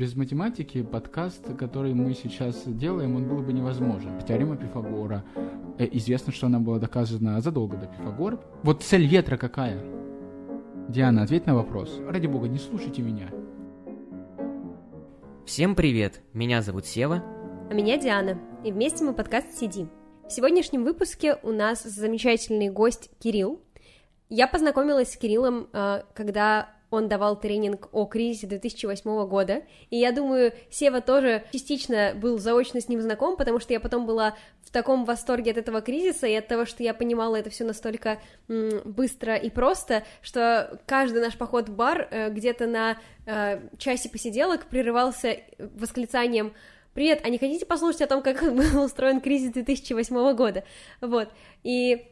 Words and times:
без 0.00 0.16
математики 0.16 0.80
подкаст, 0.80 1.44
который 1.58 1.92
мы 1.92 2.14
сейчас 2.14 2.62
делаем, 2.64 3.16
он 3.16 3.28
был 3.28 3.42
бы 3.42 3.52
невозможен. 3.52 4.18
Теорема 4.26 4.56
Пифагора. 4.56 5.22
Э, 5.78 5.86
известно, 5.92 6.32
что 6.32 6.46
она 6.46 6.58
была 6.58 6.78
доказана 6.78 7.38
задолго 7.42 7.76
до 7.76 7.86
Пифагора. 7.86 8.40
Вот 8.62 8.82
цель 8.82 9.06
ветра 9.06 9.36
какая? 9.36 9.78
Диана, 10.88 11.22
ответь 11.22 11.44
на 11.44 11.54
вопрос. 11.54 12.00
Ради 12.08 12.26
бога, 12.26 12.48
не 12.48 12.56
слушайте 12.56 13.02
меня. 13.02 13.28
Всем 15.44 15.74
привет! 15.74 16.22
Меня 16.32 16.62
зовут 16.62 16.86
Сева. 16.86 17.22
А 17.70 17.74
меня 17.74 17.98
Диана. 17.98 18.40
И 18.64 18.72
вместе 18.72 19.04
мы 19.04 19.12
подкаст 19.12 19.52
«Сиди». 19.52 19.86
В 20.26 20.32
сегодняшнем 20.32 20.82
выпуске 20.82 21.36
у 21.42 21.52
нас 21.52 21.82
замечательный 21.82 22.70
гость 22.70 23.10
Кирилл. 23.18 23.60
Я 24.30 24.48
познакомилась 24.48 25.12
с 25.12 25.16
Кириллом, 25.18 25.68
э, 25.74 26.04
когда 26.14 26.70
он 26.90 27.08
давал 27.08 27.38
тренинг 27.38 27.88
о 27.92 28.06
кризисе 28.06 28.46
2008 28.46 29.26
года, 29.26 29.62
и 29.90 29.96
я 29.96 30.12
думаю, 30.12 30.52
Сева 30.70 31.00
тоже 31.00 31.44
частично 31.52 32.12
был 32.14 32.38
заочно 32.38 32.80
с 32.80 32.88
ним 32.88 33.00
знаком, 33.00 33.36
потому 33.36 33.60
что 33.60 33.72
я 33.72 33.80
потом 33.80 34.06
была 34.06 34.34
в 34.62 34.70
таком 34.70 35.04
восторге 35.04 35.52
от 35.52 35.56
этого 35.56 35.80
кризиса 35.80 36.26
и 36.26 36.34
от 36.34 36.46
того, 36.46 36.64
что 36.64 36.82
я 36.82 36.94
понимала 36.94 37.36
это 37.36 37.50
все 37.50 37.64
настолько 37.64 38.20
быстро 38.48 39.36
и 39.36 39.50
просто, 39.50 40.04
что 40.22 40.80
каждый 40.86 41.22
наш 41.22 41.36
поход 41.36 41.68
в 41.68 41.74
бар 41.74 42.08
э, 42.10 42.30
где-то 42.30 42.66
на 42.66 42.98
э, 43.26 43.60
часе 43.78 44.08
посиделок 44.08 44.66
прерывался 44.66 45.38
восклицанием 45.58 46.52
«Привет, 46.94 47.20
а 47.24 47.28
не 47.28 47.38
хотите 47.38 47.66
послушать 47.66 48.02
о 48.02 48.06
том, 48.06 48.22
как 48.22 48.42
был 48.54 48.84
устроен 48.84 49.20
кризис 49.20 49.52
2008 49.52 50.34
года?» 50.34 50.64
Вот, 51.00 51.28
и 51.62 52.06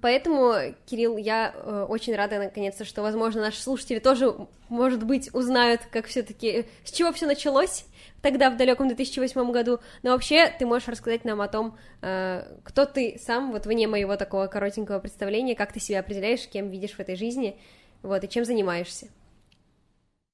Поэтому, 0.00 0.74
Кирилл, 0.86 1.16
я 1.16 1.52
э, 1.54 1.86
очень 1.88 2.14
рада, 2.14 2.38
наконец-то, 2.38 2.84
что, 2.84 3.02
возможно, 3.02 3.40
наши 3.40 3.60
слушатели 3.60 3.98
тоже, 3.98 4.34
может 4.68 5.04
быть, 5.04 5.32
узнают, 5.34 5.82
как 5.90 6.06
все-таки, 6.06 6.66
с 6.84 6.92
чего 6.92 7.12
все 7.12 7.26
началось 7.26 7.84
тогда, 8.20 8.50
в 8.50 8.56
далеком 8.56 8.88
2008 8.88 9.50
году. 9.52 9.80
Но 10.02 10.10
вообще, 10.10 10.48
ты 10.58 10.64
можешь 10.66 10.88
рассказать 10.88 11.24
нам 11.24 11.40
о 11.40 11.48
том, 11.48 11.76
э, 12.00 12.44
кто 12.62 12.86
ты 12.86 13.18
сам, 13.20 13.52
вот 13.52 13.66
вне 13.66 13.86
моего 13.86 14.16
такого 14.16 14.46
коротенького 14.46 15.00
представления, 15.00 15.54
как 15.54 15.72
ты 15.72 15.80
себя 15.80 16.00
определяешь, 16.00 16.46
кем 16.46 16.70
видишь 16.70 16.92
в 16.92 17.00
этой 17.00 17.16
жизни, 17.16 17.58
вот, 18.02 18.22
и 18.24 18.28
чем 18.28 18.44
занимаешься. 18.44 19.08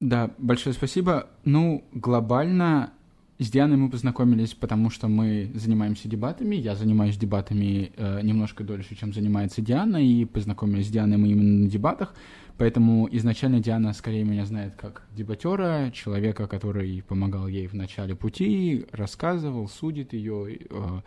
Да, 0.01 0.31
большое 0.39 0.75
спасибо. 0.75 1.29
Ну, 1.45 1.85
глобально 1.93 2.93
с 3.39 3.51
Дианой 3.51 3.77
мы 3.77 3.89
познакомились, 3.89 4.55
потому 4.55 4.91
что 4.91 5.07
мы 5.07 5.51
занимаемся 5.55 6.09
дебатами. 6.09 6.57
Я 6.57 6.75
занимаюсь 6.75 7.17
дебатами 7.17 7.93
э, 7.97 8.21
немножко 8.23 8.65
дольше, 8.65 8.97
чем 8.97 9.13
занимается 9.13 9.63
Диана, 9.63 9.97
и 9.97 10.25
познакомились 10.25 10.89
с 10.89 10.91
Дианой 10.91 11.19
мы 11.19 11.29
именно 11.29 11.65
на 11.65 11.71
дебатах. 11.71 12.15
Поэтому 12.57 13.09
изначально 13.13 13.61
Диана 13.61 13.93
скорее 13.93 14.25
меня 14.25 14.45
знает 14.45 14.75
как 14.75 15.07
дебатера, 15.15 15.93
человека, 15.93 16.49
который 16.49 17.05
помогал 17.07 17.47
ей 17.47 17.69
в 17.69 17.75
начале 17.75 18.17
пути, 18.17 18.87
рассказывал, 18.91 19.69
судит 19.69 20.13
ее, 20.13 20.59
э, 20.69 21.01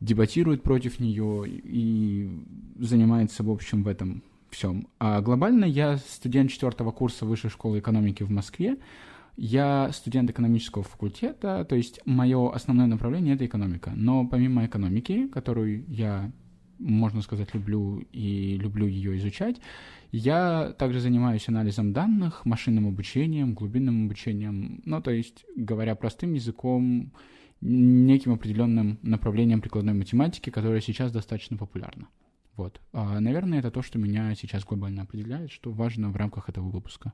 дебатирует 0.00 0.64
против 0.64 0.98
нее 0.98 1.44
и 1.46 2.28
занимается, 2.80 3.44
в 3.44 3.50
общем, 3.50 3.84
в 3.84 3.88
этом 3.88 4.24
всем. 4.50 4.88
А 4.98 5.20
глобально 5.20 5.64
я 5.64 5.98
студент 5.98 6.50
четвертого 6.50 6.90
курса 6.90 7.24
Высшей 7.24 7.50
школы 7.50 7.78
экономики 7.78 8.24
в 8.24 8.30
Москве. 8.30 8.76
Я 9.36 9.90
студент 9.92 10.30
экономического 10.30 10.84
факультета, 10.84 11.64
то 11.64 11.74
есть 11.74 12.00
мое 12.04 12.52
основное 12.52 12.86
направление— 12.86 13.34
это 13.36 13.46
экономика. 13.46 13.92
Но 13.94 14.26
помимо 14.26 14.64
экономики, 14.64 15.26
которую 15.28 15.84
я, 15.88 16.30
можно 16.78 17.20
сказать, 17.20 17.52
люблю 17.52 17.98
и 18.12 18.56
люблю 18.56 18.86
ее 18.86 19.16
изучать, 19.18 19.60
я 20.12 20.72
также 20.78 21.00
занимаюсь 21.00 21.48
анализом 21.48 21.92
данных, 21.92 22.44
машинным 22.46 22.86
обучением, 22.86 23.54
глубинным 23.54 24.06
обучением, 24.06 24.80
ну, 24.84 25.02
то 25.02 25.10
есть, 25.10 25.44
говоря 25.56 25.96
простым 25.96 26.34
языком, 26.34 27.12
неким 27.60 28.32
определенным 28.32 28.98
направлением 29.02 29.60
прикладной 29.60 29.94
математики, 29.94 30.50
которое 30.50 30.80
сейчас 30.80 31.10
достаточно 31.10 31.56
популярно. 31.56 32.08
Вот. 32.56 32.80
А, 32.92 33.18
наверное, 33.18 33.58
это 33.58 33.72
то, 33.72 33.82
что 33.82 33.98
меня 33.98 34.32
сейчас 34.36 34.64
глобально 34.64 35.02
определяет, 35.02 35.50
что 35.50 35.72
важно 35.72 36.10
в 36.10 36.16
рамках 36.16 36.48
этого 36.48 36.68
выпуска. 36.68 37.12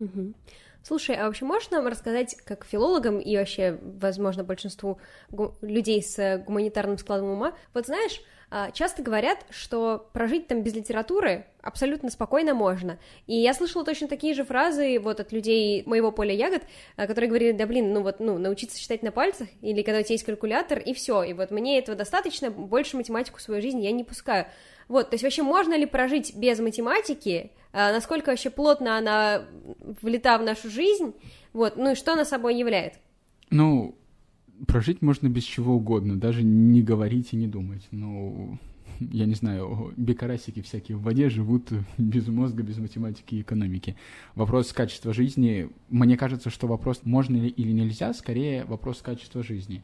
Угу. 0.00 0.34
Слушай, 0.82 1.16
а 1.16 1.26
вообще 1.26 1.44
можешь 1.44 1.70
нам 1.70 1.86
рассказать, 1.86 2.36
как 2.44 2.64
филологам 2.64 3.18
и 3.18 3.36
вообще, 3.36 3.78
возможно, 3.82 4.44
большинству 4.44 5.00
людей 5.60 6.02
с 6.02 6.38
гуманитарным 6.46 6.98
складом 6.98 7.30
ума, 7.30 7.54
вот 7.74 7.86
знаешь, 7.86 8.22
а, 8.50 8.70
часто 8.70 9.02
говорят, 9.02 9.44
что 9.50 10.08
прожить 10.14 10.46
там 10.46 10.62
без 10.62 10.74
литературы 10.74 11.44
абсолютно 11.60 12.10
спокойно 12.10 12.54
можно. 12.54 12.98
И 13.26 13.34
я 13.34 13.52
слышала 13.52 13.84
точно 13.84 14.08
такие 14.08 14.32
же 14.32 14.44
фразы 14.44 14.98
вот 14.98 15.20
от 15.20 15.32
людей 15.32 15.82
моего 15.84 16.12
поля 16.12 16.32
ягод, 16.32 16.62
а, 16.96 17.06
которые 17.06 17.28
говорили, 17.28 17.52
да 17.52 17.66
блин, 17.66 17.92
ну 17.92 18.02
вот, 18.02 18.20
ну, 18.20 18.38
научиться 18.38 18.78
считать 18.78 19.02
на 19.02 19.12
пальцах, 19.12 19.48
или 19.60 19.82
когда 19.82 19.98
у 19.98 20.02
тебя 20.02 20.14
есть 20.14 20.24
калькулятор, 20.24 20.78
и 20.78 20.94
все, 20.94 21.22
и 21.24 21.34
вот 21.34 21.50
мне 21.50 21.78
этого 21.78 21.96
достаточно, 21.96 22.50
больше 22.50 22.96
математику 22.96 23.38
в 23.38 23.42
свою 23.42 23.60
жизнь 23.60 23.80
я 23.80 23.92
не 23.92 24.04
пускаю. 24.04 24.46
Вот, 24.88 25.10
то 25.10 25.14
есть 25.14 25.22
вообще 25.22 25.42
можно 25.42 25.76
ли 25.76 25.86
прожить 25.86 26.34
без 26.34 26.58
математики, 26.58 27.50
а, 27.72 27.92
насколько 27.92 28.30
вообще 28.30 28.50
плотно 28.50 28.96
она 28.96 29.44
влета 30.00 30.38
в 30.38 30.42
нашу 30.42 30.70
жизнь, 30.70 31.14
вот, 31.52 31.76
ну 31.76 31.92
и 31.92 31.94
что 31.94 32.14
она 32.14 32.24
собой 32.24 32.58
является? 32.58 32.98
Ну, 33.50 33.94
прожить 34.66 35.02
можно 35.02 35.28
без 35.28 35.44
чего 35.44 35.74
угодно, 35.74 36.18
даже 36.18 36.42
не 36.42 36.82
говорить 36.82 37.32
и 37.32 37.36
не 37.36 37.46
думать. 37.46 37.86
Ну, 37.90 38.58
я 39.00 39.26
не 39.26 39.34
знаю, 39.34 39.92
бекарасики 39.96 40.62
всякие 40.62 40.96
в 40.96 41.02
воде 41.02 41.30
живут 41.30 41.70
без 41.98 42.26
мозга, 42.26 42.62
без 42.62 42.78
математики 42.78 43.36
и 43.36 43.42
экономики. 43.42 43.96
Вопрос 44.34 44.72
качества 44.72 45.12
жизни, 45.12 45.70
мне 45.88 46.16
кажется, 46.16 46.50
что 46.50 46.66
вопрос 46.66 47.00
можно 47.04 47.36
или 47.36 47.72
нельзя, 47.72 48.12
скорее 48.12 48.64
вопрос 48.64 49.02
качества 49.02 49.42
жизни. 49.42 49.82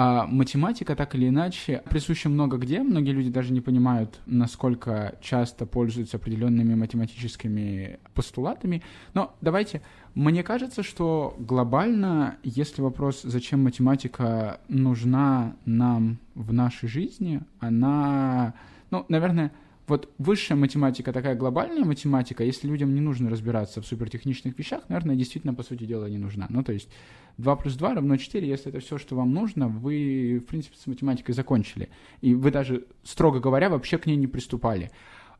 А 0.00 0.28
математика 0.28 0.94
так 0.94 1.16
или 1.16 1.28
иначе 1.28 1.82
присуща 1.90 2.28
много 2.28 2.56
где. 2.56 2.84
Многие 2.84 3.10
люди 3.10 3.30
даже 3.30 3.52
не 3.52 3.60
понимают, 3.60 4.20
насколько 4.26 5.18
часто 5.20 5.66
пользуются 5.66 6.18
определенными 6.18 6.76
математическими 6.76 7.98
постулатами. 8.14 8.84
Но 9.14 9.34
давайте, 9.40 9.82
мне 10.14 10.44
кажется, 10.44 10.84
что 10.84 11.34
глобально, 11.40 12.36
если 12.44 12.80
вопрос, 12.80 13.22
зачем 13.24 13.64
математика 13.64 14.60
нужна 14.68 15.56
нам 15.64 16.20
в 16.36 16.52
нашей 16.52 16.88
жизни, 16.88 17.40
она, 17.58 18.54
ну, 18.92 19.04
наверное, 19.08 19.50
вот 19.88 20.12
высшая 20.18 20.54
математика, 20.54 21.12
такая 21.12 21.34
глобальная 21.34 21.84
математика, 21.84 22.44
если 22.44 22.68
людям 22.68 22.94
не 22.94 23.00
нужно 23.00 23.30
разбираться 23.30 23.80
в 23.80 23.86
супертехничных 23.86 24.58
вещах, 24.58 24.88
наверное, 24.88 25.16
действительно, 25.16 25.54
по 25.54 25.62
сути 25.62 25.84
дела, 25.84 26.08
не 26.08 26.18
нужна. 26.18 26.46
Ну, 26.50 26.62
то 26.62 26.72
есть 26.72 26.88
2 27.38 27.56
плюс 27.56 27.74
2 27.74 27.94
равно 27.94 28.16
4, 28.16 28.46
если 28.46 28.70
это 28.70 28.80
все, 28.80 28.98
что 28.98 29.16
вам 29.16 29.32
нужно, 29.32 29.68
вы, 29.68 30.40
в 30.44 30.48
принципе, 30.48 30.76
с 30.76 30.86
математикой 30.86 31.34
закончили. 31.34 31.88
И 32.20 32.34
вы 32.34 32.50
даже, 32.50 32.86
строго 33.02 33.40
говоря, 33.40 33.70
вообще 33.70 33.98
к 33.98 34.06
ней 34.06 34.16
не 34.16 34.26
приступали. 34.26 34.90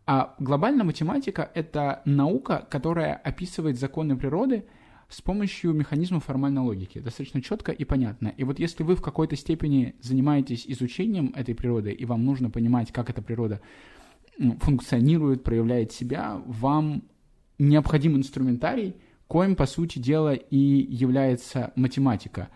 А 0.07 0.35
глобальная 0.39 0.85
математика— 0.85 1.51
это 1.55 2.01
наука, 2.07 2.67
которая 2.71 3.15
описывает 3.15 3.79
законы 3.79 4.17
природы 4.17 4.65
с 5.09 5.21
помощью 5.21 5.73
механизма 5.73 6.21
формальной 6.21 6.63
логики. 6.63 6.99
Достаточно 6.99 7.43
четко 7.43 7.73
и 7.73 7.85
понятно. 7.85 8.33
И 8.37 8.45
вот 8.45 8.59
если 8.59 8.83
вы 8.85 8.95
в 8.95 9.03
какой-то 9.03 9.37
степени 9.37 9.95
занимаетесь 10.01 10.65
изучением 10.67 11.33
этой 11.35 11.55
природы, 11.55 11.93
и 11.93 12.05
вам 12.05 12.25
нужно 12.25 12.51
понимать, 12.51 12.93
как 12.93 13.11
эта 13.11 13.21
природа 13.21 13.61
функционирует, 14.61 15.43
проявляет 15.43 15.93
себя, 15.93 16.41
вам 16.47 17.05
необходим 17.59 18.17
инструментарий, 18.17 18.95
коим, 19.27 19.57
по 19.57 19.67
сути 19.67 19.99
дела, 19.99 20.35
и 20.35 20.57
является 20.57 21.73
математика. 21.77 22.49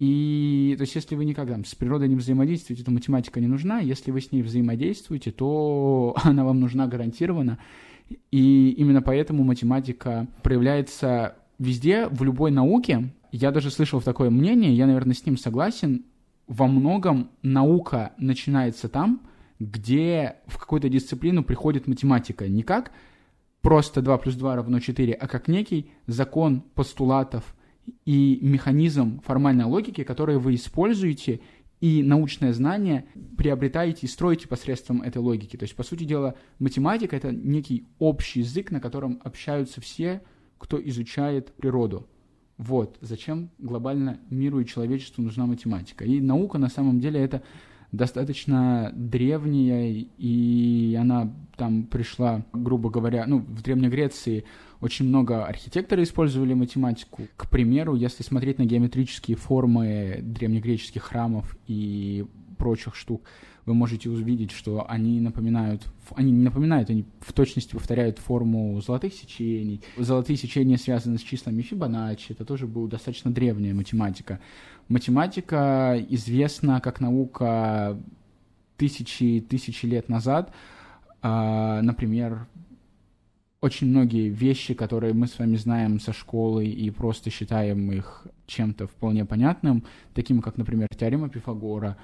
И, 0.00 0.74
то 0.78 0.82
есть, 0.82 0.94
если 0.94 1.16
вы 1.16 1.24
никогда 1.24 1.58
с 1.64 1.74
природой 1.74 2.08
не 2.08 2.14
взаимодействуете, 2.14 2.84
то 2.84 2.92
математика 2.92 3.40
не 3.40 3.48
нужна. 3.48 3.80
Если 3.80 4.12
вы 4.12 4.20
с 4.20 4.30
ней 4.30 4.42
взаимодействуете, 4.42 5.32
то 5.32 6.14
она 6.22 6.44
вам 6.44 6.60
нужна 6.60 6.86
гарантированно. 6.86 7.58
И 8.30 8.70
именно 8.70 9.02
поэтому 9.02 9.42
математика 9.42 10.28
проявляется 10.42 11.34
везде, 11.58 12.06
в 12.08 12.22
любой 12.22 12.50
науке. 12.50 13.12
Я 13.32 13.50
даже 13.50 13.70
слышал 13.70 14.00
такое 14.00 14.30
мнение, 14.30 14.74
я, 14.74 14.86
наверное, 14.86 15.14
с 15.14 15.26
ним 15.26 15.36
согласен. 15.36 16.04
Во 16.46 16.66
многом 16.66 17.30
наука 17.42 18.12
начинается 18.16 18.88
там, 18.88 19.27
где 19.58 20.36
в 20.46 20.58
какую-то 20.58 20.88
дисциплину 20.88 21.42
приходит 21.42 21.86
математика. 21.86 22.48
Не 22.48 22.62
как 22.62 22.92
просто 23.60 24.02
2 24.02 24.18
плюс 24.18 24.34
2 24.34 24.56
равно 24.56 24.80
4, 24.80 25.12
а 25.12 25.28
как 25.28 25.48
некий 25.48 25.90
закон 26.06 26.60
постулатов 26.60 27.54
и 28.04 28.38
механизм 28.42 29.20
формальной 29.22 29.64
логики, 29.64 30.04
которые 30.04 30.38
вы 30.38 30.54
используете 30.54 31.40
и 31.80 32.02
научное 32.02 32.52
знание 32.52 33.06
приобретаете 33.36 34.06
и 34.06 34.08
строите 34.08 34.48
посредством 34.48 35.02
этой 35.02 35.18
логики. 35.18 35.56
То 35.56 35.64
есть, 35.64 35.76
по 35.76 35.84
сути 35.84 36.04
дела, 36.04 36.34
математика— 36.58 37.16
это 37.16 37.30
некий 37.30 37.86
общий 37.98 38.40
язык, 38.40 38.70
на 38.70 38.80
котором 38.80 39.20
общаются 39.22 39.80
все, 39.80 40.22
кто 40.58 40.80
изучает 40.88 41.52
природу. 41.52 42.08
Вот 42.56 42.98
зачем 43.00 43.50
глобально 43.58 44.18
миру 44.28 44.58
и 44.58 44.66
человечеству 44.66 45.22
нужна 45.22 45.46
математика. 45.46 46.04
И 46.04 46.20
наука, 46.20 46.58
на 46.58 46.68
самом 46.68 46.98
деле, 46.98 47.20
это 47.20 47.44
достаточно 47.92 48.92
древняя, 48.94 50.06
и 50.18 50.98
она 51.00 51.32
там 51.56 51.84
пришла, 51.84 52.44
грубо 52.52 52.90
говоря, 52.90 53.24
ну, 53.26 53.38
в 53.38 53.62
Древней 53.62 53.88
Греции 53.88 54.44
очень 54.80 55.06
много 55.06 55.44
архитекторы 55.44 56.02
использовали 56.02 56.54
математику. 56.54 57.22
К 57.36 57.48
примеру, 57.48 57.94
если 57.94 58.22
смотреть 58.22 58.58
на 58.58 58.64
геометрические 58.64 59.36
формы 59.36 60.20
древнегреческих 60.22 61.02
храмов 61.02 61.56
и 61.66 62.26
прочих 62.58 62.94
штук, 62.94 63.22
вы 63.68 63.74
можете 63.74 64.08
увидеть, 64.08 64.50
что 64.50 64.84
они 64.88 65.20
напоминают, 65.20 65.82
они 66.16 66.32
не 66.32 66.42
напоминают, 66.42 66.90
они 66.90 67.04
в 67.20 67.32
точности 67.32 67.74
повторяют 67.74 68.18
форму 68.18 68.80
золотых 68.80 69.12
сечений. 69.12 69.82
Золотые 69.98 70.36
сечения 70.36 70.78
связаны 70.78 71.18
с 71.18 71.22
числами 71.22 71.62
Фибоначчи, 71.62 72.32
это 72.32 72.44
тоже 72.44 72.66
была 72.66 72.88
достаточно 72.88 73.30
древняя 73.30 73.74
математика. 73.74 74.40
Математика 74.88 76.02
известна 76.08 76.80
как 76.80 77.00
наука 77.00 78.00
тысячи 78.78 79.44
тысячи 79.46 79.84
лет 79.86 80.08
назад. 80.08 80.52
А, 81.20 81.82
например, 81.82 82.46
очень 83.60 83.88
многие 83.88 84.28
вещи, 84.28 84.72
которые 84.72 85.12
мы 85.12 85.26
с 85.26 85.38
вами 85.38 85.56
знаем 85.56 86.00
со 86.00 86.12
школы 86.12 86.66
и 86.66 86.90
просто 86.90 87.28
считаем 87.28 87.92
их 87.92 88.26
чем-то 88.46 88.86
вполне 88.86 89.24
понятным, 89.24 89.84
таким 90.14 90.40
как, 90.40 90.56
например, 90.56 90.88
теорема 90.96 91.28
Пифагора, 91.28 91.98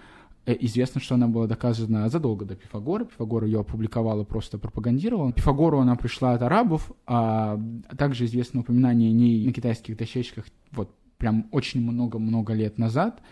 известно, 0.46 1.00
что 1.00 1.14
она 1.14 1.28
была 1.28 1.46
доказана 1.46 2.08
задолго 2.08 2.44
до 2.44 2.54
Пифагора. 2.54 3.04
Пифагор 3.04 3.44
ее 3.44 3.60
опубликовал 3.60 4.20
и 4.20 4.24
просто 4.24 4.58
пропагандировал. 4.58 5.32
Пифагору 5.32 5.78
она 5.78 5.96
пришла 5.96 6.34
от 6.34 6.42
арабов, 6.42 6.92
а 7.06 7.58
также 7.96 8.26
известно 8.26 8.60
упоминание 8.60 9.12
не 9.12 9.46
на 9.46 9.52
китайских 9.52 9.96
дощечках 9.96 10.44
вот 10.72 10.94
прям 11.18 11.48
очень 11.52 11.80
много-много 11.80 12.52
лет 12.52 12.78
назад, 12.78 13.22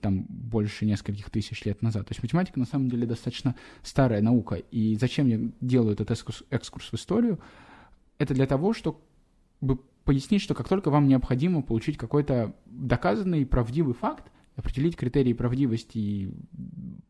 там 0.00 0.26
больше 0.28 0.86
нескольких 0.86 1.30
тысяч 1.30 1.64
лет 1.64 1.82
назад. 1.82 2.06
То 2.06 2.12
есть 2.12 2.22
математика 2.22 2.58
на 2.58 2.64
самом 2.64 2.88
деле 2.88 3.06
достаточно 3.06 3.54
старая 3.82 4.22
наука. 4.22 4.56
И 4.56 4.96
зачем 4.96 5.26
я 5.28 5.40
делаю 5.60 5.92
этот 5.92 6.10
экскурс, 6.10 6.42
экскурс 6.50 6.90
в 6.90 6.94
историю? 6.94 7.38
Это 8.18 8.34
для 8.34 8.46
того, 8.46 8.72
чтобы 8.72 8.98
пояснить, 10.04 10.42
что 10.42 10.54
как 10.54 10.68
только 10.68 10.90
вам 10.90 11.06
необходимо 11.06 11.62
получить 11.62 11.96
какой-то 11.96 12.54
доказанный 12.66 13.44
правдивый 13.44 13.94
факт, 13.94 14.32
определить 14.58 14.96
критерии 14.96 15.32
правдивости 15.32 15.98
и 15.98 16.30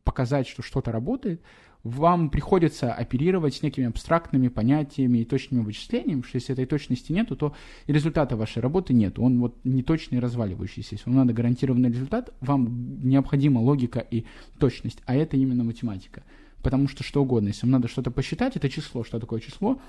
показать, 0.04 0.46
что 0.46 0.62
что-то 0.62 0.92
работает, 0.92 1.40
вам 1.82 2.28
приходится 2.28 2.92
оперировать 2.92 3.54
с 3.54 3.62
некими 3.62 3.86
абстрактными 3.86 4.48
понятиями 4.48 5.18
и 5.18 5.24
точными 5.24 5.62
вычислениями, 5.62 6.20
что 6.20 6.36
если 6.36 6.52
этой 6.52 6.66
точности 6.66 7.10
нету, 7.12 7.36
то 7.36 7.54
и 7.86 7.92
результата 7.92 8.36
вашей 8.36 8.60
работы 8.60 8.92
нет. 8.92 9.18
Он 9.18 9.40
вот 9.40 9.56
неточный 9.64 10.18
и 10.18 10.20
разваливающийся. 10.20 10.96
Если 10.96 11.08
вам 11.08 11.16
надо 11.16 11.32
гарантированный 11.32 11.88
результат, 11.88 12.34
вам 12.40 13.00
необходима 13.02 13.60
логика 13.60 14.00
и 14.00 14.26
точность, 14.58 14.98
а 15.06 15.14
это 15.14 15.38
именно 15.38 15.64
математика. 15.64 16.24
Потому 16.62 16.86
что 16.86 17.02
что 17.02 17.22
угодно, 17.22 17.48
если 17.48 17.62
вам 17.62 17.72
надо 17.72 17.88
что-то 17.88 18.10
посчитать, 18.10 18.56
это 18.56 18.68
число. 18.68 19.04
Что 19.04 19.18
такое 19.18 19.40
число? 19.40 19.80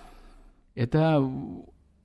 Это 0.76 1.20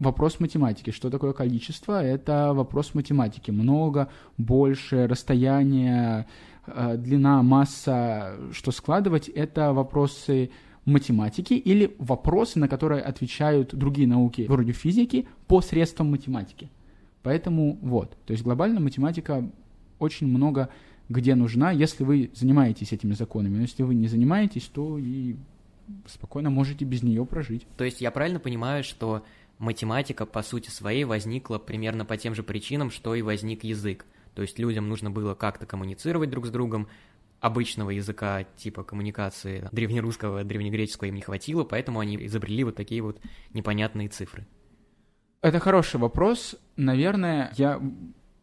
вопрос 0.04 0.40
математики. 0.40 0.90
Что 0.90 1.10
такое 1.10 1.32
количество? 1.32 2.02
Это 2.02 2.52
вопрос 2.54 2.94
математики. 2.94 3.50
Много, 3.50 4.08
больше, 4.38 5.06
расстояние, 5.06 6.26
э, 6.66 6.96
длина, 6.96 7.42
масса, 7.42 8.36
что 8.52 8.70
складывать, 8.72 9.28
это 9.28 9.72
вопросы 9.72 10.50
математики 10.84 11.54
или 11.54 11.94
вопросы, 11.98 12.58
на 12.58 12.68
которые 12.68 13.02
отвечают 13.02 13.74
другие 13.74 14.06
науки, 14.06 14.46
вроде 14.48 14.72
физики, 14.72 15.26
посредством 15.46 16.10
математики. 16.10 16.68
Поэтому 17.22 17.78
вот, 17.80 18.16
то 18.26 18.32
есть 18.32 18.44
глобально 18.44 18.80
математика 18.80 19.50
очень 19.98 20.26
много 20.26 20.68
где 21.08 21.34
нужна, 21.34 21.70
если 21.70 22.04
вы 22.04 22.30
занимаетесь 22.34 22.92
этими 22.92 23.12
законами. 23.12 23.56
Но 23.56 23.62
если 23.62 23.82
вы 23.82 23.94
не 23.94 24.08
занимаетесь, 24.08 24.64
то 24.64 24.98
и 24.98 25.36
спокойно 26.06 26.50
можете 26.50 26.84
без 26.84 27.02
нее 27.02 27.24
прожить. 27.26 27.66
То 27.76 27.84
есть 27.84 28.00
я 28.00 28.10
правильно 28.10 28.40
понимаю, 28.40 28.84
что 28.84 29.22
математика 29.64 30.26
по 30.26 30.42
сути 30.42 30.70
своей 30.70 31.04
возникла 31.04 31.58
примерно 31.58 32.04
по 32.04 32.16
тем 32.16 32.34
же 32.34 32.42
причинам, 32.42 32.90
что 32.90 33.14
и 33.14 33.22
возник 33.22 33.64
язык. 33.64 34.06
То 34.34 34.42
есть 34.42 34.58
людям 34.58 34.88
нужно 34.88 35.10
было 35.10 35.34
как-то 35.34 35.66
коммуницировать 35.66 36.30
друг 36.30 36.46
с 36.46 36.50
другом, 36.50 36.88
обычного 37.40 37.90
языка 37.90 38.44
типа 38.56 38.84
коммуникации 38.84 39.68
древнерусского, 39.70 40.44
древнегреческого 40.44 41.08
им 41.08 41.14
не 41.14 41.20
хватило, 41.20 41.64
поэтому 41.64 42.00
они 42.00 42.16
изобрели 42.24 42.64
вот 42.64 42.74
такие 42.74 43.02
вот 43.02 43.20
непонятные 43.52 44.08
цифры. 44.08 44.46
Это 45.42 45.58
хороший 45.58 46.00
вопрос. 46.00 46.56
Наверное, 46.76 47.52
я 47.58 47.82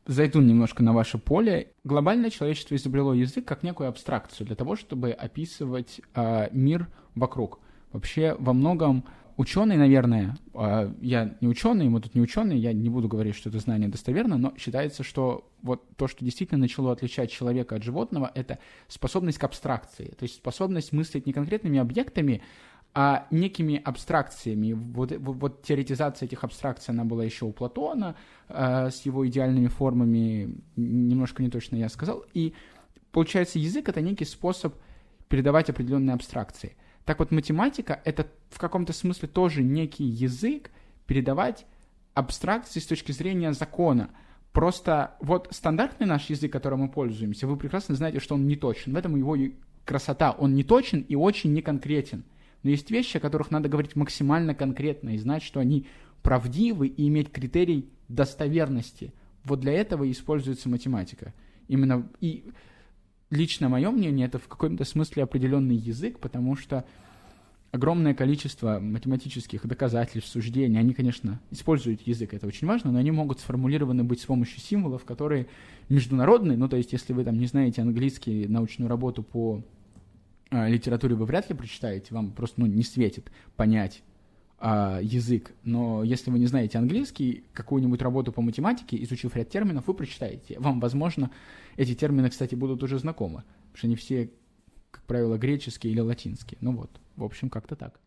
зайду 0.05 0.39
немножко 0.39 0.83
на 0.83 0.93
ваше 0.93 1.17
поле. 1.17 1.71
Глобальное 1.83 2.29
человечество 2.29 2.75
изобрело 2.75 3.15
язык 3.15 3.43
как 3.43 3.63
некую 3.63 3.89
абстракцию 3.89 4.45
для 4.45 4.55
того, 4.55 4.75
чтобы 4.75 5.11
описывать 5.11 5.99
э, 6.13 6.49
мир 6.51 6.87
вокруг. 7.15 7.59
Вообще 7.91 8.35
во 8.37 8.53
многом 8.53 9.05
ученый, 9.37 9.77
наверное, 9.77 10.37
а, 10.53 10.93
я 11.01 11.35
не 11.41 11.47
ученый, 11.47 11.89
мы 11.89 12.01
тут 12.01 12.15
не 12.15 12.21
ученые, 12.21 12.59
я 12.59 12.73
не 12.73 12.89
буду 12.89 13.07
говорить, 13.07 13.35
что 13.35 13.49
это 13.49 13.59
знание 13.59 13.89
достоверно, 13.89 14.37
но 14.37 14.53
считается, 14.57 15.03
что 15.03 15.49
вот 15.61 15.83
то, 15.95 16.07
что 16.07 16.23
действительно 16.23 16.59
начало 16.59 16.91
отличать 16.91 17.31
человека 17.31 17.75
от 17.75 17.83
животного, 17.83 18.31
это 18.33 18.59
способность 18.87 19.37
к 19.37 19.43
абстракции, 19.43 20.13
то 20.17 20.23
есть 20.23 20.35
способность 20.35 20.93
мыслить 20.93 21.25
не 21.25 21.33
конкретными 21.33 21.79
объектами, 21.79 22.41
а 22.93 23.25
некими 23.31 23.81
абстракциями. 23.83 24.73
Вот, 24.73 25.11
вот, 25.11 25.35
вот 25.37 25.63
теоретизация 25.63 26.25
этих 26.25 26.43
абстракций, 26.43 26.93
она 26.93 27.05
была 27.05 27.23
еще 27.23 27.45
у 27.45 27.53
Платона, 27.53 28.15
э, 28.49 28.89
с 28.89 29.05
его 29.05 29.25
идеальными 29.27 29.67
формами, 29.67 30.55
немножко 30.75 31.41
не 31.41 31.49
точно 31.49 31.77
я 31.77 31.87
сказал. 31.89 32.25
И 32.33 32.53
получается, 33.11 33.59
язык— 33.59 33.87
это 33.89 34.01
некий 34.01 34.25
способ 34.25 34.75
передавать 35.29 35.69
определенные 35.69 36.13
абстракции. 36.13 36.75
Так 37.05 37.19
вот, 37.19 37.31
математика— 37.31 37.99
это 38.05 38.27
в 38.49 38.59
каком-то 38.59 38.93
смысле 38.93 39.27
тоже 39.27 39.63
некий 39.63 40.03
язык 40.03 40.71
передавать 41.07 41.65
абстракции 42.13 42.79
с 42.79 42.85
точки 42.85 43.11
зрения 43.11 43.53
закона. 43.53 44.09
Просто 44.51 45.15
вот 45.21 45.47
стандартный 45.51 46.07
наш 46.07 46.29
язык, 46.29 46.51
которым 46.51 46.81
мы 46.81 46.89
пользуемся, 46.89 47.47
вы 47.47 47.57
прекрасно 47.57 47.95
знаете, 47.95 48.19
что 48.19 48.35
он 48.35 48.47
не 48.47 48.55
точен. 48.55 48.93
В 48.93 48.97
этом 48.97 49.15
его 49.15 49.35
красота. 49.85 50.31
Он 50.31 50.53
не 50.55 50.63
точен 50.63 51.01
и 51.01 51.15
очень 51.15 51.53
неконкретен. 51.53 52.23
Но 52.63 52.69
есть 52.69 52.91
вещи, 52.91 53.17
о 53.17 53.21
которых 53.21 53.49
надо 53.49 53.69
говорить 53.69 53.95
максимально 53.95 54.53
конкретно 54.53 55.15
и 55.15 55.17
знать, 55.17 55.41
что 55.41 55.59
они 55.59 55.87
правдивы 56.21 56.87
и 56.87 57.07
иметь 57.07 57.31
критерий 57.31 57.89
достоверности. 58.07 59.13
Вот 59.43 59.61
для 59.61 59.73
этого 59.73 60.03
и 60.03 60.11
используется 60.11 60.69
математика. 60.69 61.33
Именно 61.67 62.07
и 62.19 62.43
лично 63.31 63.69
мое 63.69 63.89
мнение, 63.89 64.27
это 64.27 64.37
в 64.37 64.47
каком-то 64.47 64.85
смысле 64.85 65.23
определенный 65.23 65.75
язык, 65.75 66.19
потому 66.19 66.55
что 66.55 66.85
огромное 67.71 68.13
количество 68.13 68.79
математических 68.79 69.65
доказательств, 69.65 70.29
суждений, 70.29 70.77
они, 70.77 70.93
конечно, 70.93 71.39
используют 71.49 72.01
язык, 72.01 72.33
это 72.33 72.45
очень 72.45 72.67
важно, 72.67 72.91
но 72.91 72.99
они 72.99 73.11
могут 73.11 73.39
сформулированы 73.39 74.03
быть 74.03 74.21
с 74.21 74.25
помощью 74.25 74.59
символов, 74.59 75.05
которые 75.05 75.47
международные, 75.89 76.57
ну, 76.57 76.67
то 76.67 76.75
есть, 76.75 76.91
если 76.91 77.13
вы 77.13 77.23
там 77.23 77.39
не 77.39 77.47
знаете 77.47 77.81
английский, 77.81 78.47
научную 78.47 78.89
работу 78.89 79.23
по 79.23 79.63
э, 80.51 80.69
литературе 80.69 81.15
вы 81.15 81.25
вряд 81.25 81.49
ли 81.49 81.55
прочитаете, 81.55 82.13
вам 82.13 82.31
просто, 82.31 82.59
ну, 82.59 82.65
не 82.67 82.83
светит 82.83 83.31
понять 83.55 84.03
э, 84.61 84.99
язык, 85.01 85.53
но 85.63 86.03
если 86.03 86.31
вы 86.31 86.39
не 86.39 86.45
знаете 86.47 86.77
английский, 86.77 87.43
какую-нибудь 87.53 88.01
работу 88.01 88.31
по 88.31 88.41
математике, 88.41 89.01
изучив 89.03 89.35
ряд 89.35 89.49
терминов, 89.49 89.87
вы 89.87 89.93
прочитаете. 89.93 90.59
Вам, 90.59 90.79
возможно, 90.79 91.31
эти 91.77 91.95
термины, 91.95 92.29
кстати, 92.29 92.55
будут 92.55 92.83
уже 92.83 92.99
знакомы, 92.99 93.43
потому 93.71 93.77
что 93.77 93.87
они 93.87 93.95
все, 93.95 94.31
как 94.91 95.03
правило, 95.03 95.37
греческие 95.37 95.93
или 95.93 95.99
латинские. 95.99 96.57
Ну 96.61 96.73
вот, 96.73 96.91
в 97.15 97.23
общем, 97.23 97.49
как-то 97.49 97.75
так. 97.75 97.99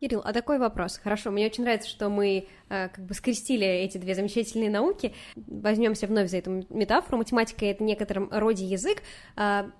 Кирилл, 0.00 0.20
а 0.24 0.32
такой 0.32 0.58
вопрос. 0.58 1.00
Хорошо, 1.02 1.30
мне 1.30 1.46
очень 1.46 1.64
нравится, 1.64 1.88
что 1.88 2.10
мы 2.10 2.46
э, 2.68 2.88
как 2.88 3.06
бы 3.06 3.14
скрестили 3.14 3.66
эти 3.66 3.96
две 3.96 4.14
замечательные 4.14 4.68
науки. 4.68 5.14
Возьмемся 5.34 6.06
вновь 6.06 6.28
за 6.28 6.38
эту 6.38 6.66
метафору. 6.68 7.18
Математика— 7.18 7.64
это 7.66 7.82
некотором 7.82 8.28
роде 8.30 8.66
язык. 8.66 9.02
Э, 9.36 9.70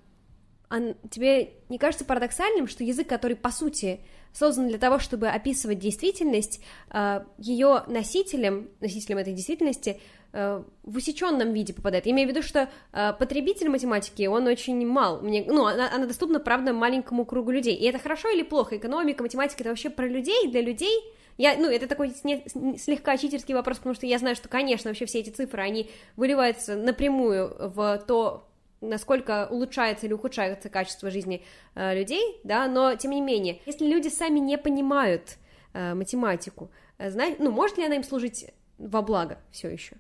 а 0.77 1.09
тебе 1.09 1.55
не 1.69 1.79
кажется 1.79 2.05
парадоксальным, 2.05 2.67
что 2.67 2.85
язык, 2.85 3.09
который, 3.09 3.37
по 3.37 3.51
сути, 3.51 4.01
создан 4.33 4.69
для 4.69 4.79
того, 4.79 4.99
чтобы 4.99 5.29
описывать 5.29 5.79
действительность, 5.79 6.61
э, 6.91 7.25
ее 7.39 7.85
носителем, 7.87 8.69
носителем 8.81 9.19
этой 9.19 9.33
действительности 9.33 10.01
Э, 10.37 10.65
в 10.83 10.97
усеченном 10.97 11.53
виде 11.53 11.73
попадает. 11.73 12.07
Я 12.07 12.13
имею 12.13 12.29
в 12.29 12.33
виду, 12.33 12.43
что 12.43 12.69
э, 12.93 13.13
потребитель 13.17 13.69
математики, 13.69 14.27
он 14.27 14.49
очень 14.49 14.85
мал. 14.85 15.21
Мне, 15.21 15.45
ну, 15.47 15.65
она, 15.65 15.89
она 15.95 16.07
доступна, 16.07 16.41
правда, 16.41 16.73
маленькому 16.73 17.25
кругу 17.25 17.53
людей. 17.53 17.77
И 17.77 17.85
это 17.85 18.01
хорошо 18.01 18.29
или 18.31 18.43
плохо? 18.43 18.77
Экономика, 18.77 19.23
математика— 19.23 19.61
это 19.61 19.69
вообще 19.69 19.91
про 19.91 20.09
людей, 20.09 20.49
для 20.49 20.61
людей? 20.61 21.01
Я, 21.39 21.57
ну, 21.57 21.71
это 21.71 21.87
такой 21.87 22.11
слегка 22.11 23.17
читерский 23.17 23.55
вопрос, 23.55 23.77
потому 23.77 23.95
что 23.95 24.07
я 24.07 24.19
знаю, 24.19 24.35
что, 24.35 24.49
конечно, 24.49 24.91
вообще 24.91 25.07
все 25.07 25.21
эти 25.21 25.31
цифры, 25.31 25.63
они 25.63 25.89
выливаются 26.17 26.75
напрямую 26.75 27.55
в 27.73 28.03
то, 28.05 28.49
насколько 28.89 29.47
улучшается 29.51 30.07
или 30.07 30.13
ухудшается 30.13 30.69
качество 30.69 31.11
жизни 31.11 31.45
э, 31.75 31.99
людей, 31.99 32.41
да, 32.45 32.69
но, 32.69 32.95
тем 32.95 33.11
не 33.13 33.21
менее, 33.21 33.61
если 33.67 33.87
люди 33.87 34.09
сами 34.09 34.39
не 34.39 34.59
понимают 34.59 35.37
э, 35.73 35.95
математику, 35.95 36.71
э, 36.99 37.11
ну, 37.39 37.51
может 37.51 37.79
ли 37.79 37.85
она 37.85 37.97
им 37.97 38.05
служить 38.05 38.47
во 38.79 39.03
благо 39.03 39.39
все 39.51 39.69
еще? 39.69 39.97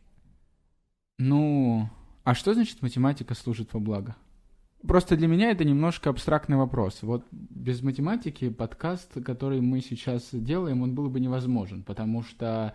Ну, 1.19 1.88
а 2.25 2.35
что 2.35 2.55
значит 2.55 2.83
математика 2.83 3.35
служит 3.35 3.73
во 3.73 3.81
благо? 3.81 4.17
Просто 4.87 5.17
для 5.17 5.29
меня 5.29 5.50
это 5.50 5.64
немножко 5.64 6.11
абстрактный 6.11 6.59
вопрос. 6.59 6.99
Вот 7.03 7.25
без 7.31 7.83
математики 7.83 8.50
подкаст, 8.50 9.14
который 9.25 9.62
мы 9.62 9.81
сейчас 9.81 10.29
делаем, 10.33 10.83
он 10.83 10.95
был 10.95 11.09
бы 11.09 11.21
невозможен, 11.21 11.83
потому 11.83 12.23
что 12.23 12.75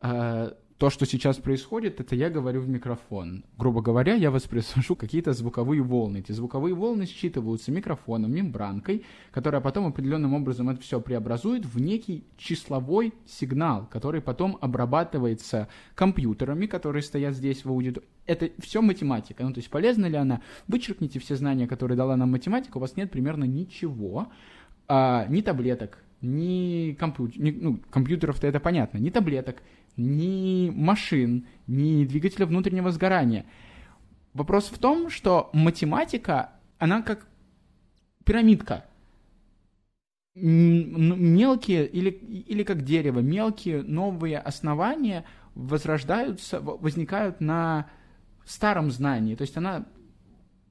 э, 0.00 0.50
то, 0.78 0.90
что 0.90 1.06
сейчас 1.06 1.38
происходит, 1.38 2.00
это 2.00 2.14
я 2.14 2.28
говорю 2.28 2.60
в 2.60 2.68
микрофон. 2.68 3.44
Грубо 3.56 3.80
говоря, 3.80 4.14
я 4.14 4.30
воспроизвожу 4.30 4.94
какие-то 4.94 5.32
звуковые 5.32 5.82
волны. 5.82 6.18
Эти 6.18 6.32
звуковые 6.32 6.74
волны 6.74 7.06
считываются 7.06 7.70
микрофоном, 7.70 8.32
мембранкой, 8.32 9.04
которая 9.30 9.62
потом 9.62 9.86
определенным 9.86 10.34
образом 10.34 10.68
это 10.68 10.82
все 10.82 11.00
преобразует 11.00 11.64
в 11.64 11.80
некий 11.80 12.24
числовой 12.36 13.14
сигнал, 13.26 13.86
который 13.86 14.20
потом 14.20 14.58
обрабатывается 14.60 15.68
компьютерами, 15.94 16.66
которые 16.66 17.02
стоят 17.02 17.34
здесь 17.34 17.64
в 17.64 17.70
аудитории. 17.70 18.06
Это 18.26 18.50
все 18.58 18.82
математика. 18.82 19.44
Ну, 19.44 19.54
то 19.54 19.58
есть 19.58 19.70
полезна 19.70 20.06
ли 20.06 20.16
она? 20.16 20.42
Вычеркните 20.68 21.20
все 21.20 21.36
знания, 21.36 21.66
которые 21.66 21.96
дала 21.96 22.16
нам 22.16 22.32
математика, 22.32 22.76
у 22.76 22.80
вас 22.80 22.96
нет 22.96 23.10
примерно 23.10 23.44
ничего, 23.44 24.28
а, 24.88 25.26
ни 25.28 25.40
таблеток, 25.40 25.98
ни, 26.20 26.96
компью... 26.98 27.30
ни 27.36 27.50
ну, 27.50 27.80
компьютеров-то 27.90 28.46
это 28.46 28.60
понятно, 28.60 28.98
ни 28.98 29.10
таблеток, 29.10 29.62
ни 29.96 30.70
машин, 30.74 31.46
ни 31.66 32.04
двигателя 32.04 32.46
внутреннего 32.46 32.90
сгорания. 32.90 33.46
Вопрос 34.34 34.66
в 34.66 34.78
том, 34.78 35.10
что 35.10 35.50
математика, 35.52 36.50
она 36.78 37.02
как 37.02 37.26
пирамидка. 38.24 38.84
Мелкие, 40.34 41.86
или, 41.86 42.10
или 42.10 42.62
как 42.62 42.82
дерево, 42.82 43.20
мелкие 43.20 43.82
новые 43.82 44.38
основания 44.38 45.24
возрождаются, 45.54 46.60
возникают 46.60 47.40
на 47.40 47.88
старом 48.44 48.90
знании. 48.90 49.34
То 49.34 49.42
есть 49.42 49.56
она 49.56 49.86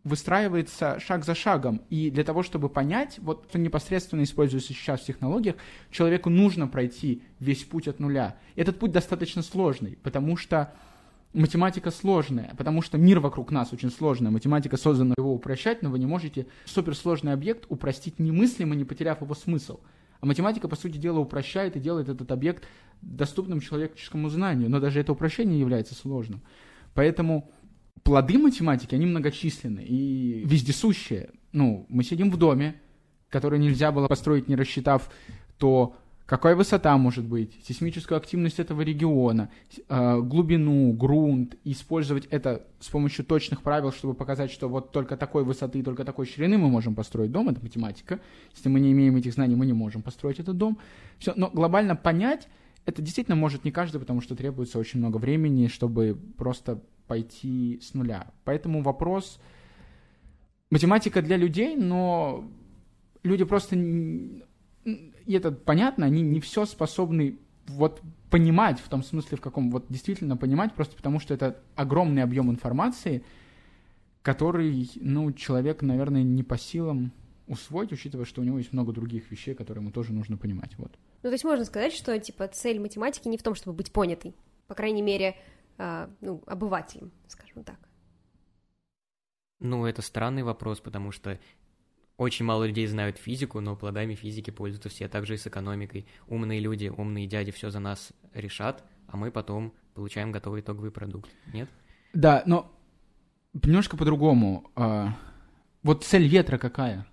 выстраивается 0.05 0.99
шаг 0.99 1.25
за 1.25 1.35
шагом. 1.35 1.81
И 1.89 2.09
для 2.11 2.23
того, 2.23 2.43
чтобы 2.43 2.69
понять, 2.69 3.17
вот 3.19 3.47
что 3.49 3.59
непосредственно 3.59 4.23
используется 4.23 4.71
сейчас 4.71 5.01
в 5.01 5.05
технологиях, 5.05 5.55
человеку 5.91 6.29
нужно 6.29 6.67
пройти 6.67 7.23
весь 7.39 7.63
путь 7.63 7.87
от 7.87 7.99
нуля. 7.99 8.37
Этот 8.55 8.79
путь 8.79 8.91
достаточно 8.91 9.41
сложный, 9.41 9.97
потому 10.03 10.37
что 10.37 10.73
математика 11.33 11.89
сложная, 11.89 12.53
потому 12.55 12.83
что 12.83 12.99
мир 12.99 13.19
вокруг 13.19 13.51
нас 13.51 13.73
очень 13.73 13.89
сложный, 13.89 14.29
математика 14.29 14.77
создана 14.77 15.15
его 15.17 15.33
упрощать, 15.33 15.81
но 15.81 15.89
вы 15.89 15.97
не 15.97 16.05
можете 16.05 16.45
суперсложный 16.65 17.33
объект 17.33 17.65
упростить 17.67 18.19
немыслимо, 18.19 18.75
не 18.75 18.85
потеряв 18.85 19.21
его 19.21 19.33
смысл. 19.33 19.79
А 20.21 20.27
математика, 20.27 20.67
по 20.67 20.75
сути 20.75 20.97
дела, 20.97 21.19
упрощает 21.19 21.75
и 21.75 21.79
делает 21.79 22.09
этот 22.09 22.31
объект 22.31 22.63
доступным 23.01 23.59
человеческому 23.59 24.29
знанию, 24.29 24.69
но 24.69 24.79
даже 24.79 24.99
это 24.99 25.11
упрощение 25.11 25.59
является 25.59 25.95
сложным. 25.95 26.41
Поэтому 26.93 27.49
плоды 28.05 28.37
математики, 28.37 28.93
они 28.93 29.07
многочисленны 29.07 29.83
и 29.83 30.43
вездесущие. 30.45 31.31
Ну, 31.51 31.87
мы 31.89 32.03
сидим 32.03 32.29
в 32.29 32.37
доме, 32.37 32.75
который 33.29 33.57
нельзя 33.57 33.91
было 33.91 34.07
построить, 34.07 34.47
не 34.47 34.55
рассчитав 34.55 35.09
то, 35.57 35.95
какая 36.27 36.55
высота 36.55 36.95
может 36.97 37.25
быть, 37.25 37.53
сейсмическую 37.65 38.15
активность 38.15 38.59
этого 38.59 38.81
региона, 38.81 39.49
э, 39.89 40.21
глубину, 40.21 40.93
грунт, 40.93 41.55
и 41.63 41.71
использовать 41.71 42.27
это 42.27 42.67
с 42.79 42.89
помощью 42.89 43.25
точных 43.25 43.63
правил, 43.63 43.91
чтобы 43.91 44.13
показать, 44.13 44.51
что 44.51 44.69
вот 44.69 44.91
только 44.91 45.17
такой 45.17 45.43
высоты, 45.43 45.81
только 45.81 46.05
такой 46.05 46.27
ширины 46.27 46.59
мы 46.59 46.69
можем 46.69 46.93
построить 46.93 47.31
дом, 47.31 47.49
это 47.49 47.59
математика. 47.59 48.19
Если 48.55 48.69
мы 48.69 48.81
не 48.81 48.91
имеем 48.91 49.15
этих 49.15 49.33
знаний, 49.33 49.55
мы 49.55 49.65
не 49.65 49.73
можем 49.73 50.03
построить 50.03 50.39
этот 50.39 50.55
дом. 50.57 50.77
Все, 51.17 51.33
но 51.35 51.49
глобально 51.49 51.95
понять 51.95 52.47
это 52.85 53.01
действительно 53.01 53.35
может 53.35 53.65
не 53.65 53.71
каждый, 53.71 53.99
потому 53.99 54.21
что 54.21 54.35
требуется 54.35 54.77
очень 54.77 54.99
много 54.99 55.17
времени, 55.17 55.67
чтобы 55.67 56.15
просто 56.37 56.83
пойти 57.07 57.79
с 57.81 57.93
нуля. 57.93 58.31
Поэтому 58.43 58.81
вопрос... 58.81 59.39
Математика 60.71 61.21
для 61.21 61.37
людей, 61.37 61.75
но 61.75 62.49
люди 63.23 63.43
просто... 63.45 63.75
И 63.75 64.43
это 65.27 65.51
понятно, 65.51 66.07
они 66.07 66.23
не 66.23 66.41
все 66.41 66.65
способны 66.65 67.37
вот 67.67 68.01
понимать 68.29 68.79
в 68.79 68.89
том 68.89 69.03
смысле, 69.03 69.37
в 69.37 69.41
каком 69.41 69.69
вот 69.69 69.85
действительно 69.89 70.37
понимать, 70.37 70.73
просто 70.73 70.95
потому 70.95 71.19
что 71.19 71.33
это 71.35 71.61
огромный 71.75 72.23
объем 72.23 72.49
информации, 72.49 73.23
который, 74.23 74.89
ну, 74.95 75.31
человек, 75.33 75.83
наверное, 75.83 76.23
не 76.23 76.43
по 76.43 76.57
силам 76.57 77.11
усвоить, 77.47 77.93
учитывая, 77.93 78.25
что 78.25 78.41
у 78.41 78.43
него 78.43 78.57
есть 78.57 78.73
много 78.73 78.91
других 78.91 79.29
вещей, 79.31 79.53
которые 79.53 79.83
ему 79.83 79.91
тоже 79.91 80.13
нужно 80.13 80.35
понимать, 80.35 80.77
вот. 80.77 80.91
Ну, 81.21 81.29
то 81.29 81.31
есть 81.31 81.43
можно 81.45 81.63
сказать, 81.63 81.93
что, 81.93 82.19
типа, 82.19 82.47
цель 82.47 82.79
математики 82.79 83.27
не 83.27 83.37
в 83.37 83.43
том, 83.43 83.53
чтобы 83.53 83.77
быть 83.77 83.91
понятой, 83.91 84.35
по 84.67 84.73
крайней 84.73 85.03
мере, 85.03 85.35
ну, 85.77 86.43
обывателем, 86.45 87.11
скажем 87.27 87.63
так. 87.63 87.79
Ну, 89.59 89.85
это 89.85 90.01
странный 90.01 90.43
вопрос, 90.43 90.79
потому 90.79 91.11
что 91.11 91.39
очень 92.17 92.45
мало 92.45 92.65
людей 92.65 92.87
знают 92.87 93.17
физику, 93.17 93.59
но 93.59 93.75
плодами 93.75 94.15
физики 94.15 94.49
пользуются 94.49 94.89
все, 94.89 95.07
также 95.07 95.33
и 95.35 95.37
с 95.37 95.47
экономикой. 95.47 96.07
Умные 96.27 96.59
люди, 96.59 96.87
умные 96.87 97.27
дяди 97.27 97.51
все 97.51 97.69
за 97.69 97.79
нас 97.79 98.13
решат, 98.33 98.83
а 99.07 99.17
мы 99.17 99.31
потом 99.31 99.73
получаем 99.93 100.31
готовый 100.31 100.61
итоговый 100.61 100.91
продукт, 100.91 101.29
нет? 101.53 101.69
Да, 102.13 102.43
но 102.45 102.71
немножко 103.53 103.97
по-другому. 103.97 104.71
А, 104.75 105.17
вот 105.83 106.03
цель 106.03 106.27
ветра 106.27 106.57
какая? 106.57 107.05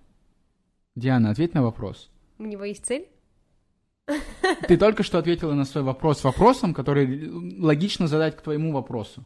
Диана, 0.95 1.31
ответь 1.31 1.55
на 1.55 1.63
вопрос. 1.63 2.11
У 2.39 2.45
него 2.45 2.65
есть 2.65 2.85
цель? 2.85 3.09
Ты 4.69 4.77
только 4.77 5.03
что 5.03 5.19
ответила 5.19 5.55
на 5.55 5.65
свой 5.65 5.85
вопрос 5.85 6.25
вопросом, 6.25 6.75
который 6.75 7.31
логично 7.31 8.07
задать 8.09 8.37
к 8.37 8.43
твоему 8.43 8.73
вопросу. 8.73 9.25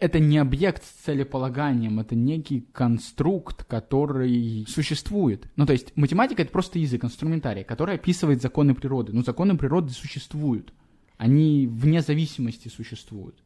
Это 0.00 0.18
не 0.18 0.38
объект 0.38 0.84
с 0.84 1.04
целеполаганием, 1.04 2.00
это 2.00 2.14
некий 2.14 2.66
конструкт, 2.72 3.64
который 3.64 4.66
существует. 4.68 5.46
Ну, 5.56 5.66
то 5.66 5.72
есть 5.72 5.96
математика— 5.96 6.42
это 6.42 6.50
просто 6.50 6.78
язык, 6.78 7.04
инструментарий, 7.04 7.64
который 7.64 7.94
описывает 7.94 8.42
законы 8.42 8.74
природы. 8.74 9.12
Но 9.12 9.22
законы 9.22 9.56
природы 9.56 9.92
существуют. 9.92 10.72
Они 11.16 11.66
вне 11.66 12.02
зависимости 12.02 12.68
существуют. 12.68 13.43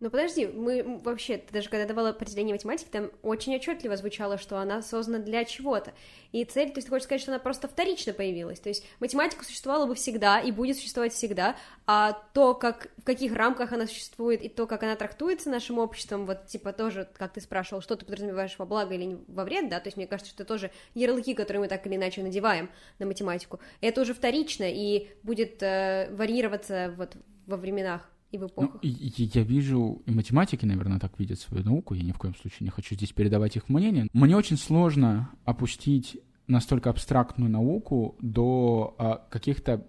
Ну 0.00 0.08
подожди, 0.08 0.46
мы 0.46 0.98
вообще, 1.04 1.42
даже 1.52 1.68
когда 1.68 1.84
давала 1.84 2.08
определение 2.08 2.54
математики, 2.54 2.88
там 2.90 3.10
очень 3.20 3.54
отчетливо 3.54 3.98
звучало, 3.98 4.38
что 4.38 4.56
она 4.56 4.80
создана 4.80 5.18
для 5.18 5.44
чего-то. 5.44 5.92
И 6.32 6.42
цель, 6.44 6.70
то 6.70 6.78
есть 6.78 6.86
ты 6.86 6.90
хочешь 6.90 7.04
сказать, 7.04 7.20
что 7.20 7.32
она 7.32 7.38
просто 7.38 7.68
вторично 7.68 8.14
появилась. 8.14 8.60
То 8.60 8.70
есть 8.70 8.86
математика 8.98 9.44
существовала 9.44 9.84
бы 9.84 9.94
всегда 9.94 10.40
и 10.40 10.52
будет 10.52 10.78
существовать 10.78 11.12
всегда, 11.12 11.54
а 11.86 12.14
то, 12.32 12.54
как, 12.54 12.88
в 12.96 13.04
каких 13.04 13.34
рамках 13.34 13.72
она 13.72 13.86
существует 13.86 14.42
и 14.42 14.48
то, 14.48 14.66
как 14.66 14.82
она 14.84 14.96
трактуется 14.96 15.50
нашим 15.50 15.78
обществом, 15.78 16.24
вот 16.24 16.46
типа 16.46 16.72
тоже, 16.72 17.06
как 17.18 17.34
ты 17.34 17.42
спрашивал, 17.42 17.82
что 17.82 17.94
ты 17.94 18.06
подразумеваешь 18.06 18.54
во 18.56 18.64
благо 18.64 18.94
или 18.94 19.18
во 19.28 19.44
вред, 19.44 19.68
да, 19.68 19.80
то 19.80 19.88
есть 19.88 19.98
мне 19.98 20.06
кажется, 20.06 20.32
что 20.32 20.44
это 20.44 20.48
тоже 20.48 20.70
ярлыки, 20.94 21.34
которые 21.34 21.60
мы 21.60 21.68
так 21.68 21.86
или 21.86 21.96
иначе 21.96 22.22
надеваем 22.22 22.70
на 22.98 23.04
математику. 23.04 23.60
Это 23.82 24.00
уже 24.00 24.14
вторично 24.14 24.64
и 24.66 25.10
будет 25.22 25.62
э, 25.62 26.08
варьироваться 26.10 26.94
вот 26.96 27.16
во 27.46 27.58
временах 27.58 28.08
и 28.30 28.38
в 28.38 28.46
эпохах. 28.46 28.80
Ну, 28.82 28.90
я 28.92 29.42
вижу, 29.42 30.02
и 30.06 30.10
математики, 30.10 30.64
наверное, 30.64 30.98
так 30.98 31.18
видят 31.18 31.40
свою 31.40 31.64
науку, 31.64 31.94
я 31.94 32.02
ни 32.02 32.12
в 32.12 32.18
коем 32.18 32.34
случае 32.34 32.58
не 32.64 32.70
хочу 32.70 32.94
здесь 32.94 33.12
передавать 33.12 33.56
их 33.56 33.68
мнение. 33.68 34.08
Мне 34.12 34.36
очень 34.36 34.56
сложно 34.56 35.30
опустить 35.44 36.20
настолько 36.46 36.90
абстрактную 36.90 37.50
науку 37.50 38.16
до 38.20 38.94
а, 38.98 39.26
каких-то 39.30 39.86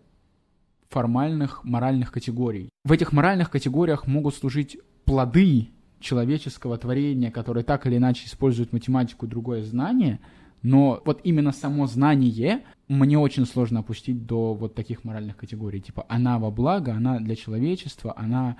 формальных 0.89 1.63
моральных 1.63 2.11
категорий. 2.11 2.69
В 2.83 2.91
этих 2.91 3.13
моральных 3.13 3.49
категориях 3.49 4.07
могут 4.07 4.35
служить 4.35 4.77
плоды 5.05 5.69
человеческого 5.99 6.77
творения, 6.77 7.31
которые 7.31 7.63
так 7.63 7.87
или 7.87 7.97
иначе 7.97 8.25
используют 8.25 8.73
математику 8.73 9.25
и 9.25 9.29
другое 9.29 9.63
знание— 9.63 10.19
но 10.63 11.01
вот 11.05 11.21
именно 11.23 11.51
само 11.51 11.87
знание 11.87 12.63
мне 12.87 13.17
очень 13.17 13.45
сложно 13.45 13.79
опустить 13.79 14.25
до 14.25 14.53
вот 14.53 14.75
таких 14.75 15.03
моральных 15.03 15.37
категорий. 15.37 15.81
Типа, 15.81 16.05
она 16.07 16.37
во 16.39 16.51
благо, 16.51 16.93
она 16.93 17.19
для 17.19 17.35
человечества, 17.35 18.13
она 18.15 18.57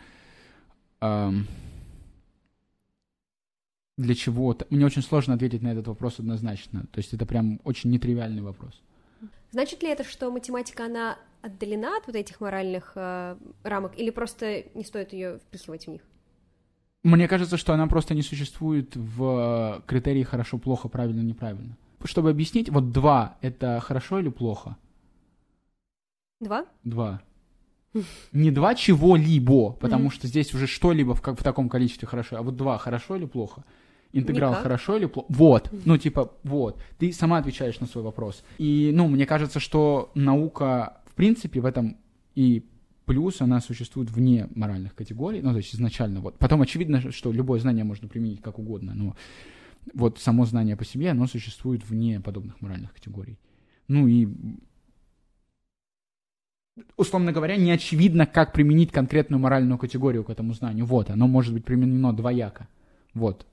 эм, 1.02 1.48
для 3.98 4.16
чего-то. 4.16 4.66
Мне 4.70 4.86
очень 4.86 5.04
сложно 5.04 5.36
ответить 5.36 5.62
на 5.62 5.70
этот 5.70 5.88
вопрос 5.88 6.20
однозначно. 6.20 6.86
То 6.92 7.00
есть 7.00 7.14
это 7.14 7.26
прям 7.26 7.60
очень 7.64 7.92
нетривиальный 7.92 8.42
вопрос. 8.42 8.82
Значит 9.52 9.84
ли 9.84 9.90
это, 9.90 10.04
что 10.04 10.32
математика, 10.32 10.86
она 10.86 11.18
отдалена 11.42 11.98
от 11.98 12.08
вот 12.08 12.16
этих 12.16 12.40
моральных 12.40 12.94
э, 12.96 13.36
рамок, 13.64 14.00
или 14.00 14.10
просто 14.12 14.64
не 14.74 14.84
стоит 14.86 15.14
ее 15.14 15.40
впихивать 15.40 15.86
в 15.86 15.90
них? 15.90 16.02
Мне 17.04 17.28
кажется, 17.28 17.58
что 17.58 17.74
она 17.74 17.88
просто 17.88 18.14
не 18.14 18.22
существует 18.22 18.96
в 18.96 19.84
критерии 19.88 20.24
хорошо, 20.24 20.58
плохо, 20.58 20.88
правильно, 20.88 21.22
неправильно 21.22 21.76
чтобы 22.08 22.30
объяснить, 22.30 22.70
вот 22.70 22.92
два— 22.92 23.38
это 23.42 23.80
хорошо 23.80 24.20
или 24.20 24.30
плохо? 24.30 24.78
Два? 26.40 26.66
Два. 26.84 27.22
Не 28.32 28.52
два 28.52 28.76
чего-либо, 28.76 29.74
потому 29.74 30.12
что 30.12 30.28
здесь 30.28 30.54
уже 30.54 30.68
что-либо 30.68 31.14
в, 31.14 31.22
в 31.22 31.44
таком 31.44 31.70
количестве 31.70 32.08
хорошо, 32.08 32.38
а 32.38 32.42
вот 32.42 32.56
два 32.56 32.78
хорошо 32.78 33.16
или 33.16 33.26
плохо? 33.26 33.64
Интеграл 34.14 34.52
Никак. 34.52 34.64
хорошо 34.64 34.98
или 34.98 35.06
плохо? 35.06 35.28
Вот, 35.30 35.70
ну 35.86 35.98
типа 35.98 36.34
вот, 36.44 36.82
ты 36.98 37.14
сама 37.14 37.38
отвечаешь 37.38 37.80
на 37.80 37.88
свой 37.88 38.04
вопрос. 38.04 38.44
И, 38.58 38.92
ну, 38.94 39.08
мне 39.08 39.26
кажется, 39.26 39.60
что 39.60 40.12
наука, 40.16 40.98
в 41.06 41.14
принципе, 41.16 41.62
в 41.62 41.66
этом 41.66 41.98
и 42.36 42.66
плюс 43.06 43.42
она 43.42 43.62
существует 43.62 44.10
вне 44.10 44.48
моральных 44.56 44.96
категорий, 44.96 45.42
ну, 45.42 45.52
то 45.52 45.58
есть 45.58 45.76
изначально 45.76 46.22
вот. 46.22 46.38
Потом 46.38 46.62
очевидно, 46.62 47.12
что 47.12 47.32
любое 47.32 47.60
знание 47.60 47.84
можно 47.84 48.08
применить 48.08 48.42
как 48.42 48.60
угодно, 48.60 48.94
но 48.96 49.16
вот 49.94 50.20
само 50.20 50.46
знание 50.46 50.76
по 50.76 50.86
себе, 50.86 51.12
оно 51.12 51.28
существует 51.28 51.88
вне 51.88 52.20
подобных 52.20 52.62
моральных 52.62 52.94
категорий. 52.94 53.38
Ну 53.88 54.08
и 54.08 54.28
условно 56.98 57.32
говоря, 57.32 57.58
не 57.58 57.72
очевидно, 57.72 58.26
как 58.26 58.54
применить 58.54 58.92
конкретную 58.92 59.40
моральную 59.40 59.78
категорию 59.78 60.24
к 60.24 60.30
этому 60.30 60.54
знанию. 60.54 60.86
Вот, 60.86 61.10
оно 61.10 61.28
может 61.28 61.54
быть 61.54 61.66
применено 61.66 62.14
двояко. 62.14 62.68
Вот. 63.14 63.46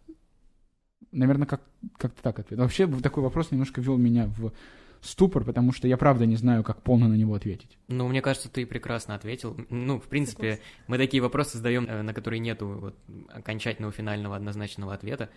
Наверное, 1.10 1.46
как, 1.46 1.62
как-то 1.96 2.22
так 2.22 2.38
ответ. 2.38 2.60
Вообще, 2.60 2.86
такой 2.86 3.22
вопрос 3.22 3.50
немножко 3.50 3.80
ввел 3.80 3.96
меня 3.96 4.26
в 4.36 4.52
ступор, 5.00 5.44
потому 5.44 5.72
что 5.72 5.88
я 5.88 5.96
правда 5.96 6.26
не 6.26 6.36
знаю, 6.36 6.64
как 6.64 6.82
полно 6.82 7.08
на 7.08 7.14
него 7.14 7.34
ответить. 7.34 7.78
Ну, 7.88 8.08
мне 8.08 8.20
кажется, 8.20 8.50
ты 8.50 8.66
прекрасно 8.66 9.14
ответил. 9.14 9.56
Ну, 9.70 10.00
в 10.00 10.08
принципе, 10.08 10.60
мы 10.86 10.98
такие 10.98 11.22
вопросы 11.22 11.58
задаем, 11.58 11.86
э, 11.86 12.02
на 12.02 12.12
которые 12.12 12.40
нету 12.40 12.66
вот, 12.66 12.96
окончательного 13.28 13.92
финального 13.92 14.36
однозначного 14.36 14.94
ответа. 14.94 15.30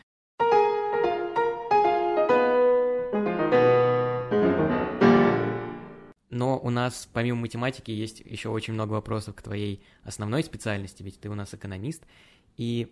Но 6.42 6.58
у 6.58 6.72
нас, 6.72 7.08
помимо 7.14 7.42
математики, 7.42 7.92
есть 7.92 8.22
еще 8.22 8.50
очень 8.50 8.74
много 8.74 8.94
вопросов 8.94 9.36
к 9.36 9.44
твоей 9.44 9.84
основной 10.02 10.44
специальности, 10.44 11.04
ведь 11.04 11.20
ты 11.20 11.30
у 11.30 11.36
нас 11.36 11.54
экономист. 11.54 12.04
И 12.58 12.92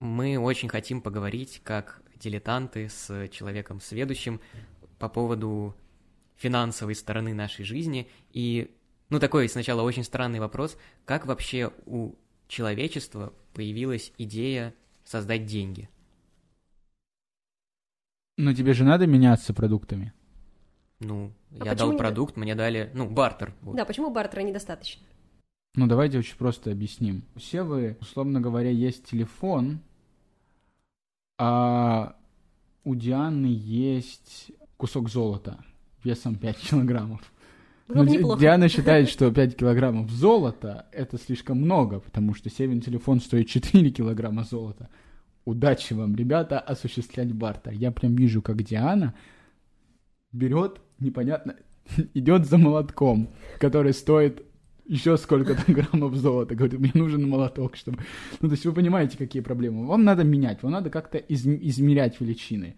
мы 0.00 0.36
очень 0.36 0.68
хотим 0.68 1.02
поговорить, 1.02 1.60
как 1.62 2.02
дилетанты 2.16 2.88
с 2.88 3.28
человеком 3.28 3.80
сведущим, 3.80 4.40
по 4.98 5.08
поводу 5.08 5.76
финансовой 6.34 6.96
стороны 6.96 7.32
нашей 7.32 7.64
жизни. 7.64 8.08
И, 8.32 8.74
ну, 9.08 9.20
такой 9.20 9.48
сначала 9.48 9.82
очень 9.82 10.02
странный 10.02 10.40
вопрос, 10.40 10.76
как 11.04 11.26
вообще 11.26 11.72
у 11.84 12.16
человечества 12.48 13.32
появилась 13.54 14.12
идея 14.18 14.74
создать 15.04 15.46
деньги? 15.46 15.88
Но 18.36 18.52
тебе 18.52 18.74
же 18.74 18.82
надо 18.82 19.06
меняться 19.06 19.54
продуктами. 19.54 20.12
Ну, 21.00 21.32
а 21.60 21.66
я 21.66 21.74
дал 21.74 21.96
продукт, 21.96 22.36
не... 22.36 22.42
мне 22.42 22.54
дали, 22.54 22.90
ну, 22.94 23.08
бартер. 23.08 23.54
Вот. 23.62 23.76
Да, 23.76 23.84
почему 23.84 24.10
бартера 24.10 24.40
недостаточно? 24.40 25.02
Ну, 25.74 25.86
давайте 25.86 26.18
очень 26.18 26.36
просто 26.36 26.70
объясним. 26.70 27.22
У 27.34 27.38
Севы, 27.38 27.98
условно 28.00 28.40
говоря, 28.40 28.70
есть 28.70 29.04
телефон, 29.04 29.80
а 31.38 32.16
у 32.84 32.94
Дианы 32.94 33.46
есть 33.46 34.52
кусок 34.78 35.10
золота 35.10 35.62
весом 36.02 36.36
5 36.36 36.56
килограммов. 36.56 37.20
Было 37.88 38.02
Но 38.02 38.04
неплохо. 38.04 38.40
Диана 38.40 38.68
считает, 38.68 39.08
что 39.10 39.30
5 39.32 39.56
килограммов 39.56 40.10
золота– 40.10 40.86
это 40.92 41.18
слишком 41.18 41.60
много, 41.60 42.00
потому 42.00 42.34
что 42.34 42.48
Севин 42.48 42.80
телефон 42.80 43.20
стоит 43.20 43.48
4 43.48 43.90
килограмма 43.90 44.44
золота. 44.44 44.88
Удачи 45.44 45.92
вам, 45.92 46.16
ребята, 46.16 46.58
осуществлять 46.58 47.32
бартер. 47.32 47.74
Я 47.74 47.92
прям 47.92 48.16
вижу, 48.16 48.40
как 48.42 48.62
Диана 48.62 49.14
берет, 50.32 50.80
непонятно, 50.98 51.56
идет 52.14 52.46
за 52.46 52.58
молотком, 52.58 53.30
который 53.58 53.92
стоит 53.92 54.44
еще 54.86 55.16
сколько-то 55.16 55.72
граммов 55.72 56.14
золота. 56.14 56.54
Говорит, 56.54 56.78
мне 56.78 56.92
нужен 56.94 57.28
молоток, 57.28 57.76
чтобы... 57.76 57.98
Ну, 58.40 58.48
то 58.48 58.54
есть 58.54 58.64
вы 58.64 58.72
понимаете, 58.72 59.18
какие 59.18 59.42
проблемы. 59.42 59.86
Вам 59.86 60.04
надо 60.04 60.24
менять, 60.24 60.62
вам 60.62 60.72
надо 60.72 60.90
как-то 60.90 61.18
из... 61.18 61.46
измерять 61.46 62.20
величины 62.20 62.76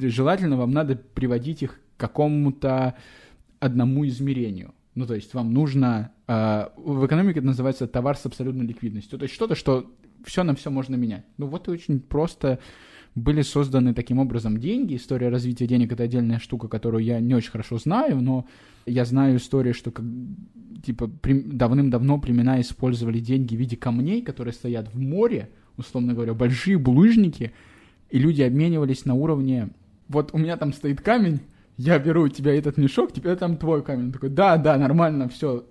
желательно 0.00 0.56
вам 0.56 0.70
надо 0.70 0.96
приводить 0.96 1.62
их 1.62 1.80
к 1.96 2.00
какому-то 2.00 2.96
одному 3.58 4.06
измерению. 4.06 4.74
Ну, 4.94 5.06
то 5.06 5.14
есть 5.14 5.34
вам 5.34 5.52
нужно... 5.52 6.12
Э, 6.26 6.68
в 6.76 7.06
экономике 7.06 7.40
это 7.40 7.46
называется 7.46 7.86
товар 7.86 8.16
с 8.16 8.26
абсолютной 8.26 8.66
ликвидностью. 8.66 9.18
То 9.18 9.24
есть 9.24 9.34
что-то, 9.34 9.54
что 9.54 9.90
все 10.24 10.42
на 10.42 10.54
все 10.54 10.70
можно 10.70 10.96
менять. 10.96 11.24
Ну, 11.36 11.46
вот 11.46 11.68
и 11.68 11.70
очень 11.70 12.00
просто 12.00 12.58
были 13.16 13.42
созданы 13.42 13.94
таким 13.94 14.20
образом 14.20 14.58
деньги. 14.58 14.94
История 14.94 15.30
развития 15.30 15.66
денег— 15.66 15.90
это 15.92 16.04
отдельная 16.04 16.38
штука, 16.38 16.68
которую 16.68 17.02
я 17.02 17.18
не 17.18 17.34
очень 17.34 17.50
хорошо 17.50 17.78
знаю, 17.78 18.20
но 18.20 18.46
я 18.84 19.04
знаю 19.04 19.38
историю, 19.38 19.74
что 19.74 19.90
как, 19.90 20.04
типа 20.84 21.10
давным-давно 21.24 22.20
племена 22.20 22.60
использовали 22.60 23.18
деньги 23.18 23.56
в 23.56 23.58
виде 23.58 23.76
камней, 23.76 24.22
которые 24.22 24.54
стоят 24.54 24.94
в 24.94 25.00
море, 25.00 25.48
условно 25.78 26.12
говоря, 26.12 26.34
большие 26.34 26.78
булыжники, 26.78 27.52
и 28.10 28.18
люди 28.18 28.42
обменивались 28.42 29.06
на 29.06 29.14
уровне 29.14 29.70
вот 30.08 30.30
у 30.32 30.38
меня 30.38 30.56
там 30.56 30.72
стоит 30.72 31.00
камень, 31.00 31.40
я 31.76 31.98
беру 31.98 32.24
у 32.24 32.28
тебя 32.28 32.54
этот 32.54 32.76
мешок, 32.76 33.12
теперь 33.12 33.36
там 33.36 33.56
твой 33.56 33.82
камень. 33.82 34.06
Он 34.06 34.12
такой, 34.12 34.28
да, 34.28 34.56
да, 34.56 34.76
нормально, 34.76 35.28
все, 35.28 35.64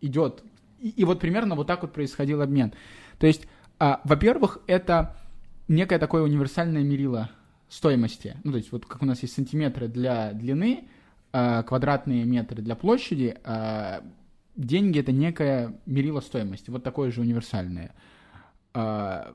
идет. 0.00 0.44
И, 0.78 0.90
и 0.90 1.04
вот 1.04 1.20
примерно 1.20 1.54
вот 1.54 1.66
так 1.66 1.82
вот 1.82 1.92
происходил 1.92 2.40
обмен. 2.40 2.72
То 3.18 3.26
есть, 3.26 3.46
а, 3.78 4.00
во-первых, 4.04 4.60
это 4.66 5.16
некое 5.70 5.98
такое 5.98 6.22
универсальное 6.22 6.82
мерило 6.82 7.30
стоимости. 7.68 8.36
Ну, 8.44 8.50
то 8.50 8.58
есть, 8.58 8.72
вот 8.72 8.84
как 8.84 9.02
у 9.02 9.06
нас 9.06 9.22
есть 9.22 9.34
сантиметры 9.34 9.88
для 9.88 10.32
длины, 10.32 10.88
а, 11.32 11.62
квадратные 11.62 12.24
метры 12.24 12.60
для 12.60 12.74
площади, 12.74 13.38
а, 13.44 14.02
деньги 14.56 14.98
это 14.98 15.12
некое 15.12 15.78
мерило 15.86 16.20
стоимости, 16.20 16.70
вот 16.70 16.82
такое 16.82 17.12
же 17.12 17.20
универсальное. 17.20 17.94
А, 18.74 19.32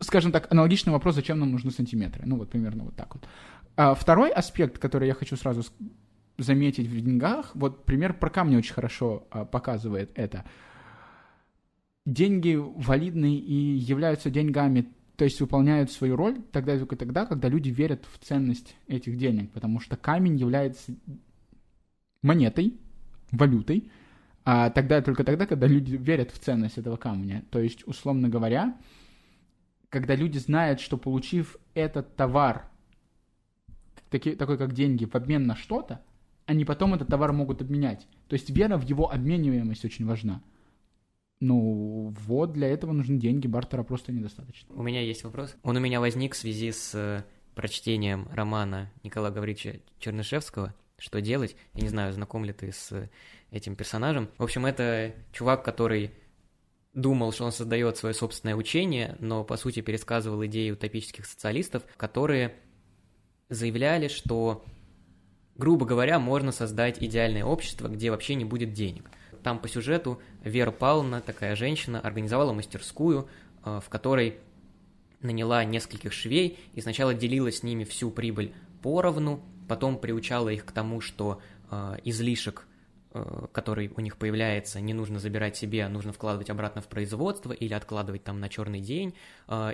скажем 0.00 0.32
так, 0.32 0.52
аналогичный 0.52 0.92
вопрос, 0.92 1.14
зачем 1.14 1.40
нам 1.40 1.52
нужны 1.52 1.70
сантиметры. 1.70 2.24
Ну, 2.26 2.36
вот 2.36 2.50
примерно 2.50 2.84
вот 2.84 2.94
так 2.94 3.14
вот. 3.14 3.26
Второй 3.98 4.30
аспект, 4.30 4.78
который 4.78 5.08
я 5.08 5.14
хочу 5.14 5.34
сразу 5.36 5.62
заметить 6.38 6.86
в 6.86 6.94
деньгах, 6.94 7.50
вот 7.54 7.84
пример 7.84 8.14
про 8.14 8.30
камни 8.30 8.56
очень 8.56 8.74
хорошо 8.74 9.26
показывает 9.50 10.12
это. 10.14 10.44
Деньги 12.06 12.54
валидны 12.54 13.34
и 13.34 13.76
являются 13.76 14.30
деньгами, 14.30 14.92
то 15.16 15.24
есть 15.24 15.40
выполняют 15.40 15.90
свою 15.90 16.16
роль 16.16 16.40
тогда 16.52 16.76
только 16.78 16.96
тогда, 16.96 17.26
когда 17.26 17.48
люди 17.48 17.68
верят 17.68 18.04
в 18.10 18.18
ценность 18.24 18.76
этих 18.88 19.16
денег, 19.16 19.52
потому 19.52 19.80
что 19.80 19.96
камень 19.96 20.36
является 20.36 20.94
монетой, 22.22 22.78
валютой, 23.30 23.90
а 24.44 24.70
тогда 24.70 25.00
только 25.00 25.24
тогда, 25.24 25.46
когда 25.46 25.66
люди 25.66 25.96
верят 25.96 26.30
в 26.30 26.38
ценность 26.38 26.78
этого 26.78 26.96
камня. 26.96 27.44
То 27.50 27.60
есть, 27.60 27.86
условно 27.86 28.28
говоря, 28.28 28.76
когда 29.88 30.14
люди 30.14 30.38
знают, 30.38 30.80
что 30.80 30.98
получив 30.98 31.56
этот 31.74 32.16
товар 32.16 32.68
таки, 34.10 34.34
такой 34.34 34.58
как 34.58 34.72
деньги, 34.72 35.04
в 35.04 35.14
обмен 35.14 35.46
на 35.46 35.56
что-то, 35.56 36.02
они 36.46 36.64
потом 36.64 36.94
этот 36.94 37.08
товар 37.08 37.32
могут 37.32 37.62
обменять. 37.62 38.06
То 38.28 38.34
есть 38.34 38.50
вера 38.50 38.76
в 38.76 38.82
его 38.82 39.10
обмениваемость 39.10 39.84
очень 39.84 40.06
важна. 40.06 40.42
Ну, 41.40 42.14
вот 42.26 42.52
для 42.52 42.68
этого 42.68 42.92
нужны 42.92 43.18
деньги, 43.18 43.46
бартера 43.46 43.82
просто 43.82 44.12
недостаточно. 44.12 44.74
У 44.74 44.82
меня 44.82 45.00
есть 45.00 45.24
вопрос. 45.24 45.56
Он 45.62 45.76
у 45.76 45.80
меня 45.80 46.00
возник 46.00 46.34
в 46.34 46.38
связи 46.38 46.70
с 46.72 46.94
э, 46.94 47.24
прочтением 47.54 48.28
романа 48.32 48.90
Николая 49.02 49.32
Гавриловича 49.32 49.80
Чернышевского 49.98 50.74
«Что 50.98 51.20
делать?». 51.20 51.56
Я 51.74 51.82
не 51.82 51.88
знаю, 51.88 52.12
знаком 52.12 52.44
ли 52.44 52.52
ты 52.52 52.72
с 52.72 53.10
этим 53.50 53.76
персонажем. 53.76 54.30
В 54.38 54.42
общем, 54.42 54.64
это 54.66 55.14
чувак, 55.32 55.64
который 55.64 56.12
думал, 56.94 57.32
что 57.32 57.44
он 57.44 57.52
создает 57.52 57.96
свое 57.96 58.14
собственное 58.14 58.54
учение, 58.54 59.16
но 59.18 59.44
по 59.44 59.56
сути 59.56 59.80
пересказывал 59.80 60.44
идеи 60.46 60.70
утопических 60.70 61.26
социалистов, 61.26 61.82
которые 61.96 62.54
заявляли, 63.48 64.08
что, 64.08 64.64
грубо 65.56 65.86
говоря, 65.86 66.18
можно 66.18 66.52
создать 66.52 67.02
идеальное 67.02 67.44
общество, 67.44 67.88
где 67.88 68.10
вообще 68.10 68.34
не 68.34 68.44
будет 68.44 68.72
денег. 68.72 69.10
Там 69.44 69.58
по 69.58 69.68
сюжету 69.68 70.20
Вера 70.42 70.70
Павловна, 70.70 71.20
такая 71.20 71.54
женщина, 71.54 72.00
организовала 72.00 72.52
мастерскую, 72.52 73.28
э, 73.64 73.80
в 73.84 73.88
которой 73.90 74.38
наняла 75.20 75.64
нескольких 75.64 76.12
швей 76.12 76.58
и 76.72 76.80
сначала 76.80 77.14
делила 77.14 77.52
с 77.52 77.62
ними 77.62 77.84
всю 77.84 78.10
прибыль 78.10 78.54
поровну, 78.82 79.40
потом 79.68 79.98
приучала 79.98 80.48
их 80.48 80.64
к 80.64 80.72
тому, 80.72 81.00
что 81.02 81.40
э, 81.70 81.96
излишек 82.04 82.66
Э, 83.16 83.46
который 83.52 83.92
у 83.96 84.00
них 84.00 84.16
появляется, 84.16 84.80
не 84.80 84.92
нужно 84.92 85.20
забирать 85.20 85.56
себе, 85.56 85.84
а 85.84 85.88
нужно 85.88 86.12
вкладывать 86.12 86.50
обратно 86.50 86.82
в 86.82 86.88
производство 86.88 87.52
или 87.52 87.72
откладывать 87.72 88.24
там 88.24 88.40
на 88.40 88.48
черный 88.48 88.80
день. 88.80 89.14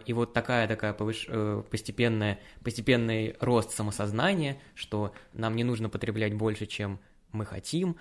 И 0.04 0.12
вот 0.12 0.34
такая 0.34 0.68
такая 0.68 0.92
повыш... 0.92 1.26
Постепенная, 1.70 2.38
постепенный 2.62 3.36
рост 3.40 3.70
самосознания, 3.70 4.58
что 4.74 5.14
нам 5.32 5.56
не 5.56 5.64
нужно 5.64 5.88
потреблять 5.88 6.34
больше, 6.34 6.66
чем 6.66 7.00
мы 7.32 7.46
хотим, 7.46 7.96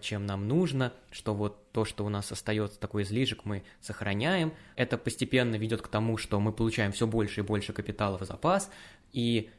чем 0.00 0.26
нам 0.26 0.48
нужно, 0.48 0.92
что 1.10 1.34
вот 1.34 1.72
то, 1.72 1.84
что 1.84 2.04
у 2.04 2.08
нас 2.08 2.30
остается 2.30 2.78
такой 2.78 3.02
излишек, 3.02 3.44
мы 3.44 3.64
сохраняем. 3.80 4.52
Это 4.76 4.96
постепенно 4.96 5.56
ведет 5.56 5.82
к 5.82 5.88
тому, 5.88 6.16
что 6.16 6.38
мы 6.40 6.52
получаем 6.52 6.92
все 6.92 7.06
больше 7.06 7.40
и 7.40 7.44
больше 7.44 7.72
капитала 7.72 8.18
в 8.18 8.24
запас, 8.24 8.70
и 9.12 9.50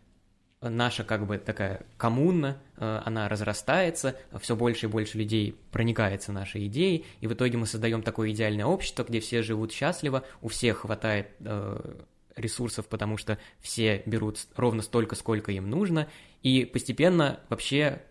наша 0.62 1.04
как 1.04 1.28
бы 1.28 1.38
такая 1.38 1.86
коммуна, 1.98 2.58
э, 2.78 3.02
она 3.06 3.30
разрастается, 3.30 4.16
все 4.40 4.56
больше 4.56 4.86
и 4.86 4.90
больше 4.90 5.18
людей 5.18 5.56
проникается 5.72 6.32
нашей 6.32 6.68
идеей, 6.68 7.06
и 7.22 7.28
в 7.28 7.34
итоге 7.34 7.58
мы 7.58 7.66
создаем 7.66 8.02
такое 8.02 8.32
идеальное 8.32 8.66
общество, 8.66 9.04
где 9.04 9.20
все 9.20 9.42
живут 9.42 9.72
счастливо, 9.72 10.24
у 10.42 10.48
всех 10.48 10.80
хватает 10.80 11.30
э, 11.40 11.96
ресурсов, 12.36 12.88
потому 12.88 13.18
что 13.18 13.38
все 13.60 14.04
берут 14.06 14.40
ровно 14.56 14.82
столько, 14.82 15.16
сколько 15.16 15.52
им 15.52 15.70
нужно, 15.70 16.08
и 16.42 16.66
постепенно 16.66 17.40
вообще 17.50 18.02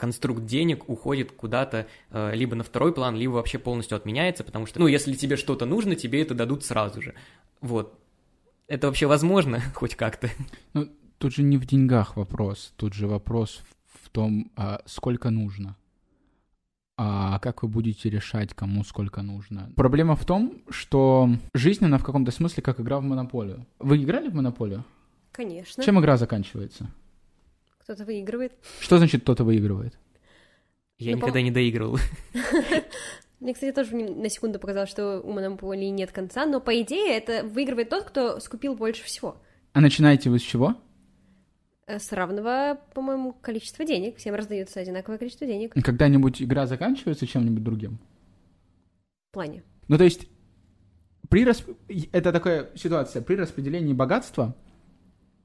конструкт 0.00 0.46
денег 0.46 0.88
уходит 0.88 1.30
куда-то 1.30 1.86
э, 2.10 2.34
либо 2.34 2.56
на 2.56 2.64
второй 2.64 2.92
план, 2.92 3.16
либо 3.16 3.32
вообще 3.32 3.58
полностью 3.58 3.96
отменяется, 3.96 4.42
потому 4.42 4.66
что, 4.66 4.80
ну, 4.80 4.86
если 4.86 5.12
тебе 5.12 5.36
что-то 5.36 5.66
нужно, 5.66 5.94
тебе 5.94 6.22
это 6.22 6.34
дадут 6.34 6.64
сразу 6.64 7.02
же. 7.02 7.14
Вот, 7.60 8.00
это 8.66 8.86
вообще 8.86 9.06
возможно 9.06 9.60
хоть 9.74 9.94
как-то? 9.94 10.30
Ну, 10.72 10.88
тут 11.18 11.34
же 11.34 11.42
не 11.42 11.58
в 11.58 11.66
деньгах 11.66 12.16
вопрос, 12.16 12.72
тут 12.76 12.94
же 12.94 13.06
вопрос 13.06 13.60
в 14.02 14.08
том, 14.08 14.50
а 14.56 14.80
сколько 14.86 15.28
нужно. 15.30 15.76
А 16.96 17.38
как 17.38 17.62
вы 17.62 17.68
будете 17.68 18.10
решать, 18.10 18.52
кому 18.54 18.84
сколько 18.84 19.22
нужно? 19.22 19.70
Проблема 19.76 20.16
в 20.16 20.24
том, 20.24 20.62
что 20.68 21.30
жизнь, 21.54 21.84
она 21.84 21.98
в 21.98 22.04
каком-то 22.04 22.30
смысле 22.30 22.62
как 22.62 22.80
игра 22.80 23.00
в 23.00 23.02
монополию. 23.02 23.66
Вы 23.78 24.02
играли 24.02 24.28
в 24.28 24.34
монополию? 24.34 24.84
Конечно. 25.32 25.82
Чем 25.82 25.98
игра 25.98 26.16
заканчивается? 26.16 26.90
Кто-то 27.90 28.04
выигрывает. 28.04 28.52
Что 28.78 28.98
значит 28.98 29.22
кто-то 29.22 29.42
выигрывает? 29.42 29.98
Я 30.98 31.10
Ну, 31.10 31.16
никогда 31.16 31.40
по- 31.40 31.42
не 31.42 31.50
доигрывал. 31.50 31.98
Мне, 33.40 33.52
кстати, 33.52 33.74
тоже 33.74 33.96
на 33.96 34.28
секунду 34.28 34.60
показалось, 34.60 34.90
что 34.90 35.20
у 35.20 35.32
монополии 35.32 35.86
нет 35.86 36.12
конца, 36.12 36.46
но 36.46 36.60
по 36.60 36.80
идее 36.82 37.16
это 37.16 37.42
выигрывает 37.44 37.88
тот, 37.88 38.04
кто 38.04 38.38
скупил 38.38 38.76
больше 38.76 39.02
всего. 39.02 39.42
А 39.72 39.80
начинаете 39.80 40.30
вы 40.30 40.38
с 40.38 40.42
чего? 40.42 40.76
Э, 41.88 41.98
С 41.98 42.12
равного, 42.12 42.78
по-моему, 42.94 43.32
количества 43.32 43.84
денег. 43.84 44.18
Всем 44.18 44.36
раздается 44.36 44.78
одинаковое 44.78 45.18
количество 45.18 45.48
денег 45.48 45.72
Когда-нибудь 45.74 46.40
игра 46.42 46.66
заканчивается 46.68 47.26
чем-нибудь 47.26 47.64
другим? 47.64 47.98
в 49.30 49.32
плане. 49.32 49.64
Ну, 49.88 49.98
то 49.98 50.04
есть, 50.04 50.28
при 51.28 51.44
расп- 51.44 51.76
это 52.12 52.30
такая 52.30 52.68
ситуация, 52.76 53.20
при 53.22 53.34
распределении 53.34 53.94
богатства 53.94 54.54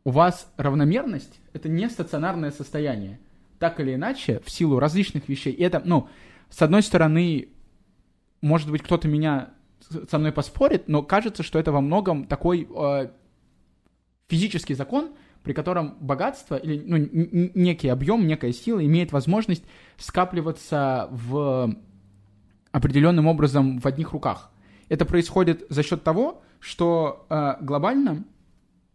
у 0.05 0.11
вас 0.11 0.49
равномерность— 0.55 1.41
это 1.53 1.67
не 1.67 1.89
стационарное 1.89 2.51
состояние. 2.51 3.19
Так 3.59 3.79
или 3.79 3.95
иначе, 3.95 4.39
в 4.45 4.51
силу 4.51 4.79
различных 4.79 5.27
вещей. 5.27 5.51
И 5.51 5.63
это, 5.63 5.81
ну, 5.83 6.07
с 6.49 6.61
одной 6.61 6.83
стороны, 6.83 7.49
может 8.41 8.69
быть, 8.69 8.83
кто-то 8.83 9.07
меня 9.07 9.49
со 10.09 10.19
мной 10.19 10.31
поспорит, 10.31 10.87
но 10.87 11.01
кажется, 11.01 11.41
что 11.41 11.57
это 11.57 11.71
во 11.71 11.81
многом 11.81 12.25
такой 12.25 12.67
э, 12.69 13.09
физический 14.27 14.75
закон, 14.75 15.11
при 15.43 15.53
котором 15.53 15.97
богатство 15.99 16.55
или 16.55 16.81
ну, 16.85 16.97
некий 17.55 17.89
объем, 17.89 18.27
некая 18.27 18.51
сила 18.51 18.85
имеет 18.85 19.11
возможность 19.11 19.63
скапливаться 19.97 21.07
в 21.11 21.75
определенным 22.71 23.27
образом 23.27 23.79
в 23.79 23.87
одних 23.87 24.11
руках. 24.11 24.51
Это 24.89 25.05
происходит 25.05 25.65
за 25.69 25.81
счет 25.81 26.03
того, 26.03 26.43
что 26.59 27.25
э, 27.29 27.55
глобально 27.61 28.23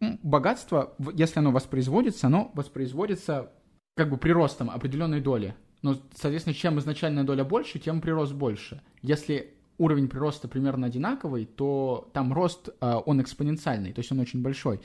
богатство, 0.00 0.94
если 1.14 1.38
оно 1.38 1.52
воспроизводится, 1.52 2.26
оно 2.26 2.50
воспроизводится 2.54 3.52
как 3.96 4.10
бы 4.10 4.16
приростом 4.16 4.70
определенной 4.70 5.20
доли. 5.20 5.54
Но, 5.82 5.96
соответственно, 6.14 6.54
чем 6.54 6.78
изначальная 6.78 7.24
доля 7.24 7.44
больше, 7.44 7.78
тем 7.78 8.00
прирост 8.00 8.32
больше. 8.34 8.82
Если 9.02 9.54
уровень 9.78 10.08
прироста 10.08 10.46
примерно 10.46 10.86
одинаковый, 10.86 11.46
то 11.46 12.10
там 12.12 12.32
рост, 12.32 12.68
э, 12.68 12.94
он 13.06 13.22
экспоненциальный, 13.22 13.92
то 13.92 14.00
есть 14.00 14.12
он 14.12 14.20
очень 14.20 14.42
большой. 14.42 14.80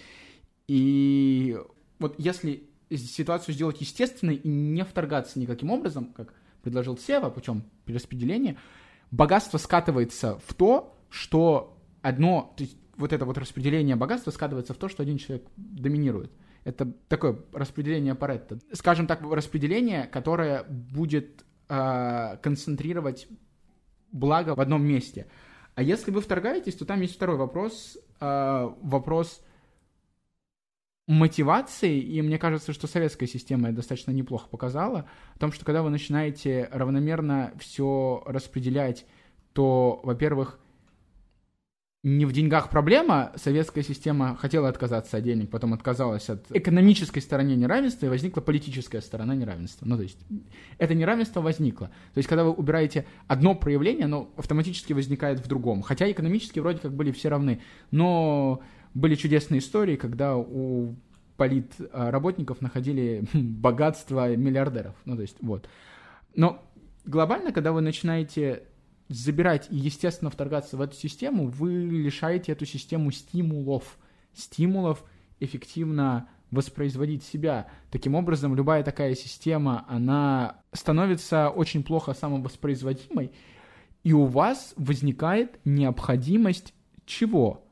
И 0.68 1.58
вот 2.00 2.16
если 2.18 2.70
ситуацию 2.90 3.54
сделать 3.54 3.82
естественной 3.82 4.36
и 4.36 4.48
не 4.48 4.84
вторгаться 4.84 5.40
никаким 5.40 5.72
образом, 5.72 6.14
как 6.14 6.34
предложил 6.62 6.98
Сева 6.98 7.30
путем 7.30 7.64
перераспределения, 7.86 8.58
богатство 9.12 9.58
скатывается 9.58 10.40
в 10.48 10.54
то, 10.54 10.98
что 11.10 11.78
одно, 12.02 12.54
то 12.56 12.64
есть 12.64 12.78
вот 12.98 13.14
это 13.14 13.26
вот 13.26 13.38
распределение 13.38 13.96
богатства 13.96 14.32
скатывается 14.32 14.74
в 14.74 14.78
то, 14.78 14.90
что 14.90 15.04
один 15.04 15.18
человек 15.18 15.46
доминирует. 15.56 16.32
Это 16.64 16.92
такое 17.08 17.40
распределение 17.54 18.16
Паретта. 18.16 18.60
Скажем 18.74 19.08
так, 19.08 19.22
распределение, 19.22 20.08
которое 20.08 20.64
будет 20.64 21.46
э, 21.70 22.38
концентрировать 22.42 23.28
благо 24.12 24.56
в 24.56 24.60
одном 24.60 24.84
месте. 24.84 25.28
А 25.76 25.84
если 25.84 26.12
вы 26.12 26.22
вторгаетесь, 26.22 26.76
то 26.76 26.86
там 26.86 27.02
есть 27.02 27.16
второй 27.16 27.38
вопрос, 27.38 27.98
э, 28.20 28.70
вопрос 28.82 29.44
мотивации, 31.08 32.00
и 32.00 32.22
мне 32.22 32.40
кажется, 32.40 32.74
что 32.74 32.88
советская 32.88 33.28
система 33.28 33.68
это 33.68 33.78
достаточно 33.78 34.12
неплохо 34.12 34.50
показала, 34.50 35.08
о 35.36 35.40
том, 35.40 35.52
что 35.52 35.66
когда 35.66 35.84
вы 35.84 35.92
начинаете 35.92 36.68
равномерно 36.72 37.54
все 37.60 38.24
распределять, 38.26 39.06
то, 39.54 40.00
во-первых, 40.04 40.60
не 42.06 42.28
в 42.28 42.32
деньгах 42.32 42.70
проблема, 42.70 43.32
советская 43.36 43.84
система 43.84 44.36
хотела 44.36 44.70
отказаться 44.70 45.18
от 45.18 45.24
денег, 45.24 45.50
потом 45.50 45.74
отказалась 45.74 46.30
от 46.30 46.46
экономической 46.52 47.20
стороны 47.20 47.56
неравенства, 47.56 48.06
и 48.06 48.10
возникла 48.10 48.42
политическая 48.42 49.02
сторона 49.02 49.34
неравенства. 49.34 49.88
Ну, 49.88 49.98
то 49.98 50.04
есть, 50.04 50.20
это 50.78 50.94
неравенство 50.94 51.42
возникло. 51.42 51.88
То 52.14 52.20
есть, 52.20 52.30
когда 52.30 52.44
вы 52.44 52.52
убираете 52.52 53.08
одно 53.28 53.56
проявление, 53.56 54.06
оно 54.06 54.30
автоматически 54.38 54.94
возникает 54.94 55.40
в 55.40 55.48
другом. 55.48 55.82
Хотя 55.82 56.12
экономически 56.12 56.60
вроде 56.60 56.78
как 56.78 56.94
были 56.94 57.12
все 57.12 57.30
равны. 57.30 57.60
Но 57.90 58.62
были 58.94 59.16
чудесные 59.16 59.58
истории, 59.58 59.96
когда 59.96 60.38
у 60.38 60.94
политработников 61.38 62.62
находили 62.62 63.26
богатство 63.34 64.36
миллиардеров. 64.36 64.94
Ну, 65.06 65.16
то 65.16 65.24
есть, 65.24 65.38
вот. 65.42 65.68
Но 66.36 66.64
глобально, 67.04 67.52
когда 67.52 67.72
вы 67.72 67.82
начинаете 67.82 68.62
забирать 69.08 69.68
и, 69.70 69.76
естественно, 69.76 70.32
вторгаться 70.32 70.78
в 70.78 70.82
эту 70.82 70.96
систему, 70.96 71.48
вы 71.48 71.72
лишаете 71.74 72.52
эту 72.52 72.66
систему 72.66 73.12
стимулов. 73.12 73.98
Стимулов 74.34 75.04
эффективно 75.40 76.30
воспроизводить 76.52 77.24
себя. 77.24 77.68
Таким 77.92 78.16
образом, 78.16 78.56
любая 78.56 78.84
такая 78.84 79.16
система, 79.16 79.86
она 79.88 80.62
становится 80.72 81.50
очень 81.50 81.84
плохо 81.84 82.14
самовоспроизводимой, 82.14 83.32
и 84.04 84.14
у 84.14 84.26
вас 84.26 84.74
возникает 84.78 85.60
необходимость 85.66 86.74
чего? 87.06 87.68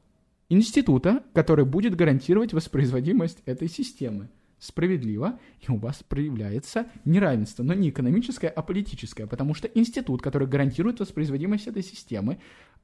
Института, 0.50 1.24
который 1.34 1.66
будет 1.66 1.96
гарантировать 1.96 2.54
воспроизводимость 2.54 3.42
этой 3.46 3.70
системы. 3.70 4.30
Справедливо, 4.64 5.40
и 5.60 5.70
у 5.70 5.76
вас 5.76 6.04
проявляется 6.08 6.88
неравенство, 7.04 7.64
но 7.64 7.74
не 7.74 7.90
экономическое, 7.90 8.48
а 8.48 8.62
политическое, 8.62 9.28
потому 9.28 9.54
что 9.56 9.68
институт, 9.68 10.22
который 10.22 10.48
гарантирует 10.48 11.02
воспроизводимость 11.02 11.68
этой 11.68 11.84
системы, 11.84 12.40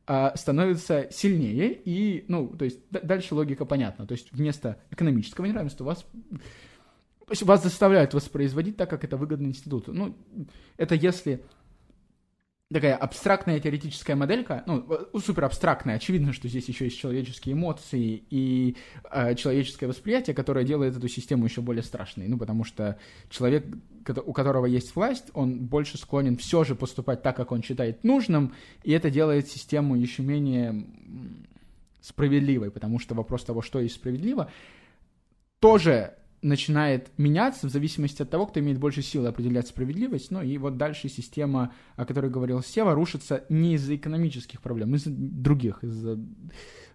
а, 0.06 0.36
становится 0.36 1.08
сильнее, 1.10 1.72
и, 1.72 2.26
ну, 2.28 2.50
то 2.50 2.65
есть 2.65 2.82
дальше 2.92 3.34
логика 3.34 3.63
понятна. 3.63 4.06
То 4.06 4.12
есть 4.12 4.28
вместо 4.34 4.82
экономического 4.92 5.46
неравенства 5.46 5.86
вас, 5.86 6.00
то 6.02 7.30
есть 7.30 7.44
вас 7.44 7.63
заставляют 7.63 8.13
воспроизводить 8.13 8.76
так, 8.76 8.89
как 8.89 9.06
это 9.06 9.15
выгодно 9.15 9.48
институту. 9.48 9.94
Ну, 9.94 10.18
это 10.76 10.96
если 10.96 11.46
такая 12.71 12.95
абстрактная 12.95 13.60
теоретическая 13.60 14.15
моделька, 14.15 14.63
ну, 14.67 14.86
супер 15.19 15.45
абстрактная, 15.45 15.95
очевидно, 15.95 16.34
что 16.34 16.47
здесь 16.47 16.67
еще 16.67 16.86
есть 16.86 16.99
человеческие 16.99 17.53
эмоции 17.53 18.23
и 18.29 18.77
э, 19.12 19.34
человеческое 19.36 19.88
восприятие, 19.88 20.36
которое 20.36 20.63
делает 20.63 20.95
эту 20.95 21.08
систему 21.08 21.45
еще 21.45 21.62
более 21.62 21.82
страшной. 21.82 22.27
Ну, 22.27 22.38
потому 22.38 22.63
что 22.63 22.99
человек, 23.29 23.65
у 24.23 24.34
которого 24.34 24.67
есть 24.67 24.95
власть, 24.95 25.32
он 25.34 25.65
больше 25.65 25.97
склонен 25.97 26.38
все 26.38 26.63
же 26.63 26.75
поступать 26.75 27.23
так, 27.23 27.36
как 27.36 27.51
он 27.51 27.63
считает 27.63 28.03
нужным, 28.03 28.53
и 28.84 28.91
это 28.91 29.10
делает 29.10 29.47
систему 29.47 29.95
еще 29.95 30.21
менее 30.21 30.86
справедливой, 32.01 32.69
потому 32.69 32.99
что 32.99 33.15
вопрос 33.15 33.43
того, 33.45 33.63
что 33.63 33.79
есть 33.79 33.95
справедливо, 33.95 34.51
тоже 35.60 36.13
начинает 36.41 37.12
меняться 37.17 37.67
в 37.67 37.71
зависимости 37.71 38.21
от 38.21 38.30
того, 38.30 38.45
кто 38.47 38.60
имеет 38.60 38.80
больше 38.80 39.02
силы 39.02 39.28
определять 39.28 39.67
справедливость. 39.67 40.32
Ну 40.32 40.41
и 40.41 40.58
вот 40.58 40.78
дальше 40.78 41.10
система, 41.10 41.73
о 41.95 42.06
которой 42.06 42.32
говорил 42.32 42.62
Сева, 42.62 42.93
рушится 42.93 43.43
не 43.49 43.73
из-за 43.75 43.95
экономических 43.95 44.62
проблем, 44.62 44.95
из-за 44.95 45.12
других, 45.12 45.84
из-за 45.84 46.19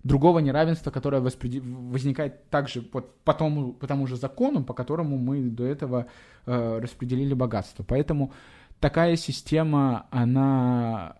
другого 0.02 0.38
неравенства, 0.38 0.90
которое 0.90 1.20
воспреди- 1.20 1.60
возникает 1.60 2.48
также 2.50 2.88
вот 2.92 3.18
по, 3.20 3.34
тому, 3.34 3.72
по 3.72 3.86
тому 3.86 4.06
же 4.06 4.16
закону, 4.16 4.64
по 4.64 4.74
которому 4.74 5.18
мы 5.18 5.42
до 5.42 5.64
этого 5.64 6.06
э, 6.46 6.78
распределили 6.78 7.34
богатство. 7.34 7.84
Поэтому 7.84 8.32
такая 8.80 9.16
система, 9.16 10.06
она, 10.10 11.16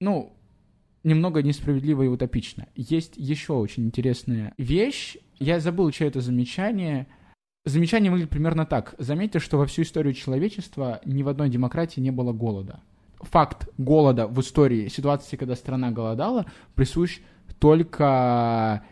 ну, 0.00 0.34
немного 1.02 1.42
несправедлива 1.42 2.02
и 2.02 2.08
утопична. 2.08 2.68
Есть 2.74 3.16
еще 3.16 3.54
очень 3.54 3.86
интересная 3.86 4.54
вещь. 4.58 5.16
Я 5.38 5.60
забыл, 5.60 5.92
что 5.92 6.04
это 6.04 6.20
замечание. 6.20 7.06
Замечание 7.64 8.10
выглядит 8.10 8.30
примерно 8.30 8.66
так. 8.66 8.94
Заметьте, 8.98 9.38
что 9.38 9.58
во 9.58 9.66
всю 9.66 9.82
историю 9.82 10.14
человечества 10.14 11.00
ни 11.04 11.22
в 11.22 11.28
одной 11.28 11.48
демократии 11.48 12.00
не 12.00 12.10
было 12.10 12.32
голода. 12.32 12.80
Факт 13.20 13.68
голода 13.78 14.26
в 14.26 14.40
истории, 14.40 14.88
ситуации, 14.88 15.36
когда 15.36 15.56
страна 15.56 15.90
голодала, 15.90 16.46
присущ 16.74 17.20
только 17.58 18.84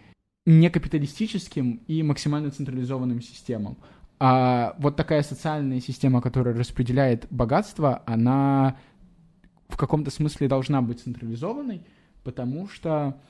некапиталистическим 0.46 1.82
и 1.86 2.02
максимально 2.02 2.50
централизованным 2.50 3.20
системам. 3.20 3.76
А 4.18 4.74
вот 4.78 4.96
такая 4.96 5.22
социальная 5.22 5.80
система, 5.80 6.22
которая 6.22 6.54
распределяет 6.56 7.26
богатство, 7.30 8.02
она 8.06 8.76
в 9.68 9.76
каком-то 9.76 10.10
смысле 10.10 10.48
должна 10.48 10.80
быть 10.80 11.00
централизованной, 11.00 11.82
потому 12.22 12.68
что 12.68 13.20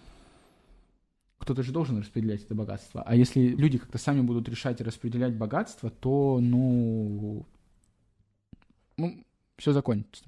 кто-то 1.38 1.62
же 1.62 1.72
должен 1.72 1.99
распределять 1.99 2.42
это 2.42 2.55
богатство. 2.55 3.03
А 3.03 3.14
если 3.14 3.40
люди 3.40 3.79
как-то 3.79 3.99
сами 3.99 4.20
будут 4.20 4.49
решать 4.49 4.81
и 4.81 4.85
распределять 4.85 5.35
богатство, 5.35 5.90
то, 5.90 6.38
ну, 6.40 7.46
ну 8.96 9.25
все 9.57 9.72
закончится. 9.72 10.25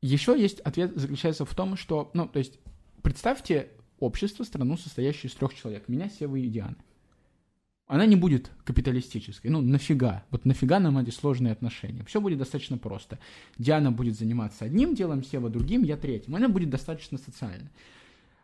Еще 0.00 0.40
есть 0.40 0.60
ответ, 0.60 0.92
заключается 0.96 1.44
в 1.44 1.54
том, 1.54 1.76
что, 1.76 2.10
ну, 2.14 2.28
то 2.28 2.38
есть, 2.38 2.58
представьте 3.02 3.70
общество, 3.98 4.44
страну, 4.44 4.76
состоящую 4.76 5.30
из 5.30 5.34
трех 5.34 5.54
человек. 5.54 5.88
Меня, 5.88 6.08
Севы 6.08 6.40
и 6.40 6.48
Дианы. 6.48 6.76
Она 7.88 8.04
не 8.04 8.16
будет 8.16 8.50
капиталистической. 8.64 9.48
Ну, 9.48 9.62
нафига? 9.62 10.22
Вот 10.30 10.44
нафига 10.44 10.78
нам 10.78 10.98
эти 10.98 11.10
сложные 11.10 11.52
отношения? 11.52 12.04
Все 12.04 12.20
будет 12.20 12.38
достаточно 12.38 12.76
просто. 12.76 13.18
Диана 13.56 13.90
будет 13.90 14.16
заниматься 14.16 14.66
одним 14.66 14.94
делом, 14.94 15.24
Сева 15.24 15.48
другим, 15.48 15.82
я 15.82 15.96
третьим. 15.96 16.36
Она 16.36 16.48
будет 16.48 16.68
достаточно 16.68 17.16
социальной. 17.16 17.70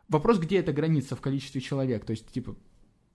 Вопрос, 0.08 0.38
где 0.38 0.58
эта 0.58 0.72
граница 0.72 1.16
в 1.16 1.20
количестве 1.20 1.60
человек? 1.60 2.04
То 2.04 2.10
есть, 2.12 2.30
типа, 2.30 2.56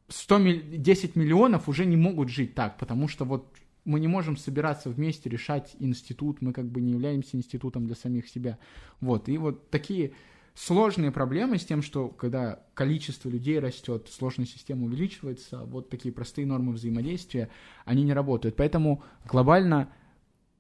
100, 0.08 0.40
10 0.78 1.16
миллионов 1.16 1.70
уже 1.70 1.86
не 1.86 1.96
могут 1.96 2.30
жить 2.30 2.56
так, 2.56 2.78
потому 2.78 3.08
что 3.08 3.26
вот 3.26 3.56
мы 3.86 4.00
не 4.00 4.08
можем 4.08 4.38
собираться 4.38 4.90
вместе 4.90 5.30
решать 5.30 5.76
институт, 5.80 6.42
мы 6.42 6.54
как 6.54 6.66
бы 6.66 6.82
не 6.82 6.92
являемся 6.92 7.38
институтом 7.38 7.86
для 7.86 7.96
самих 7.96 8.28
себя. 8.28 8.58
Вот, 9.02 9.30
и 9.30 9.38
вот 9.38 9.70
такие 9.70 10.14
сложные 10.56 11.12
проблемы 11.12 11.58
с 11.58 11.66
тем, 11.66 11.82
что 11.82 12.10
когда 12.10 12.60
количество 12.74 13.30
людей 13.30 13.60
растет, 13.60 14.10
сложная 14.12 14.46
система 14.46 14.86
увеличивается, 14.86 15.64
вот 15.66 15.90
такие 15.90 16.14
простые 16.14 16.46
нормы 16.46 16.74
взаимодействия, 16.74 17.50
они 17.86 18.04
не 18.04 18.14
работают. 18.14 18.56
Поэтому 18.56 19.04
глобально 19.26 19.90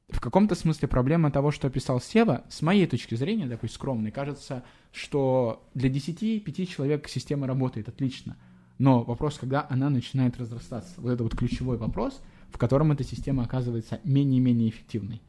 в 0.09 0.19
каком-то 0.19 0.55
смысле 0.55 0.87
проблема 0.87 1.31
того, 1.31 1.51
что 1.51 1.67
описал 1.67 2.01
Сева, 2.01 2.43
с 2.49 2.61
моей 2.61 2.87
точки 2.87 3.15
зрения, 3.15 3.47
такой 3.47 3.69
скромной, 3.69 4.11
кажется, 4.11 4.63
что 4.91 5.67
для 5.73 5.89
10-5 5.89 6.65
человек 6.65 7.07
система 7.07 7.47
работает 7.47 7.89
отлично. 7.89 8.35
Но 8.79 9.03
вопрос, 9.03 9.37
когда 9.37 9.67
она 9.69 9.89
начинает 9.89 10.37
разрастаться. 10.37 10.93
Вот 10.97 11.11
это 11.11 11.23
вот 11.23 11.35
ключевой 11.35 11.77
вопрос, 11.77 12.21
в 12.51 12.57
котором 12.57 12.91
эта 12.91 13.03
система 13.03 13.43
оказывается 13.43 13.99
менее 14.03 14.39
и 14.39 14.43
менее 14.43 14.69
эффективной. 14.69 15.21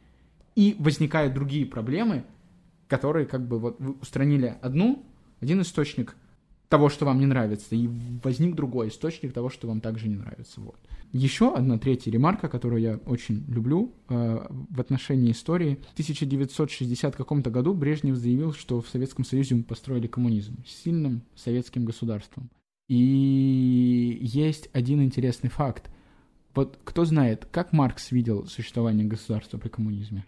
И 0.55 0.77
возникают 0.79 1.35
другие 1.35 1.67
проблемы, 1.67 2.25
которые 2.89 3.27
как 3.27 3.47
бы 3.47 3.59
вот 3.59 3.81
вы 3.81 3.93
устранили 3.93 4.57
одну, 4.63 5.05
один 5.41 5.61
источник 5.61 6.17
того, 6.71 6.89
что 6.89 7.05
вам 7.05 7.19
не 7.19 7.27
нравится, 7.27 7.75
и 7.75 7.91
возник 8.23 8.55
другой 8.55 8.89
источник 8.89 9.33
того, 9.33 9.51
что 9.51 9.67
вам 9.67 9.81
также 9.81 10.09
не 10.09 10.15
нравится. 10.15 10.61
Вот. 10.61 10.79
Еще 11.13 11.53
одна 11.53 11.79
третья 11.79 12.13
ремарка, 12.13 12.49
которую 12.49 12.81
я 12.81 13.01
очень 13.07 13.45
люблю 13.49 13.93
э, 14.09 14.47
в 14.49 14.81
отношении 14.81 15.33
истории. 15.33 15.81
В 15.89 15.93
1960 15.95 17.17
каком-то 17.17 17.51
году 17.51 17.75
Брежнев 17.75 18.15
заявил, 18.15 18.53
что 18.53 18.81
в 18.81 18.89
Советском 18.89 19.25
Союзе 19.25 19.57
мы 19.57 19.65
построили 19.65 20.07
коммунизм 20.07 20.65
с 20.65 20.85
сильным 20.85 21.23
советским 21.35 21.85
государством. 21.85 22.49
И 22.87 24.19
есть 24.23 24.71
один 24.73 25.03
интересный 25.03 25.51
факт. 25.51 25.91
Вот 26.55 26.79
кто 26.85 27.05
знает, 27.05 27.49
как 27.51 27.73
Маркс 27.73 28.13
видел 28.13 28.47
существование 28.47 29.07
государства 29.07 29.59
при 29.59 29.69
коммунизме? 29.69 30.25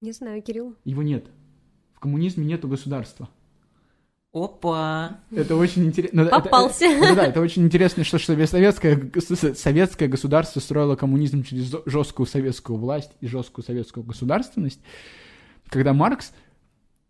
Не 0.00 0.12
знаю, 0.12 0.40
Кирилл. 0.40 0.76
Его 0.84 1.02
нет. 1.02 1.26
В 1.94 1.98
коммунизме 1.98 2.46
нету 2.46 2.68
государства. 2.68 3.28
Опа! 4.32 5.20
Это 5.30 5.56
очень 5.56 5.86
интересно. 5.86 6.26
Попался. 6.26 6.84
Это, 6.84 7.04
это, 7.04 7.14
да, 7.16 7.26
это 7.26 7.40
очень 7.40 7.64
интересно, 7.64 8.04
что, 8.04 8.18
что 8.18 8.46
советское, 8.46 9.10
советское 9.54 10.08
государство 10.08 10.60
строило 10.60 10.96
коммунизм 10.96 11.42
через 11.42 11.74
жесткую 11.86 12.26
советскую 12.26 12.78
власть 12.78 13.10
и 13.20 13.26
жесткую 13.26 13.64
советскую 13.64 14.04
государственность, 14.04 14.80
когда 15.70 15.94
Маркс 15.94 16.32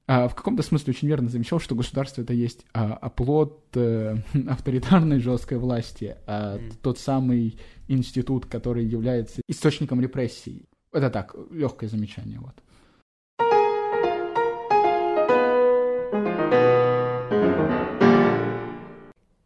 а, 0.07 0.29
в 0.29 0.35
каком-то 0.35 0.63
смысле 0.63 0.93
очень 0.93 1.09
верно 1.09 1.29
замечал, 1.29 1.61
что 1.61 1.75
государство 1.75 2.23
это 2.23 2.33
есть 2.33 2.65
а, 2.73 2.95
оплот 2.95 3.65
а, 3.77 4.17
авторитарной 4.49 5.19
жесткой 5.19 5.59
власти, 5.59 6.17
а, 6.27 6.57
mm. 6.57 6.75
тот 6.83 6.99
самый 6.99 7.59
институт, 7.89 8.47
который 8.47 8.85
является 8.87 9.43
источником 9.49 10.01
репрессий. 10.01 10.67
Это 10.93 11.11
так, 11.11 11.35
легкое 11.51 11.91
замечание, 11.91 12.39
вот. 12.39 12.55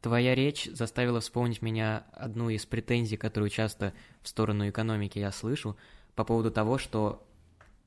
Твоя 0.03 0.35
речь 0.35 0.69
заставила 0.73 1.21
вспомнить 1.21 1.63
меня 1.63 2.05
одну 2.13 2.51
из 2.51 2.67
претензий, 2.67 3.17
которую 3.17 3.51
часто 3.51 3.95
в 4.21 4.29
сторону 4.29 4.69
экономики 4.69 5.21
я 5.21 5.31
слышу, 5.31 5.77
по 6.17 6.25
поводу 6.25 6.51
того, 6.51 6.77
что 6.77 7.25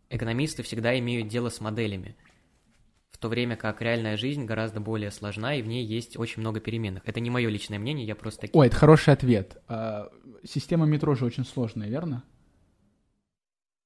экономисты 0.10 0.64
всегда 0.64 0.98
имеют 0.98 1.28
дело 1.28 1.50
с 1.50 1.60
моделями, 1.60 2.16
в 3.12 3.18
то 3.18 3.28
время 3.28 3.58
как 3.58 3.82
реальная 3.82 4.16
жизнь 4.16 4.46
гораздо 4.46 4.80
более 4.80 5.12
сложна, 5.12 5.56
и 5.56 5.62
в 5.62 5.68
ней 5.68 5.86
есть 5.86 6.18
очень 6.18 6.40
много 6.40 6.62
переменных. 6.62 7.04
Это 7.06 7.20
не 7.20 7.30
мое 7.30 7.50
личное 7.50 7.80
мнение, 7.80 8.08
я 8.08 8.16
просто... 8.16 8.48
Ой, 8.54 8.68
это 8.68 8.78
хороший 8.78 9.14
ответ. 9.14 9.58
А, 9.68 10.10
система 10.46 10.86
метро 10.86 11.16
же 11.16 11.26
очень 11.26 11.46
сложная, 11.46 11.90
верно? 11.90 12.24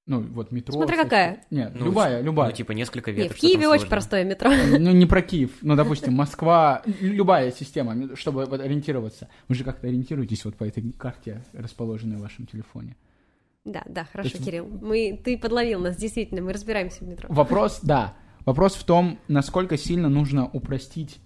Ну, 0.09 0.21
вот 0.21 0.51
метро. 0.51 0.73
Смотри, 0.73 0.97
какая. 0.97 1.45
Нет, 1.51 1.71
ну, 1.75 1.85
любая, 1.85 2.21
любая. 2.21 2.49
Ну, 2.49 2.55
типа 2.55 2.71
несколько 2.71 3.11
веток. 3.11 3.29
Нет, 3.29 3.37
в 3.37 3.39
Киеве 3.39 3.67
очень 3.67 3.87
простое 3.87 4.23
метро. 4.23 4.49
Ну, 4.49 4.91
не 4.91 5.05
про 5.05 5.21
Киев. 5.21 5.51
Ну, 5.61 5.75
допустим, 5.75 6.15
Москва, 6.15 6.81
любая 6.99 7.51
система, 7.51 8.15
чтобы 8.15 8.45
вот 8.45 8.59
ориентироваться. 8.59 9.29
Вы 9.47 9.53
же 9.53 9.63
как-то 9.63 9.85
ориентируетесь 9.85 10.43
вот 10.45 10.55
по 10.55 10.63
этой 10.63 10.91
карте, 10.93 11.43
расположенной 11.53 12.17
в 12.17 12.21
вашем 12.21 12.47
телефоне. 12.47 12.97
Да, 13.65 13.83
да, 13.87 14.05
хорошо, 14.11 14.29
есть... 14.29 14.43
Кирилл. 14.43 14.67
Мы, 14.81 15.21
ты 15.23 15.37
подловил 15.37 15.79
нас, 15.79 15.95
действительно, 15.95 16.41
мы 16.41 16.53
разбираемся 16.53 17.03
в 17.03 17.07
метро. 17.07 17.31
Вопрос, 17.31 17.79
да. 17.83 18.15
Вопрос 18.45 18.73
в 18.73 18.83
том, 18.85 19.19
насколько 19.27 19.77
сильно 19.77 20.09
нужно 20.09 20.49
упростить, 20.51 21.19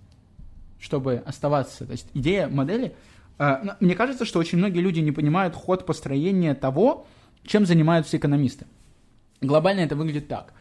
чтобы 0.77 1.23
оставаться. 1.25 1.85
То 1.85 1.93
есть 1.93 2.09
идея 2.13 2.49
модели... 2.49 2.93
Э, 3.39 3.75
мне 3.79 3.95
кажется, 3.95 4.25
что 4.25 4.39
очень 4.39 4.57
многие 4.57 4.79
люди 4.79 4.99
не 4.99 5.13
понимают 5.13 5.55
ход 5.55 5.85
построения 5.85 6.53
того, 6.53 7.07
чем 7.45 7.65
занимаются 7.65 8.17
экономисты? 8.17 8.65
Глобально 9.41 9.81
это 9.81 9.95
выглядит 9.95 10.27
так. 10.27 10.53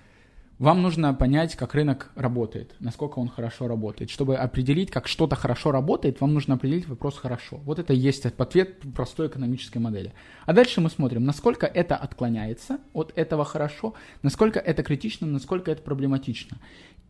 Вам 0.59 0.81
нужно 0.81 1.13
понять, 1.13 1.57
как 1.57 1.75
рынок 1.75 2.13
работает, 2.15 2.77
насколько 2.79 3.19
он 3.19 3.29
хорошо 3.29 3.67
работает. 3.67 4.11
Чтобы 4.11 4.37
определить, 4.37 4.93
как 4.93 5.09
что-то 5.09 5.35
хорошо 5.35 5.73
работает, 5.73 6.21
вам 6.21 6.35
нужно 6.35 6.55
определить 6.55 6.87
вопрос 6.87 7.19
«хорошо». 7.19 7.57
Вот 7.65 7.81
это 7.81 7.93
и 7.93 7.97
есть 7.97 8.27
ответ 8.27 8.79
простой 8.95 9.27
экономической 9.27 9.79
модели. 9.79 10.13
А 10.47 10.53
дальше 10.53 10.81
мы 10.81 10.89
смотрим, 10.89 11.25
насколько 11.25 11.67
это 11.67 11.97
отклоняется 11.97 12.79
от 12.93 13.13
этого 13.17 13.45
«хорошо», 13.45 13.95
насколько 14.23 14.61
это 14.61 14.85
критично, 14.85 15.27
насколько 15.27 15.71
это 15.71 15.83
проблематично. 15.83 16.59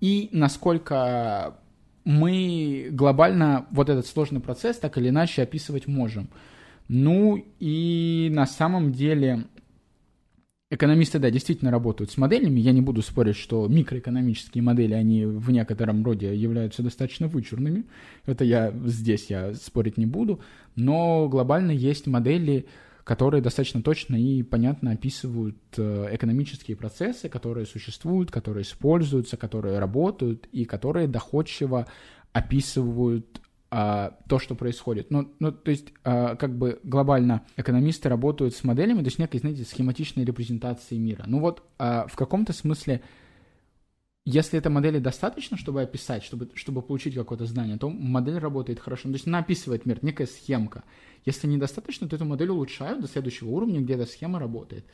И 0.00 0.30
насколько 0.32 1.58
мы 2.04 2.88
глобально 2.90 3.66
вот 3.70 3.90
этот 3.90 4.06
сложный 4.06 4.40
процесс 4.40 4.78
так 4.78 4.96
или 4.96 5.10
иначе 5.10 5.42
описывать 5.42 5.86
можем. 5.86 6.30
Ну 6.88 7.44
и 7.60 8.30
на 8.32 8.46
самом 8.46 8.92
деле 8.92 9.44
Экономисты, 10.72 11.18
да, 11.18 11.30
действительно 11.30 11.70
работают 11.70 12.10
с 12.10 12.16
моделями. 12.16 12.58
Я 12.58 12.72
не 12.72 12.80
буду 12.80 13.02
спорить, 13.02 13.36
что 13.36 13.68
микроэкономические 13.68 14.62
модели, 14.62 14.94
они 14.94 15.26
в 15.26 15.50
некотором 15.50 16.02
роде 16.02 16.34
являются 16.34 16.82
достаточно 16.82 17.28
вычурными. 17.28 17.84
Это 18.24 18.42
я 18.42 18.72
здесь 18.86 19.26
я 19.28 19.52
спорить 19.52 19.98
не 19.98 20.06
буду. 20.06 20.40
Но 20.74 21.28
глобально 21.28 21.72
есть 21.72 22.06
модели, 22.06 22.64
которые 23.04 23.42
достаточно 23.42 23.82
точно 23.82 24.16
и 24.16 24.42
понятно 24.42 24.92
описывают 24.92 25.58
э, 25.76 26.08
экономические 26.12 26.78
процессы, 26.78 27.28
которые 27.28 27.66
существуют, 27.66 28.30
которые 28.30 28.62
используются, 28.62 29.36
которые 29.36 29.78
работают 29.78 30.48
и 30.52 30.64
которые 30.64 31.06
доходчиво 31.06 31.86
описывают 32.32 33.41
а, 33.74 34.18
то, 34.28 34.38
что 34.38 34.54
происходит. 34.54 35.10
Ну, 35.10 35.32
ну 35.38 35.50
то 35.50 35.70
есть, 35.70 35.94
а, 36.04 36.36
как 36.36 36.58
бы 36.58 36.78
глобально 36.82 37.46
экономисты 37.56 38.10
работают 38.10 38.54
с 38.54 38.64
моделями, 38.64 38.98
то 38.98 39.06
есть 39.06 39.18
некой, 39.18 39.40
знаете, 39.40 39.64
схематичной 39.64 40.26
репрезентацией 40.26 41.00
мира. 41.00 41.24
Ну 41.26 41.40
вот, 41.40 41.62
а, 41.78 42.06
в 42.06 42.14
каком-то 42.14 42.52
смысле, 42.52 43.00
если 44.26 44.58
этой 44.58 44.68
модели 44.68 44.98
достаточно, 44.98 45.56
чтобы 45.56 45.80
описать, 45.80 46.22
чтобы, 46.22 46.50
чтобы 46.54 46.82
получить 46.82 47.14
какое-то 47.14 47.46
знание, 47.46 47.78
то 47.78 47.88
модель 47.88 48.36
работает 48.36 48.78
хорошо. 48.78 49.08
Ну, 49.08 49.14
то 49.14 49.16
есть 49.16 49.26
она 49.26 49.38
описывает 49.38 49.86
мир, 49.86 50.00
некая 50.02 50.26
схемка. 50.26 50.84
Если 51.24 51.46
недостаточно, 51.46 52.06
то 52.06 52.16
эту 52.16 52.26
модель 52.26 52.50
улучшают 52.50 53.00
до 53.00 53.08
следующего 53.08 53.48
уровня, 53.48 53.80
где 53.80 53.94
эта 53.94 54.04
схема 54.04 54.38
работает. 54.38 54.84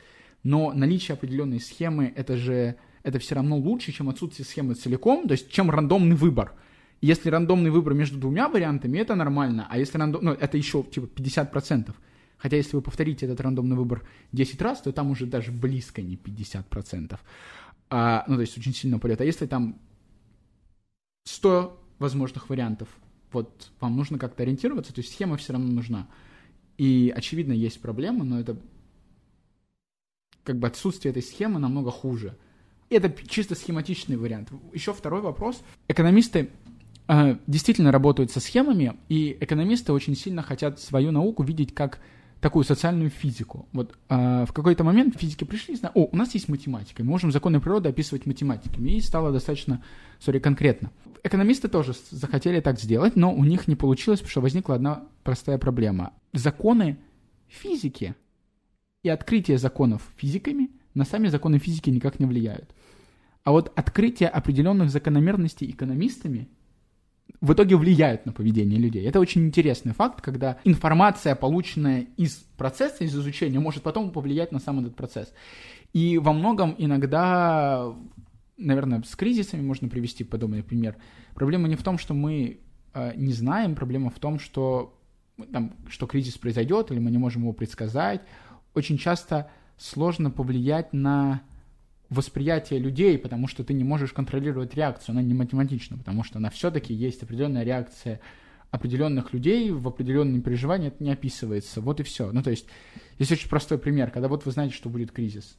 Но 0.43 0.71
наличие 0.71 1.15
определенной 1.15 1.59
схемы, 1.59 2.13
это 2.15 2.37
же 2.37 2.77
это 3.03 3.19
все 3.19 3.35
равно 3.35 3.57
лучше, 3.57 3.91
чем 3.91 4.07
отсутствие 4.07 4.45
схемы 4.45 4.75
целиком, 4.75 5.27
то 5.27 5.33
есть 5.33 5.51
чем 5.51 5.69
рандомный 5.69 6.15
выбор. 6.15 6.53
Если 7.01 7.29
рандомный 7.29 7.69
выбор 7.69 7.93
между 7.93 8.17
двумя 8.17 8.49
вариантами, 8.49 8.97
это 8.97 9.15
нормально, 9.15 9.67
а 9.69 9.77
если 9.77 9.97
рандом... 9.97 10.23
ну, 10.23 10.31
это 10.31 10.57
еще 10.57 10.83
типа 10.83 11.05
50%. 11.05 11.93
Хотя 12.37 12.57
если 12.57 12.75
вы 12.75 12.81
повторите 12.81 13.25
этот 13.25 13.41
рандомный 13.41 13.75
выбор 13.75 14.05
10 14.31 14.61
раз, 14.61 14.81
то 14.81 14.91
там 14.91 15.11
уже 15.11 15.25
даже 15.25 15.51
близко 15.51 16.01
не 16.01 16.15
50%. 16.15 17.19
А, 17.89 18.23
ну, 18.27 18.35
то 18.35 18.41
есть 18.41 18.57
очень 18.57 18.73
сильно 18.73 18.97
упадет. 18.97 19.21
А 19.21 19.25
если 19.25 19.45
там 19.45 19.79
100 21.25 21.81
возможных 21.99 22.49
вариантов, 22.49 22.87
вот 23.31 23.71
вам 23.79 23.95
нужно 23.95 24.17
как-то 24.17 24.43
ориентироваться, 24.43 24.93
то 24.93 25.01
есть 25.01 25.13
схема 25.13 25.37
все 25.37 25.53
равно 25.53 25.71
нужна. 25.71 26.07
И, 26.77 27.13
очевидно, 27.15 27.53
есть 27.53 27.81
проблема, 27.81 28.23
но 28.23 28.39
это 28.39 28.57
как 30.43 30.57
бы 30.57 30.67
отсутствие 30.67 31.11
этой 31.11 31.21
схемы 31.21 31.59
намного 31.59 31.91
хуже. 31.91 32.37
Это 32.89 33.13
чисто 33.27 33.53
схематичный 33.53 34.15
вариант. 34.15 34.49
Еще 34.73 34.93
второй 34.93 35.21
вопрос. 35.21 35.61
Экономисты 35.87 36.49
действительно 37.47 37.91
работают 37.91 38.31
со 38.31 38.39
схемами, 38.39 38.95
и 39.09 39.35
экономисты 39.39 39.93
очень 39.93 40.15
сильно 40.15 40.43
хотят 40.43 40.79
свою 40.79 41.11
науку 41.11 41.43
видеть 41.43 41.73
как 41.73 41.99
такую 42.39 42.63
социальную 42.63 43.09
физику. 43.09 43.67
Вот 43.73 43.97
э, 44.09 44.45
в 44.47 44.53
какой-то 44.53 44.83
момент 44.83 45.17
физики 45.19 45.43
пришли 45.43 45.73
и 45.73 45.77
сказали, 45.77 45.93
о, 45.95 46.07
у 46.11 46.15
нас 46.15 46.33
есть 46.35 46.47
математика, 46.47 47.03
мы 47.03 47.09
можем 47.09 47.31
законы 47.31 47.59
природы 47.59 47.89
описывать 47.89 48.25
математиками, 48.25 48.91
и 48.91 49.01
стало 49.01 49.31
достаточно, 49.31 49.83
сори, 50.19 50.39
конкретно. 50.39 50.91
Экономисты 51.23 51.67
тоже 51.67 51.93
захотели 52.11 52.61
так 52.61 52.79
сделать, 52.79 53.15
но 53.15 53.33
у 53.33 53.43
них 53.43 53.67
не 53.67 53.75
получилось, 53.75 54.19
потому 54.19 54.31
что 54.31 54.41
возникла 54.41 54.75
одна 54.75 55.03
простая 55.23 55.57
проблема. 55.57 56.13
Законы 56.31 56.97
физики 57.47 58.15
и 59.03 59.09
открытие 59.09 59.57
законов 59.57 60.03
физиками 60.15 60.69
на 60.93 61.05
сами 61.05 61.27
законы 61.27 61.57
физики 61.59 61.89
никак 61.89 62.19
не 62.19 62.25
влияют. 62.25 62.73
А 63.43 63.51
вот 63.51 63.71
открытие 63.75 64.29
определенных 64.29 64.91
закономерностей 64.91 65.69
экономистами 65.69 66.47
в 67.41 67.53
итоге 67.53 67.75
влияют 67.75 68.25
на 68.25 68.33
поведение 68.33 68.79
людей. 68.79 69.05
Это 69.05 69.19
очень 69.19 69.45
интересный 69.45 69.93
факт, 69.93 70.21
когда 70.21 70.57
информация, 70.63 71.35
полученная 71.35 72.07
из 72.17 72.35
процесса, 72.57 73.03
из 73.03 73.15
изучения, 73.15 73.59
может 73.59 73.83
потом 73.83 74.11
повлиять 74.11 74.51
на 74.51 74.59
сам 74.59 74.79
этот 74.79 74.95
процесс. 74.95 75.33
И 75.93 76.17
во 76.17 76.33
многом 76.33 76.75
иногда, 76.77 77.93
наверное, 78.57 79.01
с 79.03 79.15
кризисами 79.15 79.61
можно 79.61 79.87
привести 79.87 80.23
подобный 80.23 80.63
пример. 80.63 80.97
Проблема 81.33 81.67
не 81.67 81.75
в 81.75 81.83
том, 81.83 81.97
что 81.97 82.13
мы 82.13 82.59
э, 82.93 83.13
не 83.15 83.33
знаем, 83.33 83.75
проблема 83.75 84.09
в 84.09 84.19
том, 84.19 84.39
что, 84.39 84.97
там, 85.51 85.73
что 85.87 86.07
кризис 86.07 86.37
произойдет, 86.37 86.91
или 86.91 86.99
мы 86.99 87.11
не 87.11 87.17
можем 87.17 87.43
его 87.43 87.53
предсказать. 87.53 88.21
Очень 88.73 88.97
часто 88.97 89.49
сложно 89.77 90.29
повлиять 90.29 90.93
на 90.93 91.41
восприятие 92.09 92.79
людей, 92.79 93.17
потому 93.17 93.47
что 93.47 93.63
ты 93.63 93.73
не 93.73 93.83
можешь 93.83 94.13
контролировать 94.13 94.73
реакцию, 94.75 95.13
она 95.13 95.21
не 95.21 95.33
математична, 95.33 95.97
потому 95.97 96.23
что 96.23 96.39
она 96.39 96.49
все-таки 96.49 96.93
есть 96.93 97.23
определенная 97.23 97.63
реакция 97.63 98.19
определенных 98.71 99.33
людей 99.33 99.71
в 99.71 99.87
определенные 99.87 100.41
переживания, 100.41 100.89
это 100.89 101.03
не 101.03 101.11
описывается. 101.11 101.81
Вот 101.81 101.99
и 101.99 102.03
все. 102.03 102.31
Ну, 102.31 102.43
то 102.43 102.51
есть, 102.51 102.67
есть 103.17 103.31
очень 103.31 103.49
простой 103.49 103.79
пример, 103.79 104.11
когда 104.11 104.27
вот 104.27 104.45
вы 104.45 104.51
знаете, 104.51 104.75
что 104.75 104.89
будет 104.89 105.11
кризис. 105.11 105.57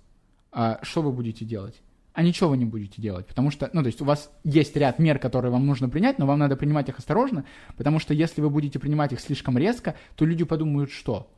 А 0.52 0.78
что 0.82 1.02
вы 1.02 1.12
будете 1.12 1.44
делать? 1.44 1.80
А 2.12 2.22
ничего 2.22 2.50
вы 2.50 2.56
не 2.56 2.64
будете 2.64 3.00
делать, 3.00 3.26
потому 3.26 3.52
что, 3.52 3.70
ну, 3.72 3.82
то 3.82 3.86
есть 3.86 4.00
у 4.00 4.04
вас 4.04 4.32
есть 4.42 4.76
ряд 4.76 4.98
мер, 4.98 5.20
которые 5.20 5.52
вам 5.52 5.64
нужно 5.64 5.88
принять, 5.88 6.18
но 6.18 6.26
вам 6.26 6.40
надо 6.40 6.56
принимать 6.56 6.88
их 6.88 6.98
осторожно, 6.98 7.44
потому 7.76 8.00
что 8.00 8.14
если 8.14 8.40
вы 8.40 8.50
будете 8.50 8.80
принимать 8.80 9.12
их 9.12 9.20
слишком 9.20 9.56
резко, 9.56 9.94
то 10.16 10.24
люди 10.24 10.44
подумают, 10.44 10.90
что? 10.90 11.30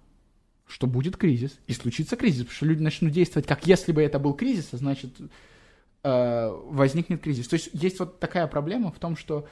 Что 0.72 0.86
будет 0.86 1.18
кризис, 1.18 1.58
и 1.66 1.74
случится 1.74 2.16
кризис, 2.16 2.44
потому 2.44 2.56
что 2.56 2.66
люди 2.66 2.82
начнут 2.82 3.12
действовать, 3.12 3.46
как 3.46 3.66
если 3.66 3.92
бы 3.92 4.02
это 4.02 4.18
был 4.18 4.32
кризис, 4.32 4.70
а 4.72 4.78
значит, 4.78 5.10
э, 6.02 6.48
возникнет 6.48 7.20
кризис. 7.20 7.46
То 7.46 7.54
есть 7.54 7.68
есть 7.74 7.98
вот 7.98 8.18
такая 8.20 8.46
проблема 8.46 8.90
в 8.90 8.98
том, 8.98 9.14
что 9.14 9.46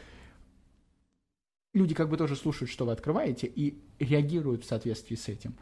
люди 1.75 1.95
как 1.95 2.09
бы 2.09 2.17
тоже 2.17 2.37
слушают, 2.37 2.71
что 2.71 2.87
вы 2.87 2.93
открываете, 2.93 3.47
и 3.47 3.79
реагируют 3.99 4.65
в 4.65 4.67
соответствии 4.67 5.15
с 5.15 5.29
этим. 5.29 5.55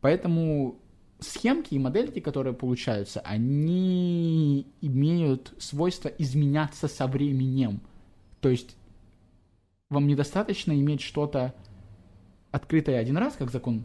Поэтому 0.00 0.80
схемки 1.20 1.74
и 1.74 1.78
модельки, 1.78 2.18
которые 2.18 2.52
получаются, 2.52 3.20
они 3.20 4.66
имеют 4.80 5.54
свойство 5.58 6.08
изменяться 6.08 6.88
со 6.88 7.06
временем. 7.06 7.80
То 8.40 8.48
есть 8.48 8.76
вам 9.88 10.08
недостаточно 10.08 10.72
иметь 10.72 11.00
что-то 11.00 11.54
открытое 12.50 12.98
один 12.98 13.16
раз, 13.18 13.34
как 13.34 13.52
закон 13.52 13.84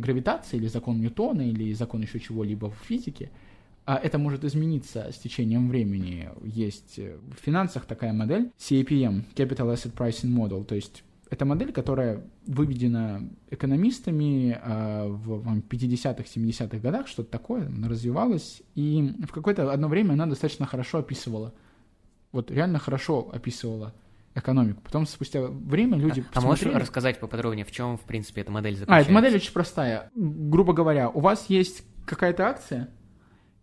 гравитации 0.00 0.56
или 0.56 0.66
закон 0.66 1.00
Ньютона 1.00 1.42
или 1.42 1.72
закон 1.72 2.02
еще 2.02 2.18
чего-либо 2.18 2.70
в 2.70 2.76
физике, 2.86 3.30
а 3.84 3.96
это 3.96 4.18
может 4.18 4.44
измениться 4.44 5.10
с 5.12 5.18
течением 5.18 5.68
времени. 5.68 6.28
Есть 6.42 6.98
э, 6.98 7.16
в 7.16 7.44
финансах 7.44 7.86
такая 7.86 8.12
модель 8.12 8.50
CAPM, 8.58 9.24
Capital 9.34 9.74
Asset 9.74 9.92
Pricing 9.94 10.30
Model, 10.30 10.64
то 10.64 10.74
есть 10.74 11.02
это 11.30 11.44
модель, 11.44 11.72
которая 11.72 12.24
выведена 12.46 13.28
экономистами 13.50 14.58
э, 14.60 15.08
в 15.08 15.58
50-х, 15.60 16.24
70-х 16.24 16.78
годах, 16.78 17.06
что-то 17.06 17.30
такое, 17.30 17.66
она 17.66 17.88
развивалась, 17.88 18.62
и 18.74 19.14
в 19.26 19.32
какое-то 19.32 19.72
одно 19.72 19.88
время 19.88 20.14
она 20.14 20.26
достаточно 20.26 20.66
хорошо 20.66 20.98
описывала, 20.98 21.54
вот 22.32 22.50
реально 22.50 22.78
хорошо 22.78 23.30
описывала 23.32 23.94
экономику. 24.34 24.80
Потом 24.82 25.06
спустя 25.06 25.42
время 25.46 25.96
люди 25.96 26.24
А, 26.32 26.38
а 26.38 26.40
можешь 26.40 26.64
рассказать 26.64 27.18
поподробнее, 27.20 27.64
в 27.64 27.72
чем, 27.72 27.96
в 27.96 28.02
принципе, 28.02 28.42
эта 28.42 28.50
модель 28.50 28.76
заключается? 28.76 28.98
А, 28.98 29.02
эта 29.02 29.12
модель 29.12 29.36
очень 29.36 29.52
простая. 29.52 30.10
Грубо 30.14 30.72
говоря, 30.72 31.10
у 31.10 31.20
вас 31.20 31.46
есть 31.48 31.82
какая-то 32.06 32.46
акция, 32.46 32.90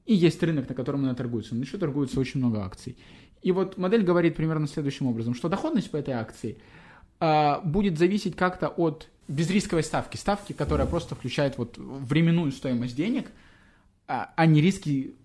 и 0.05 0.15
есть 0.15 0.41
рынок, 0.41 0.69
на 0.69 0.75
котором 0.75 1.03
она 1.03 1.15
торгуется. 1.15 1.55
На 1.55 1.61
еще 1.61 1.77
торгуется 1.77 2.19
очень 2.19 2.39
много 2.39 2.63
акций. 2.63 2.97
И 3.41 3.51
вот 3.51 3.77
модель 3.77 4.03
говорит 4.03 4.35
примерно 4.35 4.67
следующим 4.67 5.07
образом, 5.07 5.33
что 5.33 5.49
доходность 5.49 5.91
по 5.91 5.97
этой 5.97 6.13
акции 6.13 6.57
а, 7.19 7.61
будет 7.61 7.97
зависеть 7.97 8.35
как-то 8.35 8.67
от 8.67 9.09
безрисковой 9.27 9.83
ставки, 9.83 10.17
ставки, 10.17 10.53
которая 10.53 10.87
просто 10.87 11.15
включает 11.15 11.57
вот 11.57 11.77
временную 11.77 12.51
стоимость 12.51 12.95
денег, 12.95 13.27
а, 14.07 14.31
а 14.35 14.45
не 14.45 14.61
риски 14.61 15.15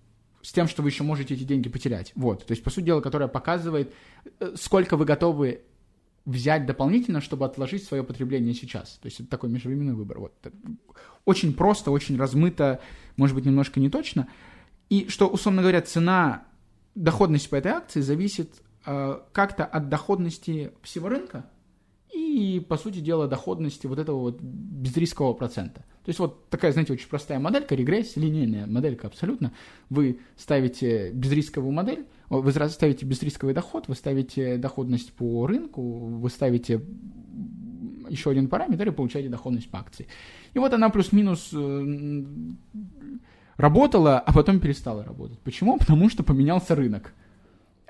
с 0.42 0.52
тем, 0.52 0.68
что 0.68 0.83
вы 0.83 0.90
еще 0.90 1.05
можете 1.05 1.35
эти 1.35 1.44
деньги 1.44 1.68
потерять. 1.68 2.12
Вот, 2.14 2.44
то 2.44 2.52
есть, 2.52 2.62
по 2.62 2.70
сути 2.70 2.87
дела, 2.87 3.00
которая 3.00 3.28
показывает, 3.28 3.94
э, 4.40 4.55
сколько 4.57 4.96
вы 4.96 5.05
готовы 5.05 5.62
взять 6.24 6.66
дополнительно, 6.66 7.20
чтобы 7.20 7.46
отложить 7.46 7.85
свое 7.85 8.05
потребление 8.05 8.55
сейчас. 8.55 8.98
То 9.02 9.07
есть 9.07 9.20
это 9.20 9.28
такой 9.28 9.50
межвременной 9.50 9.94
выбор. 9.94 10.20
Вот. 10.20 10.33
Очень 11.24 11.52
просто, 11.55 11.90
очень 11.90 12.16
размыто, 12.16 12.81
может 13.16 13.35
быть, 13.35 13.44
немножко 13.44 13.81
не 13.81 13.90
точно. 13.90 14.28
И 14.88 15.09
что, 15.09 15.28
условно 15.28 15.62
говоря, 15.62 15.81
цена, 15.83 16.44
доходность 16.94 17.48
по 17.50 17.57
этой 17.57 17.72
акции 17.72 18.00
зависит 18.00 18.62
э, 18.87 19.18
как-то 19.33 19.64
от 19.64 19.88
доходности 19.88 20.72
всего 20.83 21.09
рынка, 21.09 21.46
и, 22.33 22.61
по 22.61 22.77
сути 22.77 22.99
дела, 23.01 23.29
доходности 23.29 23.87
вот 23.87 23.99
этого 23.99 24.18
вот 24.18 24.40
безрискового 24.40 25.35
процента. 25.35 25.81
То 26.05 26.09
есть 26.09 26.18
вот 26.18 26.49
такая, 26.49 26.73
знаете, 26.73 26.95
очень 26.95 27.09
простая 27.09 27.38
моделька, 27.38 27.75
регрессия, 27.75 28.21
линейная 28.21 28.66
моделька 28.66 29.07
абсолютно. 29.07 29.53
Вы 29.90 30.18
ставите 30.37 31.11
безрисковую 31.12 31.73
модель, 31.73 32.07
вы 32.29 32.51
ставите 32.51 33.05
безрисковый 33.05 33.55
доход, 33.55 33.88
вы 33.88 33.95
ставите 33.95 34.57
доходность 34.57 35.12
по 35.12 35.47
рынку, 35.47 35.83
вы 35.83 36.31
ставите 36.31 36.81
еще 38.09 38.31
один 38.31 38.49
параметр 38.49 38.88
и 38.88 38.92
получаете 38.92 39.29
доходность 39.29 39.71
по 39.71 39.79
акции. 39.79 40.07
И 40.55 40.59
вот 40.59 40.73
она 40.73 40.90
плюс-минус 40.90 41.51
э, 41.53 42.25
работала, 43.57 44.18
а 44.18 44.33
потом 44.33 44.61
перестала 44.61 45.05
работать. 45.05 45.38
Почему? 45.40 45.79
Потому 45.79 46.09
что 46.09 46.23
поменялся 46.23 46.75
рынок. 46.75 47.14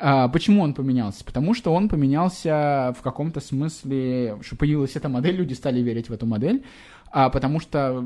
А, 0.04 0.26
почему 0.26 0.62
он 0.62 0.74
поменялся? 0.74 1.24
Потому 1.24 1.54
что 1.54 1.72
он 1.72 1.88
поменялся 1.88 2.92
в 2.98 3.02
каком-то 3.02 3.38
смысле, 3.38 4.36
что 4.42 4.56
появилась 4.56 4.96
эта 4.96 5.08
модель, 5.08 5.36
люди 5.36 5.52
стали 5.52 5.78
верить 5.80 6.08
в 6.08 6.12
эту 6.12 6.26
модель, 6.26 6.64
а 7.12 7.30
потому 7.30 7.60
что 7.60 8.04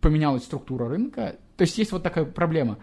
поменялась 0.00 0.42
структура 0.42 0.88
рынка. 0.88 1.36
То 1.56 1.62
есть 1.62 1.78
есть 1.78 1.92
вот 1.92 2.02
такая 2.02 2.24
проблема. 2.24 2.78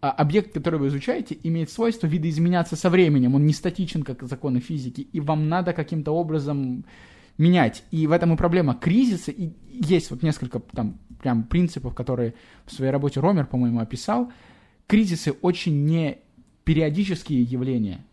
А 0.00 0.10
объект, 0.10 0.52
который 0.52 0.80
вы 0.80 0.88
изучаете, 0.88 1.38
имеет 1.44 1.70
свойство 1.70 2.08
видоизменяться 2.08 2.74
со 2.74 2.90
временем. 2.90 3.36
Он 3.36 3.46
не 3.46 3.52
статичен, 3.52 4.02
как 4.02 4.24
законы 4.24 4.58
физики, 4.58 5.02
и 5.02 5.20
вам 5.20 5.48
надо 5.48 5.72
каким-то 5.72 6.10
образом 6.10 6.84
менять. 7.38 7.84
И 7.92 8.08
в 8.08 8.10
этом 8.10 8.34
и 8.34 8.36
проблема. 8.36 8.74
Кризисы, 8.74 9.30
и 9.30 9.52
есть 9.68 10.10
вот 10.10 10.24
несколько 10.24 10.58
там 10.58 10.98
прям 11.22 11.44
принципов, 11.44 11.94
которые 11.94 12.34
в 12.66 12.72
своей 12.72 12.90
работе 12.90 13.20
Ромер, 13.20 13.46
по-моему, 13.46 13.78
описал. 13.78 14.32
Кризисы 14.88 15.36
очень 15.40 15.84
не 15.84 16.18
периодические 16.70 17.42
явления. 17.42 18.06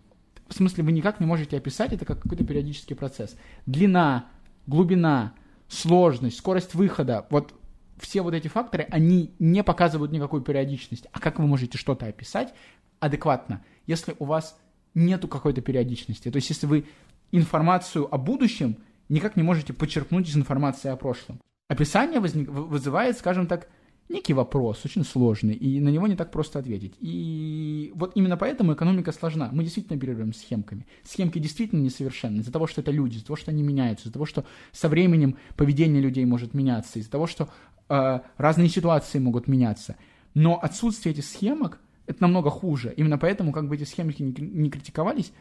В 0.48 0.54
смысле, 0.56 0.84
вы 0.84 0.92
никак 0.92 1.20
не 1.20 1.28
можете 1.28 1.58
описать 1.58 1.94
это 1.94 2.06
как 2.06 2.24
какой-то 2.24 2.44
периодический 2.44 2.96
процесс. 2.96 3.38
Длина, 3.68 4.32
глубина, 4.66 5.36
сложность, 5.68 6.40
скорость 6.40 6.74
выхода, 6.74 7.28
вот 7.30 7.54
все 8.00 8.24
вот 8.24 8.34
эти 8.34 8.48
факторы, 8.48 8.88
они 8.90 9.36
не 9.38 9.64
показывают 9.64 10.12
никакую 10.12 10.42
периодичность. 10.42 11.06
А 11.12 11.20
как 11.20 11.38
вы 11.38 11.46
можете 11.46 11.78
что-то 11.78 12.08
описать 12.08 12.52
адекватно, 13.00 13.64
если 13.86 14.16
у 14.18 14.26
вас 14.26 14.58
нету 14.96 15.28
какой-то 15.28 15.62
периодичности? 15.62 16.32
То 16.32 16.38
есть, 16.38 16.50
если 16.50 16.66
вы 16.66 16.86
информацию 17.32 18.12
о 18.12 18.18
будущем 18.18 18.78
никак 19.08 19.36
не 19.36 19.44
можете 19.44 19.72
почерпнуть 19.72 20.30
из 20.30 20.36
информации 20.36 20.90
о 20.90 20.96
прошлом. 20.96 21.40
Описание 21.68 22.20
возник, 22.20 22.50
вызывает, 22.50 23.20
скажем 23.20 23.46
так, 23.46 23.70
некий 24.10 24.34
вопрос, 24.34 24.86
очень 24.86 25.04
сложный, 25.04 25.54
и 25.54 25.80
на 25.80 25.90
него 25.90 26.08
не 26.08 26.16
так 26.16 26.32
просто 26.32 26.60
ответить. 26.60 26.96
И 27.00 27.92
вот 27.96 28.14
именно 28.16 28.38
поэтому 28.38 28.74
экономика 28.74 29.12
сложна. 29.12 29.50
Мы 29.52 29.64
действительно 29.64 29.98
оперируем 29.98 30.34
схемками. 30.34 30.86
Схемки 31.04 31.40
действительно 31.40 31.82
несовершенны 31.82 32.40
из-за 32.42 32.52
того, 32.52 32.68
что 32.68 32.82
это 32.82 32.92
люди, 32.92 33.18
из-за 33.18 33.26
того, 33.26 33.38
что 33.38 33.52
они 33.52 33.64
меняются, 33.64 34.04
из-за 34.06 34.14
того, 34.14 34.26
что 34.26 34.46
со 34.72 34.90
временем 34.90 35.38
поведение 35.56 36.02
людей 36.02 36.26
может 36.26 36.54
меняться, 36.54 37.00
из-за 37.00 37.12
того, 37.12 37.28
что 37.28 37.50
э, 37.90 38.20
разные 38.38 38.70
ситуации 38.70 39.20
могут 39.20 39.48
меняться. 39.48 39.96
Но 40.34 40.60
отсутствие 40.62 41.14
этих 41.14 41.26
схемок— 41.26 41.80
это 42.06 42.22
намного 42.22 42.50
хуже. 42.50 42.94
Именно 42.96 43.18
поэтому, 43.18 43.52
как 43.52 43.68
бы 43.68 43.76
эти 43.76 43.84
схемки 43.84 44.22
не, 44.22 44.70
критиковались, 44.70 45.32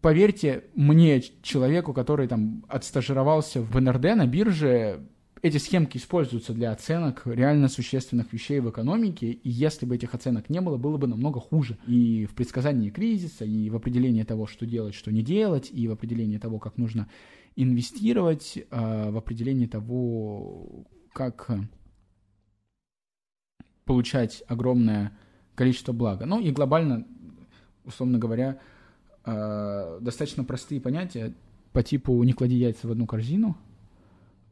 поверьте 0.00 0.64
мне, 0.74 1.22
человеку, 1.42 1.92
который 1.92 2.26
там 2.26 2.64
отстажировался 2.68 3.62
в 3.62 3.80
НРД 3.80 4.16
на 4.16 4.26
бирже, 4.26 5.06
эти 5.46 5.58
схемки 5.58 5.96
используются 5.96 6.52
для 6.52 6.72
оценок 6.72 7.22
реально 7.26 7.68
существенных 7.68 8.32
вещей 8.32 8.60
в 8.60 8.68
экономике, 8.68 9.30
и 9.30 9.48
если 9.48 9.86
бы 9.86 9.94
этих 9.94 10.14
оценок 10.14 10.50
не 10.50 10.60
было, 10.60 10.76
было 10.76 10.96
бы 10.96 11.06
намного 11.06 11.40
хуже. 11.40 11.78
И 11.86 12.26
в 12.26 12.34
предсказании 12.34 12.90
кризиса, 12.90 13.44
и 13.44 13.70
в 13.70 13.76
определении 13.76 14.24
того, 14.24 14.46
что 14.46 14.66
делать, 14.66 14.94
что 14.94 15.12
не 15.12 15.22
делать, 15.22 15.70
и 15.72 15.86
в 15.88 15.92
определении 15.92 16.38
того, 16.38 16.58
как 16.58 16.78
нужно 16.78 17.08
инвестировать, 17.54 18.58
а, 18.70 19.10
в 19.10 19.16
определении 19.16 19.66
того, 19.66 20.86
как 21.12 21.48
получать 23.84 24.42
огромное 24.48 25.16
количество 25.54 25.92
блага. 25.92 26.26
Ну 26.26 26.40
и 26.40 26.50
глобально, 26.50 27.06
условно 27.84 28.18
говоря, 28.18 28.58
э, 29.24 29.98
достаточно 30.00 30.44
простые 30.44 30.80
понятия 30.80 31.34
по 31.72 31.82
типу 31.82 32.22
«не 32.24 32.32
клади 32.32 32.56
яйца 32.56 32.88
в 32.88 32.90
одну 32.90 33.06
корзину». 33.06 33.56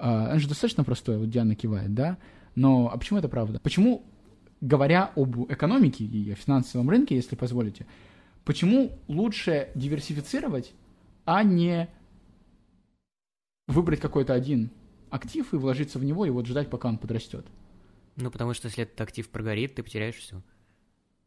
Э, 0.04 0.26
это 0.26 0.38
же 0.38 0.48
достаточно 0.48 0.84
простое, 0.84 1.18
вот 1.18 1.30
Диана 1.30 1.54
кивает, 1.54 1.94
да? 1.94 2.18
Но 2.54 2.90
а 2.92 2.98
почему 2.98 3.18
это 3.18 3.28
правда? 3.28 3.58
Почему, 3.60 4.04
говоря 4.60 5.10
об 5.16 5.50
экономике 5.50 6.04
и 6.04 6.30
о 6.30 6.34
финансовом 6.34 6.90
рынке, 6.90 7.16
если 7.16 7.36
позволите, 7.36 7.86
почему 8.44 8.92
лучше 9.08 9.70
диверсифицировать, 9.74 10.74
а 11.24 11.42
не 11.42 11.88
выбрать 13.66 14.00
какой-то 14.00 14.34
один 14.34 14.70
актив 15.08 15.54
и 15.54 15.56
вложиться 15.56 15.98
в 15.98 16.04
него 16.04 16.26
и 16.26 16.30
вот 16.30 16.46
ждать, 16.46 16.68
пока 16.68 16.88
он 16.88 16.98
подрастет? 16.98 17.46
Ну, 18.16 18.30
потому 18.30 18.52
что 18.52 18.68
если 18.68 18.84
этот 18.84 19.00
актив 19.00 19.28
прогорит, 19.28 19.74
ты 19.74 19.82
потеряешь 19.82 20.16
все. 20.16 20.42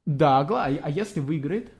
Да, 0.05 0.39
а, 0.39 0.65
а 0.65 0.89
если 0.89 1.19
выиграет, 1.19 1.73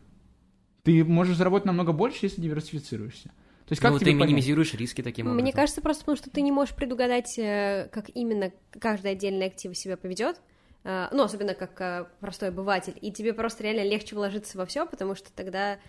ты 0.84 1.06
можешь 1.06 1.38
заработать 1.38 1.66
намного 1.68 1.94
больше, 1.94 2.26
если 2.26 2.42
диверсифицируешься. 2.42 3.32
То 3.68 3.74
есть 3.74 3.82
как 3.82 3.92
ну, 3.92 4.00
ты 4.00 4.14
минимизируешь 4.14 4.72
понять? 4.72 4.82
риски 4.82 5.04
таким 5.04 5.28
образом. 5.28 5.44
Мне 5.44 5.52
кажется, 5.52 5.82
просто 5.82 6.04
потому 6.04 6.16
что 6.16 6.30
ты 6.30 6.42
не 6.42 6.54
можешь 6.54 6.74
предугадать, 6.74 7.38
э, 7.38 7.90
как 7.92 8.10
именно 8.14 8.54
каждый 8.80 9.12
отдельный 9.12 9.48
актив 9.48 9.78
себя 9.78 9.98
поведет. 9.98 10.40
Э, 10.86 11.08
ну, 11.12 11.24
особенно 11.24 11.54
как 11.54 11.82
э, 11.82 12.06
простой 12.22 12.50
обыватель. 12.50 12.98
И 13.02 13.12
тебе 13.12 13.34
просто 13.34 13.64
реально 13.64 13.84
легче 13.84 14.16
вложиться 14.16 14.58
во 14.58 14.66
все, 14.66 14.86
потому 14.86 15.16
что 15.16 15.34
тогда 15.34 15.80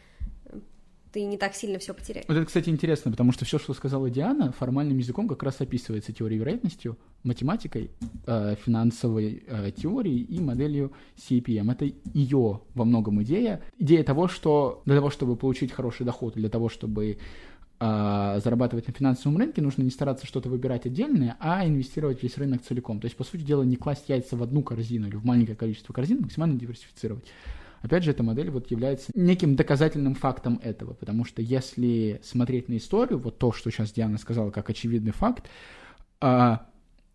ты 1.12 1.24
не 1.24 1.38
так 1.38 1.54
сильно 1.54 1.78
все 1.78 1.94
потеряешь. 1.94 2.26
Вот 2.28 2.36
это, 2.36 2.46
кстати, 2.46 2.68
интересно, 2.68 3.10
потому 3.10 3.32
что 3.32 3.44
все, 3.44 3.58
что 3.58 3.72
сказала 3.74 4.10
Диана, 4.10 4.52
формальным 4.52 4.98
языком 4.98 5.28
как 5.28 5.42
раз 5.42 5.60
описывается 5.60 6.12
теорией 6.12 6.38
вероятностью, 6.38 6.98
математикой, 7.22 7.90
э, 8.26 8.56
финансовой 8.64 9.42
э, 9.46 9.70
теорией 9.70 10.22
и 10.22 10.40
моделью 10.40 10.92
CPM. 11.16 11.72
Это 11.72 11.90
ее 12.12 12.60
во 12.74 12.84
многом 12.84 13.22
идея. 13.22 13.62
Идея 13.78 14.04
того, 14.04 14.28
что 14.28 14.82
для 14.84 14.96
того, 14.96 15.10
чтобы 15.10 15.36
получить 15.36 15.72
хороший 15.72 16.04
доход, 16.04 16.34
для 16.34 16.48
того, 16.48 16.68
чтобы 16.68 17.18
э, 17.80 18.40
зарабатывать 18.42 18.86
на 18.86 18.92
финансовом 18.92 19.38
рынке, 19.38 19.62
нужно 19.62 19.82
не 19.82 19.90
стараться 19.90 20.26
что-то 20.26 20.48
выбирать 20.48 20.86
отдельное, 20.86 21.36
а 21.40 21.66
инвестировать 21.66 22.22
весь 22.22 22.36
рынок 22.38 22.62
целиком. 22.62 23.00
То 23.00 23.06
есть, 23.06 23.16
по 23.16 23.24
сути 23.24 23.42
дела, 23.42 23.62
не 23.62 23.76
класть 23.76 24.08
яйца 24.08 24.36
в 24.36 24.42
одну 24.42 24.62
корзину 24.62 25.08
или 25.08 25.16
в 25.16 25.24
маленькое 25.24 25.56
количество 25.56 25.92
корзин, 25.92 26.20
максимально 26.20 26.58
диверсифицировать. 26.58 27.24
Опять 27.82 28.04
же, 28.04 28.10
эта 28.10 28.22
модель 28.22 28.50
вот 28.50 28.70
является 28.70 29.12
неким 29.14 29.54
доказательным 29.54 30.14
фактом 30.14 30.60
этого, 30.62 30.94
потому 30.94 31.24
что 31.24 31.42
если 31.42 32.20
смотреть 32.24 32.68
на 32.68 32.76
историю, 32.76 33.18
вот 33.18 33.38
то, 33.38 33.52
что 33.52 33.70
сейчас 33.70 33.92
Диана 33.92 34.18
сказала 34.18 34.50
как 34.50 34.68
очевидный 34.68 35.12
факт, 35.12 35.48
а, 36.20 36.66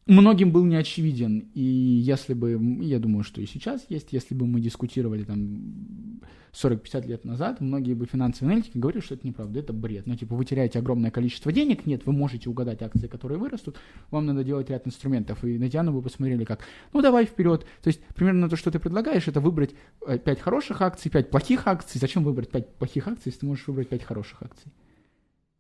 многим 0.06 0.52
был 0.52 0.64
не 0.66 0.76
очевиден. 0.76 1.50
И 1.54 1.62
если 1.62 2.34
бы, 2.34 2.58
я 2.82 3.00
думаю, 3.00 3.24
что 3.24 3.42
и 3.42 3.46
сейчас 3.46 3.86
есть, 3.90 4.14
если 4.14 4.36
бы 4.36 4.46
мы 4.46 4.62
дискутировали 4.62 5.24
там 5.24 6.22
40-50 6.54 7.08
лет 7.08 7.26
назад, 7.26 7.62
многие 7.62 7.94
бы 7.94 8.06
финансовые 8.06 8.54
аналитики 8.54 8.78
говорили, 8.78 9.02
что 9.02 9.16
это 9.16 9.26
неправда, 9.26 9.60
это 9.60 9.74
бред. 9.74 10.06
Ну, 10.06 10.16
типа, 10.16 10.36
вы 10.36 10.46
теряете 10.46 10.80
огромное 10.80 11.10
количество 11.10 11.52
денег, 11.52 11.86
нет, 11.86 12.06
вы 12.06 12.14
можете 12.14 12.50
угадать 12.50 12.82
акции, 12.82 13.08
которые 13.08 13.40
вырастут, 13.40 13.78
вам 14.12 14.28
надо 14.28 14.44
делать 14.44 14.70
ряд 14.70 14.86
инструментов. 14.86 15.44
И 15.44 15.58
на 15.58 15.68
Диану 15.68 15.92
вы 15.92 16.02
посмотрели 16.02 16.44
как, 16.44 16.60
ну, 16.94 17.02
давай 17.02 17.26
вперед. 17.26 17.66
То 17.82 17.88
есть, 17.88 18.02
примерно 18.16 18.50
то, 18.50 18.56
что 18.56 18.70
ты 18.72 18.80
предлагаешь, 18.80 19.28
это 19.28 19.40
выбрать 19.40 19.72
5 20.06 20.26
э, 20.26 20.36
хороших 20.36 20.82
акций, 20.82 21.10
5 21.10 21.30
плохих 21.30 21.68
акций. 21.68 22.00
Зачем 22.00 22.24
выбрать 22.24 22.50
5 22.50 22.76
плохих 22.76 23.08
акций, 23.08 23.24
если 23.28 23.40
ты 23.40 23.46
можешь 23.48 23.68
выбрать 23.68 23.90
5 23.90 24.04
хороших 24.04 24.44
акций? 24.44 24.72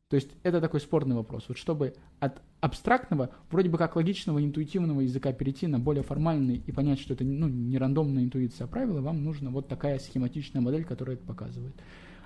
То 0.10 0.16
есть 0.16 0.30
это 0.43 0.62
такой 0.62 0.80
спорный 0.80 1.16
вопрос. 1.16 1.45
Вот 1.47 1.58
чтобы 1.58 1.95
от 2.20 2.41
абстрактного, 2.62 3.32
вроде 3.49 3.70
бы 3.70 3.78
как 3.78 3.95
логичного, 3.95 4.43
интуитивного 4.43 5.01
языка 5.01 5.34
перейти 5.34 5.66
на 5.68 5.80
более 5.80 6.04
формальный 6.04 6.58
и 6.58 6.72
понять, 6.72 6.99
что 6.99 7.14
это 7.14 7.24
ну, 7.24 7.47
не 7.47 7.78
рандомная 7.78 8.24
интуиция, 8.24 8.66
а 8.66 8.68
правила, 8.68 9.01
вам 9.01 9.24
нужна 9.24 9.49
вот 9.49 9.68
такая 9.68 9.99
схематичная 9.99 10.62
модель, 10.62 10.86
которая 10.86 11.16
это 11.16 11.26
показывает. 11.26 11.74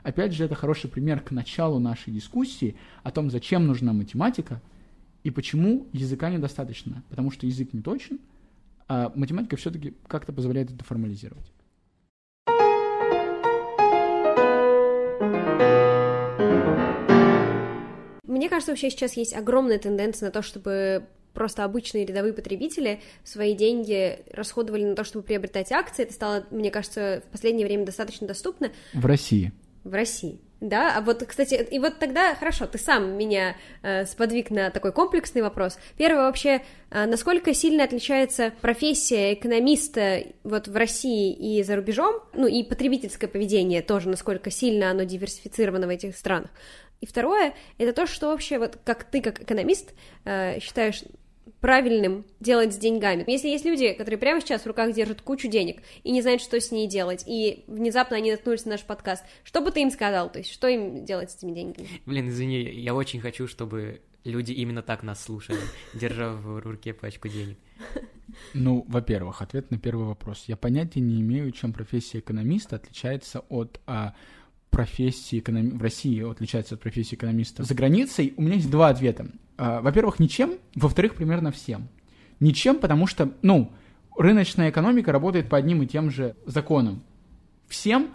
Опять 0.03 0.33
же, 0.33 0.45
это 0.45 0.55
хороший 0.55 0.89
пример 0.89 1.21
к 1.21 1.31
началу 1.31 1.79
нашей 1.79 2.13
дискуссии 2.13 2.75
о 3.03 3.11
том, 3.11 3.29
зачем 3.29 3.67
нужна 3.67 3.93
математика 3.93 4.61
и 5.23 5.31
почему 5.31 5.87
языка 5.91 6.29
недостаточно. 6.29 7.03
Потому 7.09 7.31
что 7.31 7.45
язык 7.45 7.73
не 7.73 7.81
точен, 7.81 8.19
а 8.87 9.11
математика 9.15 9.57
все-таки 9.57 9.95
как-то 10.07 10.33
позволяет 10.33 10.71
это 10.71 10.83
формализировать. 10.83 11.51
Мне 18.37 18.49
кажется, 18.49 18.71
вообще 18.71 18.89
сейчас 18.89 19.13
есть 19.13 19.35
огромная 19.35 19.79
тенденция 19.79 20.27
на 20.27 20.31
то, 20.31 20.41
чтобы 20.41 21.07
просто 21.33 21.63
обычные 21.63 22.05
рядовые 22.05 22.33
потребители 22.33 23.01
свои 23.23 23.53
деньги 23.53 24.19
расходовали 24.31 24.83
на 24.83 24.95
то, 24.95 25.03
чтобы 25.03 25.25
приобретать 25.25 25.71
акции. 25.71 26.03
Это 26.03 26.13
стало, 26.13 26.45
мне 26.51 26.71
кажется, 26.71 27.23
в 27.27 27.31
последнее 27.31 27.65
время 27.65 27.85
достаточно 27.85 28.27
доступно. 28.27 28.71
В 28.93 29.05
России. 29.05 29.51
В 29.83 29.93
России. 29.93 30.39
Да, 30.59 30.97
а 30.97 31.01
вот, 31.01 31.23
кстати, 31.23 31.67
и 31.69 31.77
вот 31.77 31.99
тогда, 31.99 32.33
хорошо, 32.33 32.65
ты 32.65 32.79
сам 32.79 33.15
меня 33.15 33.55
э, 33.83 34.05
сподвиг 34.05 34.49
на 34.49 34.71
такой 34.71 34.91
комплексный 34.91 35.43
вопрос. 35.43 35.77
Первый 35.97 36.23
вообще, 36.23 36.63
э, 36.89 37.05
насколько 37.05 37.53
сильно 37.53 37.83
отличается 37.83 38.51
профессия 38.61 39.35
экономиста 39.35 40.23
вот 40.43 40.67
в 40.67 40.75
России 40.75 41.31
и 41.31 41.61
за 41.61 41.75
рубежом, 41.75 42.15
ну 42.33 42.47
и 42.47 42.63
потребительское 42.63 43.29
поведение 43.29 43.83
тоже, 43.83 44.09
насколько 44.09 44.49
сильно 44.49 44.89
оно 44.89 45.03
диверсифицировано 45.03 45.85
в 45.85 45.91
этих 45.91 46.17
странах. 46.17 46.49
И 47.01 47.05
второе, 47.05 47.53
это 47.77 47.93
то, 47.93 48.07
что 48.07 48.27
вообще, 48.27 48.57
вот 48.59 48.79
как 48.83 49.03
ты, 49.03 49.21
как 49.21 49.41
экономист, 49.41 49.93
э, 50.25 50.59
считаешь 50.59 51.03
правильным 51.59 52.25
делать 52.39 52.73
с 52.73 52.77
деньгами. 52.77 53.23
Если 53.27 53.49
есть 53.49 53.65
люди, 53.65 53.93
которые 53.93 54.17
прямо 54.19 54.41
сейчас 54.41 54.63
в 54.63 54.67
руках 54.67 54.93
держат 54.93 55.21
кучу 55.21 55.47
денег 55.47 55.81
и 56.03 56.11
не 56.11 56.21
знают, 56.21 56.41
что 56.41 56.59
с 56.59 56.71
ней 56.71 56.87
делать, 56.87 57.23
и 57.25 57.63
внезапно 57.67 58.17
они 58.17 58.31
наткнулись 58.31 58.65
на 58.65 58.71
наш 58.71 58.83
подкаст, 58.83 59.23
что 59.43 59.61
бы 59.61 59.71
ты 59.71 59.81
им 59.81 59.91
сказал? 59.91 60.31
То 60.31 60.39
есть, 60.39 60.51
что 60.51 60.67
им 60.67 61.05
делать 61.05 61.31
с 61.31 61.37
этими 61.37 61.53
деньгами? 61.53 61.87
Блин, 62.05 62.29
извини, 62.29 62.61
я 62.61 62.93
очень 62.93 63.21
хочу, 63.21 63.47
чтобы 63.47 64.01
люди 64.23 64.51
именно 64.51 64.81
так 64.81 65.03
нас 65.03 65.23
слушали, 65.23 65.59
держа 65.93 66.33
в 66.33 66.59
руке 66.59 66.93
пачку 66.93 67.27
денег. 67.27 67.57
Ну, 68.53 68.85
во-первых, 68.87 69.41
ответ 69.41 69.71
на 69.71 69.79
первый 69.79 70.05
вопрос. 70.05 70.43
Я 70.47 70.57
понятия 70.57 70.99
не 70.99 71.21
имею, 71.21 71.51
чем 71.51 71.73
профессия 71.73 72.19
экономиста 72.19 72.75
отличается 72.75 73.39
от 73.49 73.79
а, 73.87 74.13
профессии 74.77 75.39
эконом... 75.39 75.79
в 75.79 75.81
России 75.81 76.21
отличается 76.29 76.75
от 76.75 76.81
профессии 76.81 77.15
экономиста 77.15 77.63
за 77.63 77.73
границей, 77.73 78.35
у 78.37 78.43
меня 78.43 78.55
есть 78.55 78.69
два 78.69 78.89
ответа. 78.89 79.31
А, 79.57 79.81
во-первых, 79.81 80.19
ничем, 80.19 80.51
во-вторых, 80.75 81.15
примерно 81.15 81.51
всем. 81.51 81.87
Ничем, 82.39 82.75
потому 82.77 83.07
что, 83.07 83.33
ну, 83.41 83.71
рыночная 84.15 84.69
экономика 84.69 85.11
работает 85.11 85.49
по 85.49 85.57
одним 85.57 85.81
и 85.81 85.87
тем 85.87 86.11
же 86.11 86.35
законам. 86.45 87.01
Всем, 87.67 88.09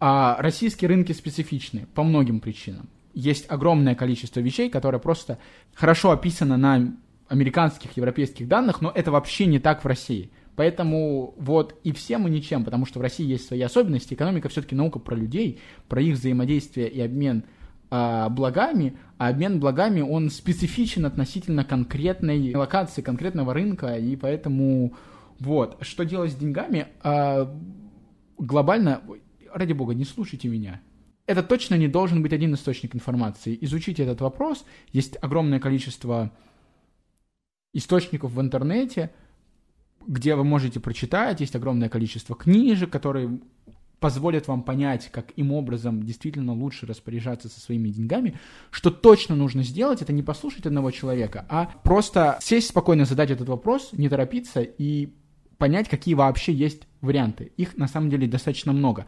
а 0.00 0.36
российские 0.40 0.88
рынки 0.88 1.12
специфичны 1.12 1.86
по 1.94 2.02
многим 2.02 2.40
причинам. 2.40 2.88
Есть 3.14 3.46
огромное 3.48 3.94
количество 3.94 4.40
вещей, 4.40 4.70
которые 4.70 5.00
просто 5.00 5.38
хорошо 5.72 6.10
описаны 6.10 6.56
на 6.56 6.96
американских, 7.28 7.96
европейских 7.96 8.48
данных, 8.48 8.80
но 8.80 8.90
это 8.92 9.12
вообще 9.12 9.46
не 9.46 9.60
так 9.60 9.84
в 9.84 9.86
России. 9.86 10.32
Поэтому 10.58 11.34
вот 11.38 11.78
и 11.84 11.92
все 11.92 12.18
мы 12.18 12.30
ничем, 12.30 12.64
потому 12.64 12.84
что 12.84 12.98
в 12.98 13.02
России 13.02 13.24
есть 13.24 13.46
свои 13.46 13.60
особенности. 13.60 14.14
Экономика 14.14 14.48
все-таки 14.48 14.74
наука 14.74 14.98
про 14.98 15.14
людей, 15.14 15.60
про 15.86 16.02
их 16.02 16.16
взаимодействие 16.16 16.88
и 16.88 17.00
обмен 17.00 17.44
а, 17.90 18.28
благами, 18.28 18.98
а 19.18 19.28
обмен 19.28 19.60
благами, 19.60 20.00
он 20.00 20.30
специфичен 20.30 21.06
относительно 21.06 21.62
конкретной 21.62 22.52
локации, 22.56 23.02
конкретного 23.02 23.54
рынка, 23.54 23.94
и 23.98 24.16
поэтому 24.16 24.96
вот, 25.38 25.78
что 25.82 26.04
делать 26.04 26.32
с 26.32 26.34
деньгами, 26.34 26.88
а, 27.04 27.56
глобально, 28.36 29.02
ради 29.54 29.74
бога, 29.74 29.94
не 29.94 30.04
слушайте 30.04 30.48
меня. 30.48 30.80
Это 31.26 31.44
точно 31.44 31.76
не 31.76 31.86
должен 31.86 32.20
быть 32.20 32.32
один 32.32 32.52
источник 32.54 32.96
информации. 32.96 33.56
Изучите 33.60 34.02
этот 34.02 34.20
вопрос. 34.22 34.64
Есть 34.90 35.18
огромное 35.22 35.60
количество 35.60 36.32
источников 37.72 38.32
в 38.32 38.40
интернете, 38.40 39.12
где 40.06 40.34
вы 40.34 40.44
можете 40.44 40.80
прочитать, 40.80 41.40
есть 41.40 41.56
огромное 41.56 41.88
количество 41.88 42.34
книжек, 42.34 42.90
которые 42.90 43.40
позволят 44.00 44.46
вам 44.46 44.62
понять, 44.62 45.10
как 45.10 45.32
им 45.36 45.52
образом 45.52 46.02
действительно 46.02 46.52
лучше 46.52 46.86
распоряжаться 46.86 47.48
со 47.48 47.60
своими 47.60 47.88
деньгами. 47.88 48.38
Что 48.70 48.90
точно 48.90 49.34
нужно 49.34 49.62
сделать, 49.62 50.02
это 50.02 50.12
не 50.12 50.22
послушать 50.22 50.66
одного 50.66 50.90
человека, 50.90 51.44
а 51.48 51.66
просто 51.82 52.38
сесть 52.40 52.68
спокойно, 52.68 53.04
задать 53.04 53.30
этот 53.30 53.48
вопрос, 53.48 53.90
не 53.92 54.08
торопиться 54.08 54.60
и 54.62 55.12
понять, 55.58 55.88
какие 55.88 56.14
вообще 56.14 56.52
есть 56.52 56.86
варианты. 57.00 57.52
Их 57.56 57.76
на 57.76 57.88
самом 57.88 58.10
деле 58.10 58.28
достаточно 58.28 58.72
много. 58.72 59.06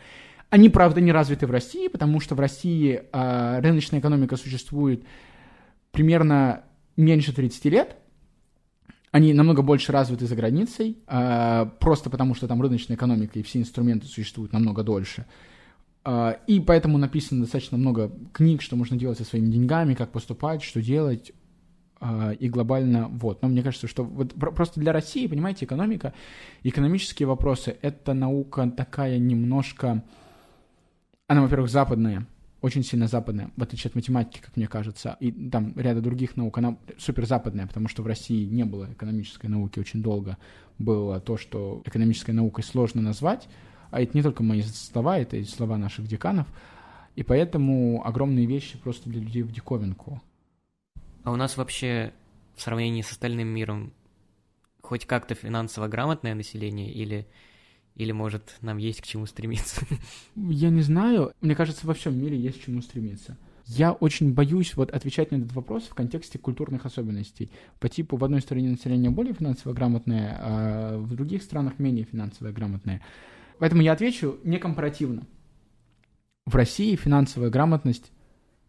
Они, 0.49 0.69
правда, 0.69 1.01
не 1.01 1.13
развиты 1.13 1.47
в 1.47 1.53
России, 1.53 1.87
потому 1.87 2.19
что 2.19 2.35
в 2.35 2.41
России 2.41 3.03
э, 3.13 3.61
рыночная 3.61 4.01
экономика 4.01 4.37
существует 4.37 5.05
примерно 5.93 6.65
меньше 6.97 7.33
30 7.33 7.65
лет, 7.67 7.97
они 9.11 9.35
намного 9.35 9.63
больше 9.63 9.93
развиты 9.93 10.27
за 10.27 10.37
границей, 10.37 10.99
э, 11.07 11.67
просто 11.81 12.11
потому 12.11 12.35
что 12.35 12.47
там 12.47 12.63
рыночная 12.63 12.97
экономика 12.97 13.39
и 13.39 13.43
все 13.43 13.59
инструменты 13.59 14.07
существуют 14.07 14.53
намного 14.53 14.83
дольше. 14.83 15.27
Э, 16.05 16.35
и 16.47 16.61
поэтому 16.61 16.97
написано 16.99 17.43
достаточно 17.43 17.77
много 17.77 18.13
книг, 18.33 18.63
что 18.63 18.77
можно 18.77 18.97
делать 18.97 19.19
со 19.19 19.25
своими 19.25 19.51
деньгами, 19.51 19.95
как 19.95 20.13
поступать, 20.13 20.63
что 20.63 20.81
делать. 20.81 21.33
а, 22.01 22.33
и 22.33 22.49
глобально 22.49 23.09
вот. 23.09 23.43
Но 23.43 23.49
мне 23.49 23.63
кажется, 23.63 23.87
что 23.87 24.05
вот 24.05 24.33
просто 24.35 24.81
для 24.81 24.93
России, 24.93 25.27
понимаете, 25.27 25.67
экономика, 25.67 26.15
экономические 26.63 27.27
вопросы— 27.27 27.77
это 27.83 28.15
наука 28.15 28.71
такая 28.75 29.19
немножко... 29.19 30.03
Она, 31.27 31.43
во-первых, 31.43 31.71
западная, 31.71 32.27
очень 32.63 32.83
сильно 32.83 33.07
западная, 33.07 33.51
в 33.57 33.63
отличие 33.63 33.89
от 33.89 33.95
математики, 33.95 34.41
как 34.41 34.57
мне 34.57 34.67
кажется, 34.67 35.17
и 35.21 35.33
там 35.33 35.73
ряда 35.77 36.01
других 36.01 36.37
наук, 36.37 36.59
она 36.59 36.77
супер 36.99 37.27
западная, 37.27 37.67
потому 37.67 37.89
что 37.89 38.03
в 38.03 38.07
России 38.07 38.45
не 38.45 38.65
было 38.65 38.93
экономической 38.93 39.47
науки 39.47 39.79
очень 39.79 40.03
долго. 40.03 40.37
Было 40.79 41.21
то, 41.21 41.37
что 41.37 41.83
экономической 41.87 42.33
наукой 42.33 42.65
сложно 42.65 43.01
назвать, 43.01 43.49
а 43.91 44.01
это 44.01 44.17
не 44.17 44.23
только 44.23 44.43
мои 44.43 44.63
слова, 44.63 45.19
это 45.19 45.37
и 45.37 45.45
слова 45.45 45.79
наших 45.79 46.07
деканов, 46.07 46.47
и 47.17 47.23
поэтому 47.23 48.07
огромные 48.07 48.47
вещи 48.47 48.79
просто 48.79 49.09
для 49.09 49.21
людей 49.21 49.43
в 49.43 49.53
диковинку. 49.53 50.23
А 51.23 51.33
у 51.33 51.37
нас 51.37 51.57
вообще 51.57 52.13
в 52.57 52.63
сравнении 52.63 53.03
с 53.03 53.11
остальным 53.11 53.49
миром 53.49 53.93
хоть 54.83 55.07
как-то 55.07 55.35
финансово 55.35 55.89
грамотное 55.89 56.35
население 56.35 56.93
или 56.93 57.27
или, 57.97 58.13
может, 58.13 58.57
нам 58.61 58.79
есть 58.79 59.03
к 59.03 59.07
чему 59.07 59.27
стремиться? 59.27 59.87
Я 60.37 60.71
не 60.71 60.83
знаю. 60.83 61.33
Мне 61.41 61.55
кажется, 61.55 61.87
во 61.87 61.95
всем 61.95 62.19
мире 62.19 62.39
есть 62.39 62.61
к 62.61 62.65
чему 62.65 62.83
стремиться. 62.83 63.37
Я 63.67 63.93
очень 63.93 64.33
боюсь 64.33 64.75
вот 64.75 64.91
отвечать 64.91 65.31
на 65.31 65.37
этот 65.37 65.53
вопрос 65.53 65.85
в 65.85 65.95
контексте 65.95 66.39
культурных 66.39 66.87
особенностей. 66.87 67.51
По 67.79 67.89
типу 67.89 68.17
в 68.17 68.25
одной 68.25 68.41
стране 68.41 68.69
население 68.69 69.11
более 69.11 69.35
финансово 69.35 69.73
грамотное, 69.73 70.37
а 70.41 70.99
в 70.99 71.15
других 71.15 71.43
странах 71.43 71.79
менее 71.79 72.05
финансово 72.05 72.51
грамотное. 72.51 73.01
Поэтому 73.59 73.83
я 73.83 73.93
отвечу 73.93 74.39
не 74.43 74.59
компаративно. 74.59 75.27
В 76.47 76.57
России 76.57 76.97
финансовая 76.97 77.51
грамотность, 77.51 78.11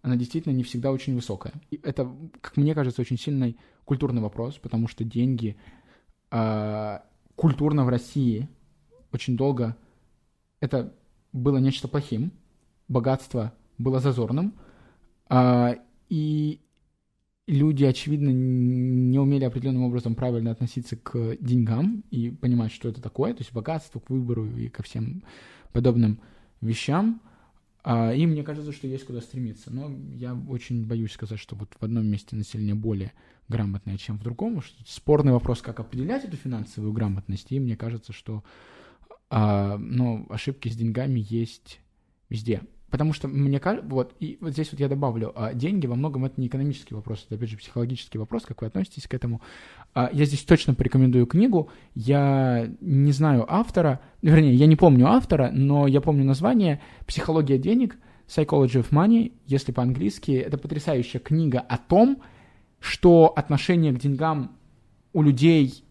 она 0.01 0.17
действительно 0.17 0.53
не 0.53 0.63
всегда 0.63 0.91
очень 0.91 1.15
высокая. 1.15 1.53
И 1.71 1.79
это, 1.81 2.11
как 2.41 2.57
мне 2.57 2.75
кажется, 2.75 3.01
очень 3.01 3.17
сильный 3.17 3.57
культурный 3.85 4.21
вопрос, 4.21 4.57
потому 4.57 4.87
что 4.87 5.03
деньги 5.03 5.55
э, 6.29 6.99
культурно 7.35 7.85
в 7.85 7.89
России 7.89 8.49
очень 9.11 9.37
долго 9.37 9.75
это 10.59 10.93
было 11.33 11.57
нечто 11.57 11.87
плохим, 11.87 12.31
богатство 12.87 13.53
было 13.77 13.99
зазорным, 13.99 14.53
а, 15.27 15.75
и 16.09 16.59
люди, 17.47 17.83
очевидно, 17.83 18.29
не 18.29 19.19
умели 19.19 19.43
определенным 19.43 19.83
образом 19.83 20.15
правильно 20.15 20.51
относиться 20.51 20.95
к 20.95 21.37
деньгам 21.39 22.03
и 22.11 22.29
понимать, 22.29 22.71
что 22.71 22.89
это 22.89 23.01
такое, 23.01 23.33
то 23.33 23.41
есть 23.41 23.53
богатство, 23.53 23.99
к 23.99 24.09
выбору 24.09 24.45
и 24.45 24.69
ко 24.69 24.83
всем 24.83 25.23
подобным 25.73 26.19
вещам. 26.61 27.21
А, 27.83 28.13
и 28.13 28.25
мне 28.27 28.43
кажется, 28.43 28.71
что 28.71 28.87
есть 28.87 29.05
куда 29.05 29.21
стремиться. 29.21 29.73
Но 29.73 29.91
я 30.13 30.35
очень 30.49 30.85
боюсь 30.85 31.13
сказать, 31.13 31.39
что 31.39 31.55
вот 31.55 31.75
в 31.79 31.83
одном 31.83 32.05
месте 32.05 32.35
население 32.35 32.75
более 32.75 33.13
грамотное, 33.47 33.97
чем 33.97 34.17
в 34.17 34.23
другом. 34.23 34.61
Спорный 34.85 35.33
вопрос, 35.33 35.61
как 35.61 35.79
определять 35.79 36.23
эту 36.23 36.37
финансовую 36.37 36.93
грамотность. 36.93 37.51
И 37.51 37.59
мне 37.59 37.75
кажется, 37.75 38.13
что 38.13 38.43
а, 39.29 39.77
но 39.77 40.25
ошибки 40.29 40.69
с 40.69 40.75
деньгами 40.75 41.25
есть 41.27 41.79
везде. 42.29 42.61
Потому 42.91 43.13
что 43.13 43.29
мне 43.29 43.57
кажется, 43.59 43.87
вот, 43.89 44.13
и 44.19 44.37
вот 44.41 44.51
здесь 44.51 44.69
вот 44.71 44.81
я 44.81 44.89
добавлю, 44.89 45.31
а, 45.33 45.53
деньги 45.53 45.87
во 45.87 45.95
многом 45.95 46.25
это 46.25 46.39
не 46.41 46.47
экономический 46.47 46.93
вопрос, 46.93 47.23
это 47.25 47.35
опять 47.35 47.49
же 47.49 47.57
психологический 47.57 48.17
вопрос, 48.17 48.43
как 48.43 48.61
вы 48.61 48.67
относитесь 48.67 49.07
к 49.07 49.13
этому. 49.13 49.41
А, 49.93 50.09
я 50.11 50.25
здесь 50.25 50.43
точно 50.43 50.73
порекомендую 50.73 51.25
книгу, 51.25 51.69
я 51.95 52.69
не 52.81 53.13
знаю 53.13 53.45
автора, 53.47 54.01
вернее, 54.21 54.55
я 54.55 54.65
не 54.65 54.75
помню 54.75 55.07
автора, 55.07 55.51
но 55.53 55.87
я 55.87 56.01
помню 56.01 56.25
название 56.25 56.81
«Психология 57.07 57.57
денег», 57.57 57.97
Psychology 58.27 58.81
of 58.81 58.91
Money, 58.91 59.33
если 59.45 59.71
по-английски, 59.71 60.31
это 60.31 60.57
потрясающая 60.57 61.19
книга 61.19 61.59
о 61.59 61.77
том, 61.77 62.21
что 62.79 63.31
отношение 63.35 63.93
к 63.93 63.99
деньгам 63.99 64.57
у 65.13 65.21
людей 65.21 65.85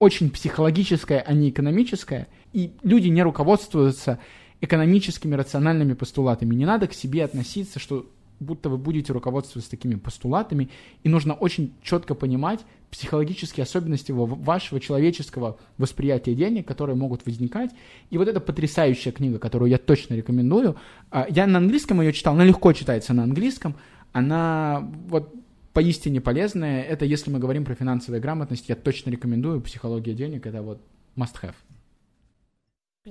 очень 0.00 0.30
психологическое, 0.30 1.20
а 1.20 1.32
не 1.34 1.50
экономическое, 1.50 2.26
и 2.52 2.72
люди 2.82 3.08
не 3.08 3.22
руководствуются 3.22 4.18
экономическими 4.62 5.34
рациональными 5.34 5.92
постулатами. 5.92 6.54
Не 6.54 6.64
надо 6.64 6.88
к 6.88 6.94
себе 6.94 7.22
относиться, 7.22 7.78
что 7.78 8.10
будто 8.40 8.70
вы 8.70 8.78
будете 8.78 9.12
руководствоваться 9.12 9.70
такими 9.70 9.96
постулатами, 9.96 10.70
и 11.04 11.10
нужно 11.10 11.34
очень 11.34 11.74
четко 11.82 12.14
понимать 12.14 12.60
психологические 12.90 13.64
особенности 13.64 14.10
вашего 14.10 14.80
человеческого 14.80 15.58
восприятия 15.76 16.34
денег, 16.34 16.66
которые 16.66 16.96
могут 16.96 17.26
возникать. 17.26 17.70
И 18.08 18.16
вот 18.16 18.26
эта 18.26 18.40
потрясающая 18.40 19.12
книга, 19.12 19.38
которую 19.38 19.70
я 19.70 19.76
точно 19.76 20.14
рекомендую, 20.14 20.76
а, 21.10 21.26
я 21.28 21.46
на 21.46 21.58
английском 21.58 22.00
ее 22.00 22.14
читал, 22.14 22.34
она 22.34 22.44
легко 22.44 22.72
читается 22.72 23.12
на 23.12 23.24
английском, 23.24 23.76
она 24.12 24.90
вот 25.08 25.34
поистине 25.72 26.20
полезное. 26.20 26.82
Это 26.82 27.04
если 27.04 27.30
мы 27.30 27.38
говорим 27.38 27.64
про 27.64 27.74
финансовую 27.74 28.20
грамотность, 28.20 28.68
я 28.68 28.76
точно 28.76 29.10
рекомендую. 29.10 29.60
Психология 29.60 30.14
денег— 30.14 30.46
это 30.46 30.62
вот 30.62 30.82
must-have. 31.16 31.54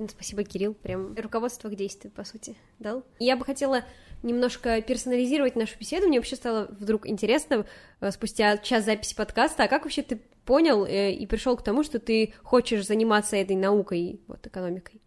Спасибо, 0.08 0.44
Кирилл. 0.44 0.76
Прям 0.76 1.16
руководство 1.16 1.68
к 1.68 1.76
действию, 1.76 2.12
по 2.12 2.24
сути, 2.24 2.56
дал. 2.78 3.04
Я 3.18 3.36
бы 3.36 3.44
хотела 3.44 3.84
немножко 4.22 4.82
персонализировать 4.82 5.56
нашу 5.56 5.78
беседу. 5.80 6.08
Мне 6.08 6.20
вообще 6.20 6.36
стало 6.36 6.68
вдруг 6.80 7.08
интересно, 7.08 7.66
э, 8.00 8.12
спустя 8.12 8.58
час 8.58 8.86
записи 8.86 9.16
подкаста, 9.16 9.64
а 9.64 9.68
как 9.68 9.84
вообще 9.84 10.04
ты 10.04 10.22
понял 10.46 10.86
э, 10.86 11.14
и 11.14 11.26
пришел 11.26 11.58
к 11.58 11.64
тому, 11.64 11.84
что 11.84 12.00
ты 12.00 12.34
хочешь 12.44 12.86
заниматься 12.86 13.36
этой 13.36 13.56
наукой, 13.56 14.22
вот, 14.28 14.46
экономикой? 14.46 15.02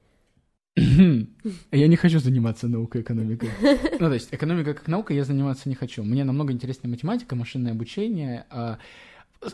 Я 0.77 1.87
не 1.89 1.97
хочу 1.97 2.19
заниматься 2.19 2.69
наукой 2.69 3.03
экономикой. 3.03 3.51
Ну, 4.01 4.09
то 4.09 4.15
есть 4.15 4.33
экономика 4.33 4.75
как 4.75 4.89
наука 4.89 5.15
я 5.15 5.25
заниматься 5.25 5.69
не 5.69 5.75
хочу. 5.75 6.03
Мне 6.03 6.25
намного 6.25 6.53
интереснее 6.53 6.91
математика, 6.91 7.37
машинное 7.37 7.73
обучение. 7.73 8.47
А, 8.51 8.79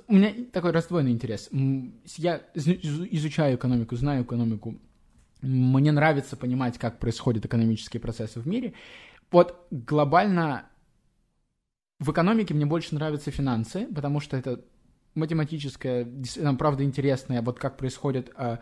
у 0.07 0.14
меня 0.14 0.33
такой 0.53 0.71
раздвоенный 0.71 1.12
интерес. 1.12 1.51
Я 2.16 2.43
изучаю 2.55 3.57
экономику, 3.57 3.97
знаю 3.97 4.25
экономику. 4.25 4.79
Мне 5.43 5.93
нравится 5.93 6.37
понимать, 6.37 6.79
как 6.79 6.99
происходят 6.99 7.45
экономические 7.45 8.01
процессы 8.01 8.41
в 8.41 8.47
мире. 8.47 8.75
Вот 9.31 9.66
глобально 9.71 10.66
в 11.99 12.11
экономике 12.12 12.55
мне 12.55 12.64
больше 12.64 12.95
нравятся 12.95 13.31
финансы, 13.31 13.87
потому 13.95 14.21
что 14.21 14.37
это 14.37 14.64
математическое, 15.14 16.07
правда 16.59 16.85
интересное, 16.85 17.43
вот 17.43 17.59
как 17.59 17.77
происходит 17.77 18.31
а, 18.37 18.61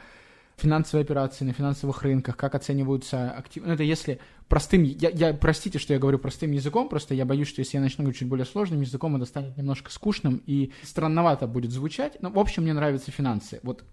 финансовые 0.57 1.05
операции 1.05 1.45
на 1.45 1.53
финансовых 1.53 2.03
рынках, 2.03 2.37
как 2.37 2.55
оцениваются 2.55 3.31
активы. 3.31 3.67
Ну, 3.67 3.75
это 3.75 3.83
если 3.83 4.21
простым... 4.49 4.83
Я, 4.85 5.11
я, 5.11 5.35
простите, 5.35 5.79
что 5.79 5.93
я 5.93 5.99
говорю 5.99 6.19
простым 6.19 6.53
языком, 6.53 6.89
просто 6.89 7.15
я 7.15 7.25
боюсь, 7.25 7.49
что 7.49 7.61
если 7.61 7.77
я 7.77 7.83
начну 7.83 8.05
говорить 8.05 8.19
чуть 8.19 8.29
более 8.29 8.47
сложным 8.47 8.81
языком, 8.81 9.17
это 9.17 9.27
станет 9.27 9.57
немножко 9.57 9.91
скучным 9.91 10.43
и 10.47 10.73
странновато 10.83 11.47
будет 11.47 11.73
звучать. 11.73 12.21
Но, 12.23 12.31
в 12.31 12.39
общем, 12.39 12.63
мне 12.63 12.73
нравятся 12.73 13.11
финансы. 13.11 13.61
Вот 13.63 13.85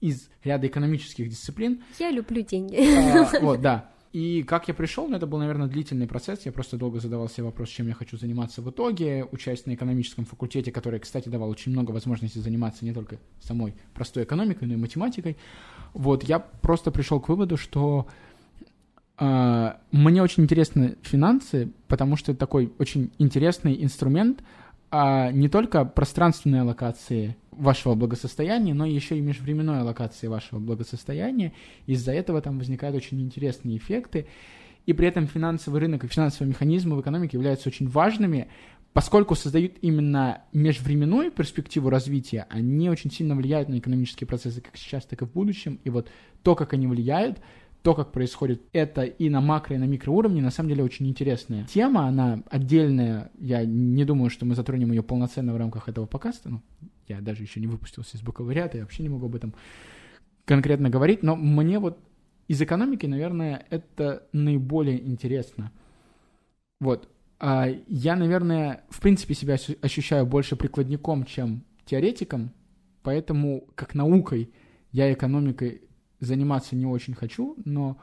из 0.00 0.28
ряда 0.44 0.66
экономических 0.66 1.28
дисциплин. 1.28 1.82
Я 1.98 2.10
люблю 2.10 2.42
деньги. 2.42 2.76
А, 2.76 3.40
вот, 3.40 3.60
да. 3.60 3.90
И 4.16 4.44
как 4.44 4.66
я 4.66 4.72
пришел, 4.72 5.06
ну, 5.06 5.18
это 5.18 5.26
был, 5.26 5.36
наверное, 5.36 5.68
длительный 5.68 6.06
процесс. 6.06 6.46
Я 6.46 6.52
просто 6.52 6.78
долго 6.78 7.00
задавал 7.00 7.28
себе 7.28 7.44
вопрос, 7.44 7.68
чем 7.68 7.86
я 7.86 7.92
хочу 7.92 8.16
заниматься 8.16 8.62
в 8.62 8.70
итоге. 8.70 9.26
Учась 9.30 9.66
на 9.66 9.74
экономическом 9.74 10.24
факультете, 10.24 10.72
который, 10.72 11.00
кстати, 11.00 11.28
давал 11.28 11.50
очень 11.50 11.70
много 11.70 11.90
возможностей 11.90 12.40
заниматься 12.40 12.86
не 12.86 12.94
только 12.94 13.18
самой 13.42 13.74
простой 13.92 14.24
экономикой, 14.24 14.68
но 14.68 14.72
и 14.72 14.78
математикой. 14.78 15.36
Вот, 15.92 16.24
я 16.24 16.38
просто 16.38 16.90
пришел 16.90 17.20
к 17.20 17.28
выводу, 17.28 17.58
что 17.58 18.06
э, 19.18 19.72
мне 19.92 20.22
очень 20.22 20.44
интересны 20.44 20.96
финансы, 21.02 21.70
потому 21.86 22.16
что 22.16 22.32
это 22.32 22.38
такой 22.38 22.72
очень 22.78 23.12
интересный 23.18 23.84
инструмент, 23.84 24.42
а 24.90 25.30
не 25.30 25.50
только 25.50 25.84
пространственной 25.84 26.62
аллокации 26.62 27.36
вашего 27.56 27.94
благосостояния, 27.94 28.74
но 28.74 28.86
еще 28.86 29.18
и 29.18 29.20
межвременной 29.20 29.80
аллокации 29.80 30.26
вашего 30.26 30.58
благосостояния. 30.58 31.52
Из-за 31.86 32.12
этого 32.12 32.40
там 32.40 32.58
возникают 32.58 32.96
очень 32.96 33.20
интересные 33.20 33.78
эффекты. 33.78 34.26
И 34.86 34.92
при 34.92 35.08
этом 35.08 35.26
финансовый 35.26 35.80
рынок 35.80 36.04
и 36.04 36.08
финансовые 36.08 36.50
механизмы 36.50 36.96
в 36.96 37.00
экономике 37.00 37.36
являются 37.36 37.68
очень 37.68 37.88
важными, 37.88 38.48
поскольку 38.92 39.34
создают 39.34 39.74
именно 39.82 40.42
межвременную 40.52 41.30
перспективу 41.30 41.90
развития, 41.90 42.46
они 42.48 42.88
очень 42.88 43.10
сильно 43.10 43.34
влияют 43.34 43.68
на 43.68 43.78
экономические 43.78 44.26
процессы 44.28 44.60
как 44.60 44.76
сейчас, 44.76 45.04
так 45.04 45.22
и 45.22 45.24
в 45.24 45.32
будущем. 45.32 45.80
И 45.84 45.90
вот 45.90 46.08
то, 46.42 46.54
как 46.54 46.72
они 46.72 46.86
влияют, 46.86 47.38
то, 47.82 47.94
как 47.94 48.10
происходит 48.10 48.62
это 48.72 49.02
и 49.02 49.28
на 49.28 49.40
макро, 49.40 49.76
и 49.76 49.78
на 49.78 49.84
микроуровне, 49.84 50.40
на 50.40 50.50
самом 50.50 50.70
деле 50.70 50.82
очень 50.82 51.06
интересная 51.06 51.64
тема, 51.66 52.06
она 52.06 52.42
отдельная, 52.50 53.30
я 53.38 53.64
не 53.64 54.04
думаю, 54.04 54.30
что 54.30 54.44
мы 54.44 54.54
затронем 54.54 54.90
ее 54.90 55.02
полноценно 55.02 55.52
в 55.52 55.56
рамках 55.56 55.88
этого 55.88 56.06
подкаста, 56.06 56.48
ну, 56.48 56.62
я 57.08 57.20
даже 57.20 57.42
еще 57.42 57.60
не 57.60 57.66
выпустился 57.66 58.16
из 58.16 58.22
бакалавриата, 58.22 58.78
я 58.78 58.84
вообще 58.84 59.02
не 59.02 59.08
могу 59.08 59.26
об 59.26 59.34
этом 59.34 59.54
конкретно 60.44 60.90
говорить, 60.90 61.22
но 61.22 61.36
мне 61.36 61.78
вот 61.78 61.98
из 62.48 62.62
экономики, 62.62 63.06
наверное, 63.06 63.66
это 63.70 64.26
наиболее 64.32 65.04
интересно. 65.04 65.72
Вот. 66.80 67.08
А 67.38 67.66
я, 67.88 68.16
наверное, 68.16 68.84
в 68.88 69.00
принципе 69.00 69.34
себя 69.34 69.56
ощущаю 69.82 70.26
больше 70.26 70.56
прикладником, 70.56 71.24
чем 71.24 71.64
теоретиком, 71.84 72.52
поэтому 73.02 73.68
как 73.74 73.94
наукой 73.94 74.50
я 74.92 75.12
экономикой 75.12 75.82
заниматься 76.20 76.76
не 76.76 76.86
очень 76.86 77.14
хочу, 77.14 77.56
но 77.64 77.98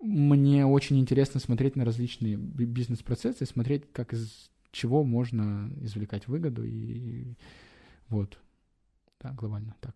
мне 0.00 0.66
очень 0.66 0.98
интересно 0.98 1.40
смотреть 1.40 1.76
на 1.76 1.84
различные 1.84 2.36
бизнес-процессы, 2.36 3.46
смотреть, 3.46 3.84
как 3.92 4.12
из 4.12 4.50
чего 4.72 5.04
можно 5.04 5.70
извлекать 5.80 6.28
выгоду 6.28 6.64
и 6.64 7.34
вот. 8.10 8.38
Да, 9.20 9.32
глобально 9.32 9.74
так. 9.80 9.94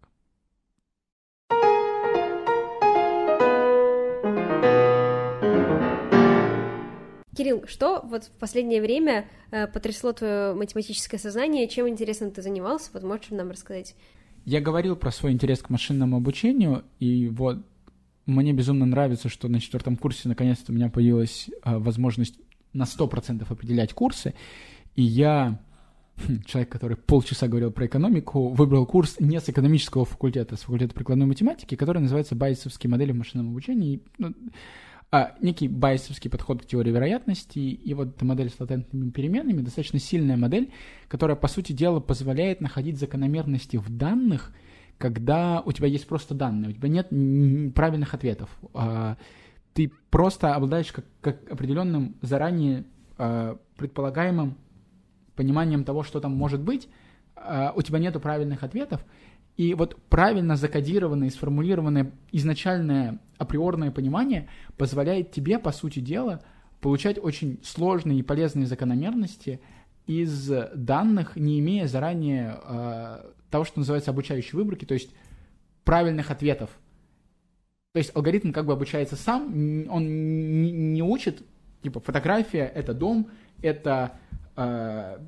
Кирилл, 7.36 7.64
что 7.66 8.00
вот 8.04 8.24
в 8.24 8.30
последнее 8.30 8.80
время 8.80 9.28
э, 9.50 9.66
потрясло 9.66 10.12
твое 10.12 10.54
математическое 10.54 11.18
сознание? 11.18 11.68
Чем 11.68 11.88
интересно 11.88 12.30
ты 12.30 12.42
занимался? 12.42 12.90
Вот 12.92 13.02
можешь 13.02 13.30
нам 13.30 13.50
рассказать? 13.50 13.96
Я 14.44 14.60
говорил 14.60 14.94
про 14.94 15.10
свой 15.10 15.32
интерес 15.32 15.60
к 15.60 15.70
машинному 15.70 16.18
обучению, 16.18 16.84
и 17.00 17.28
вот 17.28 17.58
мне 18.26 18.52
безумно 18.52 18.86
нравится, 18.86 19.28
что 19.28 19.48
на 19.48 19.60
четвертом 19.60 19.96
курсе 19.96 20.28
наконец-то 20.28 20.70
у 20.70 20.74
меня 20.74 20.90
появилась 20.90 21.50
э, 21.64 21.76
возможность 21.76 22.38
на 22.72 22.84
100% 22.84 23.44
определять 23.50 23.92
курсы, 23.94 24.34
и 24.94 25.02
я, 25.02 25.60
человек, 26.46 26.70
который 26.70 26.96
полчаса 26.96 27.48
говорил 27.48 27.70
про 27.70 27.86
экономику, 27.86 28.48
выбрал 28.48 28.86
курс 28.86 29.16
не 29.20 29.40
с 29.40 29.48
экономического 29.48 30.04
факультета, 30.04 30.54
а 30.54 30.58
с 30.58 30.62
факультета 30.62 30.94
прикладной 30.94 31.26
математики, 31.26 31.74
который 31.74 32.00
называется 32.00 32.34
«Байесовские 32.34 32.90
модели 32.90 33.12
в 33.12 33.16
машинном 33.16 33.50
обучении». 33.50 34.02
Ну, 34.18 34.34
а, 35.10 35.34
некий 35.40 35.68
байесовский 35.68 36.28
подход 36.28 36.62
к 36.62 36.66
теории 36.66 36.90
вероятности, 36.90 37.58
и 37.58 37.94
вот 37.94 38.16
эта 38.16 38.24
модель 38.24 38.50
с 38.50 38.58
латентными 38.58 39.10
переменными, 39.10 39.62
достаточно 39.62 40.00
сильная 40.00 40.36
модель, 40.36 40.72
которая, 41.08 41.36
по 41.36 41.46
сути 41.46 41.72
дела, 41.72 42.00
позволяет 42.00 42.60
находить 42.60 42.98
закономерности 42.98 43.76
в 43.76 43.88
данных, 43.90 44.52
когда 44.98 45.62
у 45.64 45.70
тебя 45.70 45.86
есть 45.86 46.08
просто 46.08 46.34
данные, 46.34 46.70
у 46.70 46.72
тебя 46.72 46.88
нет 46.88 47.74
правильных 47.74 48.14
ответов. 48.14 48.50
А, 48.72 49.16
ты 49.72 49.92
просто 50.10 50.54
обладаешь 50.54 50.90
как, 50.90 51.04
как 51.20 51.48
определенным 51.48 52.16
заранее 52.20 52.84
а, 53.16 53.58
предполагаемым 53.76 54.56
пониманием 55.34 55.84
того, 55.84 56.02
что 56.02 56.20
там 56.20 56.34
может 56.34 56.60
быть, 56.60 56.88
а, 57.36 57.72
у 57.74 57.82
тебя 57.82 57.98
нету 57.98 58.20
правильных 58.20 58.62
ответов, 58.62 59.04
и 59.56 59.74
вот 59.74 59.96
правильно 60.08 60.56
закодированное 60.56 61.28
и 61.28 61.30
сформулированное 61.30 62.12
изначальное 62.32 63.20
априорное 63.38 63.90
понимание 63.90 64.48
позволяет 64.76 65.30
тебе, 65.30 65.58
по 65.58 65.70
сути 65.72 66.00
дела, 66.00 66.42
получать 66.80 67.18
очень 67.22 67.60
сложные 67.62 68.18
и 68.18 68.22
полезные 68.22 68.66
закономерности 68.66 69.60
из 70.06 70.50
данных, 70.74 71.36
не 71.36 71.60
имея 71.60 71.86
заранее 71.86 72.58
э, 72.62 73.30
того, 73.50 73.64
что 73.64 73.78
называется 73.78 74.10
обучающей 74.10 74.56
выборки, 74.56 74.84
то 74.84 74.94
есть 74.94 75.14
правильных 75.84 76.30
ответов. 76.30 76.70
То 77.92 77.98
есть 77.98 78.10
алгоритм 78.14 78.50
как 78.50 78.66
бы 78.66 78.72
обучается 78.72 79.14
сам, 79.14 79.86
он 79.88 80.92
не 80.92 81.02
учит, 81.02 81.42
типа 81.82 82.00
фотография— 82.00 82.66
это 82.74 82.92
дом, 82.92 83.28
это 83.62 84.18
э, 84.56 85.18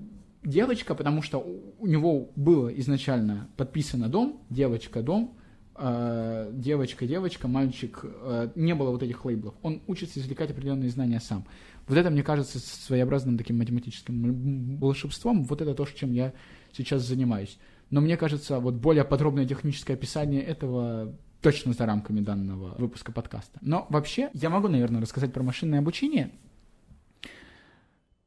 девочка, 0.45 0.95
потому 0.95 1.23
что 1.23 1.39
у 1.79 1.87
него 1.87 2.31
было 2.37 2.69
изначально 2.81 3.49
подписано 3.57 4.09
дом, 4.09 4.41
девочка, 4.51 5.03
дом, 5.03 5.37
э, 5.75 6.51
девочка, 6.55 7.07
девочка, 7.07 7.49
мальчик, 7.49 8.01
э, 8.05 8.51
не 8.55 8.75
было 8.75 8.91
вот 8.91 9.03
этих 9.03 9.25
лейблов. 9.25 9.55
Он 9.63 9.83
учится 9.87 10.21
извлекать 10.21 10.51
определенные 10.51 10.91
знания 10.91 11.21
сам. 11.21 11.45
Вот 11.89 11.97
это, 11.99 12.11
мне 12.11 12.23
кажется, 12.23 12.59
своеобразным 12.59 13.39
таким 13.39 13.59
математическим 13.59 14.77
волшебством. 14.79 15.45
Вот 15.45 15.61
это 15.61 15.75
то, 15.75 15.85
чем 15.87 16.13
я 16.13 16.33
сейчас 16.73 17.03
занимаюсь. 17.03 17.59
Но 17.91 18.01
мне 18.01 18.17
кажется, 18.17 18.59
вот 18.59 18.75
более 18.75 19.05
подробное 19.05 19.47
техническое 19.47 19.95
описание 19.95 20.43
этого 20.43 21.15
точно 21.41 21.73
за 21.73 21.87
рамками 21.87 22.21
данного 22.21 22.75
выпуска 22.77 23.13
подкаста. 23.13 23.59
Но 23.61 23.87
вообще, 23.89 24.31
я 24.33 24.51
могу, 24.51 24.67
наверное, 24.69 25.01
рассказать 25.01 25.33
про 25.33 25.45
машинное 25.45 25.79
обучение, 25.79 26.33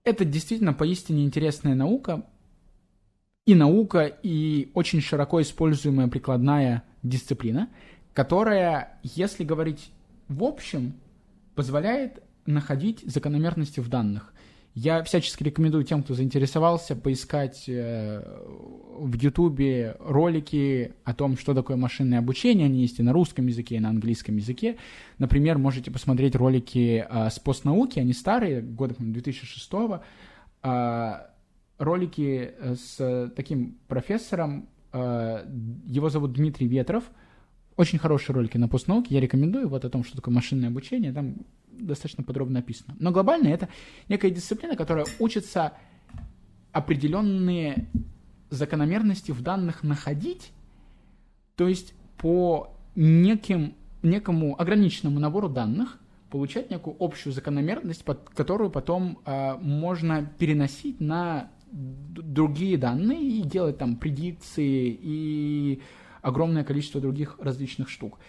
это 0.04 0.26
действительно 0.26 0.74
поистине 0.74 1.26
интересная 1.26 1.76
наука, 1.76 2.26
и 3.46 3.56
наука, 3.56 4.06
и 4.06 4.72
очень 4.74 5.02
широко 5.02 5.42
используемая 5.42 6.08
прикладная 6.08 6.84
дисциплина, 7.02 7.70
которая, 8.14 9.00
если 9.04 9.44
говорить 9.44 9.92
в 10.28 10.44
общем, 10.44 10.94
позволяет 11.56 12.22
находить 12.46 13.02
закономерности 13.04 13.80
в 13.80 13.90
данных. 13.90 14.34
Я 14.82 15.04
всячески 15.04 15.44
рекомендую 15.44 15.84
тем, 15.84 16.04
кто 16.04 16.14
заинтересовался, 16.14 16.96
поискать 16.96 17.66
э, 17.68 18.24
в 18.98 19.14
Ютубе 19.16 19.98
ролики 20.00 20.94
о 21.04 21.14
том, 21.14 21.38
что 21.38 21.54
такое 21.54 21.76
машинное 21.76 22.20
обучение. 22.20 22.68
Они 22.68 22.80
есть 22.80 22.98
и 22.98 23.04
на 23.04 23.12
русском 23.12 23.46
языке, 23.48 23.76
и 23.76 23.80
на 23.82 23.90
английском 23.90 24.38
языке. 24.38 24.78
Например, 25.18 25.58
можете 25.58 25.92
посмотреть 25.92 26.34
ролики 26.34 27.06
э, 27.10 27.30
с 27.30 27.40
постнауки, 27.40 28.00
они 28.00 28.14
старые, 28.14 28.62
года 28.62 28.96
2006 28.98 29.70
-го. 29.74 30.00
Э, 30.64 31.28
ролики 31.78 32.52
с 32.78 33.32
таким 33.36 33.78
профессором, 33.88 34.70
его 34.94 36.10
зовут 36.10 36.34
Дмитрий 36.34 36.68
Ветров. 36.68 37.04
Очень 37.80 37.98
хорошие 37.98 38.36
ролики 38.36 38.58
на 38.58 38.68
постнауке, 38.68 39.16
я 39.16 39.22
рекомендую 39.22 39.70
вот 39.70 39.86
о 39.86 39.90
том, 39.90 40.04
что 40.04 40.18
такое 40.18 40.36
машинное 40.36 40.68
обучение. 40.68 41.14
Там 41.14 41.36
достаточно 41.72 42.26
подробно 42.26 42.60
описано. 42.60 42.94
Но 43.00 43.12
глобально 43.12 43.48
это 43.48 43.70
некая 44.10 44.32
дисциплина, 44.32 44.76
которая 44.76 45.06
учится 45.18 45.72
определенные 46.74 47.88
закономерности 48.50 49.32
в 49.32 49.42
данных 49.42 49.84
находить, 49.84 50.52
то 51.56 51.70
есть 51.70 51.94
по 52.18 52.76
неким, 52.96 53.76
некому 54.04 54.60
ограниченному 54.60 55.22
набору 55.22 55.48
данных 55.48 56.00
получать 56.30 56.70
некую 56.70 56.98
общую 57.00 57.32
закономерность, 57.32 58.04
под 58.04 58.30
которую 58.32 58.72
потом 58.72 59.20
э, 59.26 59.56
можно 59.56 60.30
переносить 60.38 61.00
на 61.00 61.50
другие 61.72 62.78
данные 62.78 63.22
и 63.22 63.42
делать 63.42 63.78
там 63.78 63.96
предикции 63.96 65.00
и 65.02 65.82
огромное 66.22 66.64
количество 66.64 67.02
других 67.02 67.38
различных 67.40 67.90
штук. 67.90 68.20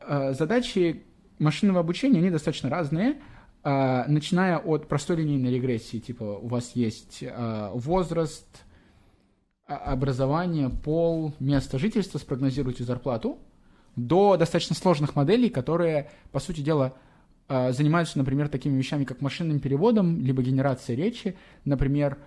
Э, 0.00 0.32
задачи 0.32 1.04
машинного 1.38 1.80
обучения, 1.80 2.18
они 2.18 2.30
достаточно 2.30 2.68
разные, 2.68 3.20
э, 3.64 4.04
начиная 4.06 4.58
от 4.58 4.88
простой 4.88 5.16
линейной 5.16 5.50
регрессии, 5.50 5.98
типа 5.98 6.24
у 6.24 6.48
вас 6.48 6.72
есть 6.74 7.18
э, 7.22 7.70
возраст, 7.74 8.46
образование, 9.66 10.68
пол, 10.68 11.34
место 11.38 11.78
жительства, 11.78 12.18
спрогнозируйте 12.18 12.84
зарплату, 12.84 13.38
до 13.96 14.36
достаточно 14.36 14.74
сложных 14.74 15.16
моделей, 15.16 15.48
которые, 15.48 16.10
по 16.30 16.40
сути 16.40 16.60
дела, 16.60 16.94
занимаются, 17.48 18.18
например, 18.18 18.48
такими 18.48 18.76
вещами, 18.76 19.04
как 19.04 19.20
машинным 19.20 19.60
переводом, 19.60 20.20
либо 20.20 20.42
генерацией 20.42 20.96
речи. 20.96 21.36
Например, 21.64 22.18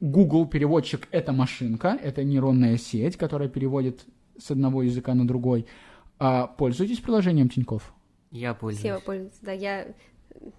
Google 0.00 0.46
переводчик— 0.46 1.08
это 1.10 1.32
машинка, 1.32 1.98
это 2.00 2.22
нейронная 2.22 2.76
сеть, 2.76 3.16
которая 3.16 3.48
переводит 3.48 4.04
с 4.38 4.50
одного 4.50 4.82
языка 4.82 5.14
на 5.14 5.26
другой. 5.26 5.66
А 6.18 6.46
пользуетесь 6.46 7.00
приложением 7.00 7.48
Тиньков? 7.48 7.92
Я 8.30 8.54
пользуюсь. 8.54 8.80
Все 8.80 9.04
пользуются, 9.04 9.44
да, 9.44 9.52
я 9.52 9.86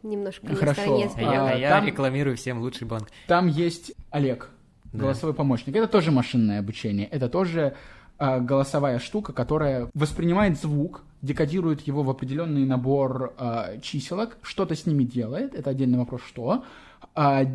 немножко 0.03 0.55
Хорошо. 0.55 0.99
на 0.99 1.09
стороне. 1.09 1.09
А 1.15 1.21
я, 1.21 1.47
а 1.47 1.55
я 1.55 1.69
там, 1.69 1.85
рекламирую 1.85 2.35
всем 2.35 2.59
лучший 2.59 2.87
банк. 2.87 3.09
Там 3.27 3.47
есть 3.47 3.93
Олег, 4.09 4.49
да. 4.91 4.99
голосовой 4.99 5.33
помощник. 5.33 5.75
Это 5.75 5.87
тоже 5.87 6.11
машинное 6.11 6.59
обучение, 6.59 7.07
это 7.07 7.29
тоже 7.29 7.75
э, 8.17 8.39
голосовая 8.41 8.99
штука, 8.99 9.31
которая 9.31 9.89
воспринимает 9.93 10.59
звук, 10.59 11.03
декодирует 11.21 11.81
его 11.81 12.03
в 12.03 12.09
определенный 12.09 12.65
набор 12.65 13.33
э, 13.37 13.79
чиселок, 13.81 14.37
что-то 14.41 14.75
с 14.75 14.85
ними 14.85 15.03
делает, 15.03 15.53
это 15.53 15.69
отдельный 15.69 15.97
вопрос, 15.97 16.21
что, 16.23 16.63
э, 17.15 17.45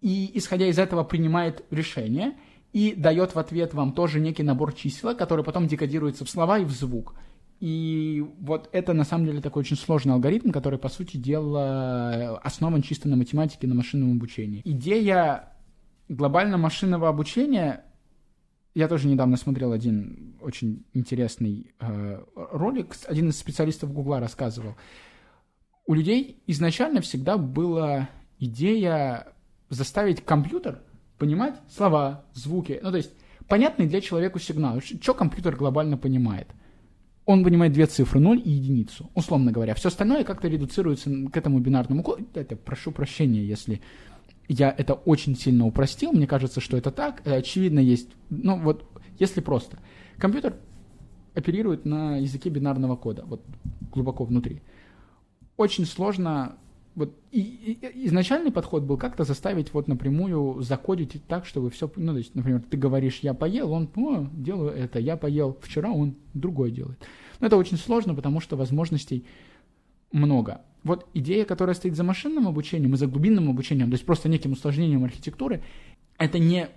и 0.00 0.30
исходя 0.34 0.66
из 0.66 0.78
этого 0.78 1.04
принимает 1.04 1.64
решение 1.70 2.34
и 2.72 2.94
дает 2.94 3.34
в 3.34 3.38
ответ 3.38 3.74
вам 3.74 3.92
тоже 3.92 4.20
некий 4.20 4.42
набор 4.42 4.72
чисел, 4.72 5.16
который 5.16 5.44
потом 5.44 5.66
декодируется 5.66 6.24
в 6.24 6.30
слова 6.30 6.58
и 6.58 6.64
в 6.64 6.70
звук. 6.70 7.14
И 7.60 8.24
вот 8.38 8.68
это 8.72 8.92
на 8.92 9.04
самом 9.04 9.26
деле 9.26 9.40
такой 9.40 9.60
очень 9.62 9.76
сложный 9.76 10.14
алгоритм, 10.14 10.50
который, 10.50 10.78
по 10.78 10.88
сути 10.88 11.16
дела, 11.16 12.38
основан 12.38 12.82
чисто 12.82 13.08
на 13.08 13.16
математике, 13.16 13.66
на 13.66 13.74
машинном 13.74 14.12
обучении. 14.12 14.62
Идея 14.64 15.54
глобально 16.08 16.56
машинного 16.56 17.08
обучения, 17.08 17.84
я 18.74 18.86
тоже 18.86 19.08
недавно 19.08 19.36
смотрел 19.36 19.72
один 19.72 20.36
очень 20.40 20.84
интересный 20.94 21.72
э, 21.80 22.22
ролик, 22.36 22.94
один 23.06 23.30
из 23.30 23.38
специалистов 23.38 23.92
Гугла 23.92 24.20
рассказывал. 24.20 24.76
У 25.84 25.94
людей 25.94 26.42
изначально 26.46 27.00
всегда 27.00 27.38
была 27.38 28.08
идея 28.38 29.32
заставить 29.68 30.24
компьютер 30.24 30.82
понимать 31.18 31.56
слова, 31.68 32.24
звуки, 32.34 32.80
ну 32.82 32.90
то 32.90 32.96
есть 32.96 33.12
понятный 33.48 33.86
для 33.86 34.00
человека 34.00 34.38
сигнал. 34.38 34.80
Что 34.80 35.14
компьютер 35.14 35.56
глобально 35.56 35.96
понимает? 35.96 36.48
Он 37.24 37.44
понимает 37.44 37.72
две 37.72 37.86
цифры, 37.86 38.20
0 38.20 38.40
и 38.42 38.50
единицу, 38.50 39.10
условно 39.14 39.52
говоря. 39.52 39.74
Все 39.74 39.88
остальное 39.88 40.24
как-то 40.24 40.48
редуцируется 40.48 41.10
к 41.30 41.36
этому 41.36 41.58
бинарному 41.58 42.02
коду. 42.02 42.26
Это, 42.32 42.56
прошу 42.56 42.90
прощения, 42.90 43.44
если 43.44 43.82
я 44.48 44.74
это 44.76 44.94
очень 44.94 45.36
сильно 45.36 45.66
упростил, 45.66 46.12
мне 46.12 46.26
кажется, 46.26 46.60
что 46.60 46.78
это 46.78 46.90
так. 46.90 47.20
Э, 47.26 47.36
очевидно, 47.36 47.80
есть, 47.80 48.08
ну 48.30 48.58
вот, 48.58 48.84
если 49.18 49.42
просто. 49.42 49.78
Компьютер 50.16 50.56
оперирует 51.34 51.84
на 51.84 52.16
языке 52.16 52.48
бинарного 52.48 52.96
кода, 52.96 53.24
вот 53.26 53.44
глубоко 53.92 54.24
внутри. 54.24 54.62
Очень 55.58 55.84
сложно 55.84 56.56
вот 56.98 57.14
и, 57.30 57.40
и, 57.40 58.06
изначальный 58.08 58.50
подход 58.50 58.82
был 58.82 58.96
как-то 58.96 59.24
заставить 59.24 59.72
вот 59.72 59.86
напрямую 59.86 60.60
закодить 60.62 61.24
так, 61.26 61.46
чтобы 61.46 61.70
все, 61.70 61.90
ну, 61.94 62.12
то 62.12 62.18
есть, 62.18 62.34
например, 62.34 62.60
ты 62.68 62.76
говоришь, 62.76 63.20
я 63.20 63.34
поел, 63.34 63.72
он, 63.72 63.88
о, 63.94 64.26
делаю 64.32 64.72
это, 64.72 64.98
я 64.98 65.16
поел 65.16 65.56
вчера, 65.62 65.90
он 65.90 66.16
другой 66.34 66.72
делает. 66.72 66.98
Но 67.38 67.46
это 67.46 67.56
очень 67.56 67.76
сложно, 67.76 68.14
потому 68.14 68.40
что 68.40 68.56
возможностей 68.56 69.24
много. 70.10 70.62
Вот 70.82 71.06
идея, 71.14 71.44
которая 71.44 71.74
стоит 71.74 71.94
за 71.94 72.02
машинным 72.02 72.48
обучением 72.48 72.94
и 72.94 72.96
за 72.96 73.06
глубинным 73.06 73.48
обучением, 73.48 73.90
то 73.90 73.94
есть 73.94 74.04
просто 74.04 74.28
неким 74.28 74.52
усложнением 74.52 75.04
архитектуры, 75.04 75.62
это 76.18 76.40
не 76.40 76.68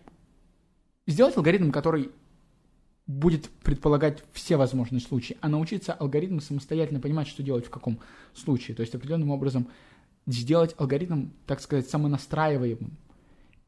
сделать 1.07 1.35
алгоритм, 1.35 1.71
который 1.71 2.11
будет 3.07 3.49
предполагать 3.63 4.23
все 4.33 4.55
возможные 4.55 5.01
случаи, 5.01 5.37
а 5.41 5.49
научиться 5.49 5.93
алгоритму 5.93 6.41
самостоятельно 6.41 6.99
понимать, 6.99 7.27
что 7.27 7.41
делать 7.41 7.65
в 7.65 7.71
каком 7.71 7.99
случае. 8.35 8.75
То 8.75 8.81
есть 8.81 8.93
определенным 8.93 9.31
образом 9.31 9.67
сделать 10.27 10.75
алгоритм, 10.77 11.29
так 11.45 11.61
сказать, 11.61 11.89
самонастраиваемым. 11.89 12.97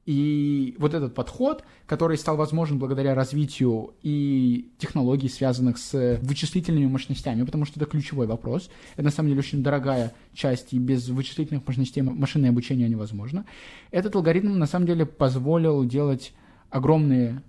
И 0.06 0.76
вот 0.80 0.94
этот 0.94 1.16
подход, 1.16 1.64
который 1.86 2.18
стал 2.18 2.36
возможен 2.36 2.78
благодаря 2.78 3.16
развитию 3.16 3.94
и 4.02 4.70
технологий, 4.78 5.30
связанных 5.30 5.78
с 5.78 6.20
вычислительными 6.22 6.88
мощностями, 6.88 7.44
потому 7.44 7.64
что 7.64 7.80
это 7.80 7.90
ключевой 7.90 8.28
вопрос. 8.28 8.70
Это 8.96 9.04
на 9.04 9.12
самом 9.12 9.30
деле 9.30 9.40
очень 9.40 9.64
дорогая 9.64 10.14
часть, 10.34 10.74
и 10.74 10.78
без 10.78 11.08
вычислительных 11.08 11.66
мощностей 11.66 12.02
машинное 12.02 12.50
обучение 12.50 12.90
невозможно. 12.90 13.46
Этот 13.92 14.16
алгоритм 14.18 14.58
на 14.58 14.66
самом 14.66 14.88
деле 14.88 15.06
позволил 15.06 15.86
делать 15.86 16.34
огромные, 16.70 17.42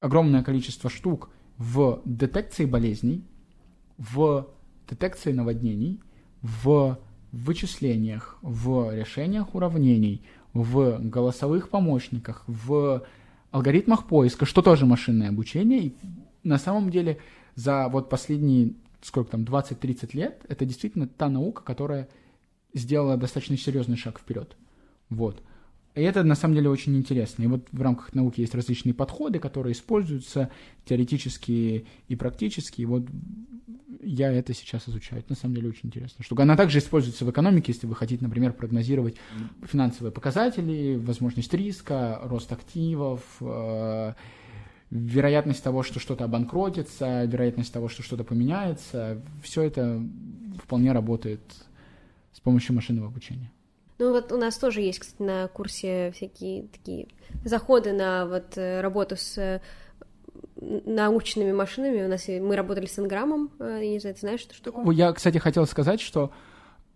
огромное 0.00 0.44
количество 0.44 0.88
штук 0.88 1.30
в 1.58 2.02
детекции 2.04 2.66
болезней, 2.66 3.24
в 3.98 4.46
детекции 4.88 5.32
наводнений, 5.32 6.00
в 6.40 7.00
вычислениях, 7.44 8.38
в 8.42 8.94
решениях 8.94 9.54
уравнений, 9.54 10.22
в 10.52 10.98
голосовых 11.00 11.68
помощниках, 11.68 12.44
в 12.46 13.04
алгоритмах 13.50 14.06
поиска, 14.06 14.46
что 14.46 14.62
тоже 14.62 14.86
машинное 14.86 15.28
обучение. 15.28 15.86
И 15.86 15.94
на 16.42 16.58
самом 16.58 16.90
деле 16.90 17.18
за 17.54 17.88
вот 17.88 18.08
последние, 18.08 18.74
сколько 19.02 19.32
там, 19.32 19.42
20-30 19.42 20.10
лет, 20.16 20.44
это 20.48 20.64
действительно 20.64 21.06
та 21.06 21.28
наука, 21.28 21.62
которая 21.62 22.08
сделала 22.74 23.16
достаточно 23.16 23.56
серьезный 23.56 23.96
шаг 23.96 24.18
вперед. 24.18 24.56
Вот. 25.08 25.42
И 25.94 26.02
это 26.02 26.22
на 26.22 26.34
самом 26.34 26.54
деле 26.54 26.68
очень 26.68 26.94
интересно. 26.96 27.42
И 27.42 27.46
вот 27.46 27.66
в 27.72 27.80
рамках 27.80 28.14
науки 28.14 28.42
есть 28.42 28.54
различные 28.54 28.92
подходы, 28.92 29.38
которые 29.38 29.72
используются 29.72 30.50
теоретически 30.84 31.86
и 32.08 32.16
практически. 32.16 32.82
И 32.82 32.84
вот 32.84 33.04
я 34.06 34.32
это 34.32 34.54
сейчас 34.54 34.88
изучаю. 34.88 35.20
Это 35.20 35.32
на 35.32 35.36
самом 35.36 35.54
деле 35.54 35.68
очень 35.68 35.88
интересно. 35.88 36.24
Что 36.24 36.40
она 36.40 36.56
также 36.56 36.78
используется 36.78 37.24
в 37.24 37.30
экономике, 37.30 37.72
если 37.72 37.86
вы 37.86 37.96
хотите, 37.96 38.22
например, 38.22 38.52
прогнозировать 38.52 39.16
финансовые 39.62 40.12
показатели, 40.12 40.96
возможность 40.96 41.52
риска, 41.52 42.20
рост 42.22 42.52
активов, 42.52 43.20
э, 43.40 44.12
вероятность 44.90 45.62
того, 45.62 45.82
что 45.82 45.98
что-то 45.98 46.24
обанкротится, 46.24 47.24
вероятность 47.24 47.72
того, 47.72 47.88
что 47.88 48.02
что-то 48.02 48.22
поменяется. 48.22 49.20
Все 49.42 49.62
это 49.62 50.00
вполне 50.62 50.92
работает 50.92 51.40
с 52.32 52.40
помощью 52.40 52.76
машинного 52.76 53.08
обучения. 53.08 53.50
Ну 53.98 54.12
вот 54.12 54.30
у 54.30 54.36
нас 54.36 54.58
тоже 54.58 54.82
есть, 54.82 54.98
кстати, 55.00 55.22
на 55.22 55.48
курсе 55.48 56.12
всякие 56.14 56.64
такие 56.68 57.08
заходы 57.44 57.92
на 57.92 58.26
вот 58.26 58.56
э, 58.56 58.82
работу 58.82 59.16
с 59.16 59.38
э, 59.38 59.62
научными 60.60 61.52
машинами. 61.52 62.04
У 62.04 62.08
нас 62.08 62.26
мы 62.28 62.56
работали 62.56 62.86
с 62.86 62.98
Инграмом, 62.98 63.50
э, 63.58 63.80
я 63.82 63.90
не 63.90 63.98
знаю, 63.98 64.14
ты 64.14 64.20
знаешь, 64.20 64.40
что 64.40 64.54
штука? 64.54 64.90
Я, 64.90 65.12
кстати, 65.12 65.38
хотел 65.38 65.66
сказать, 65.66 66.00
что 66.00 66.32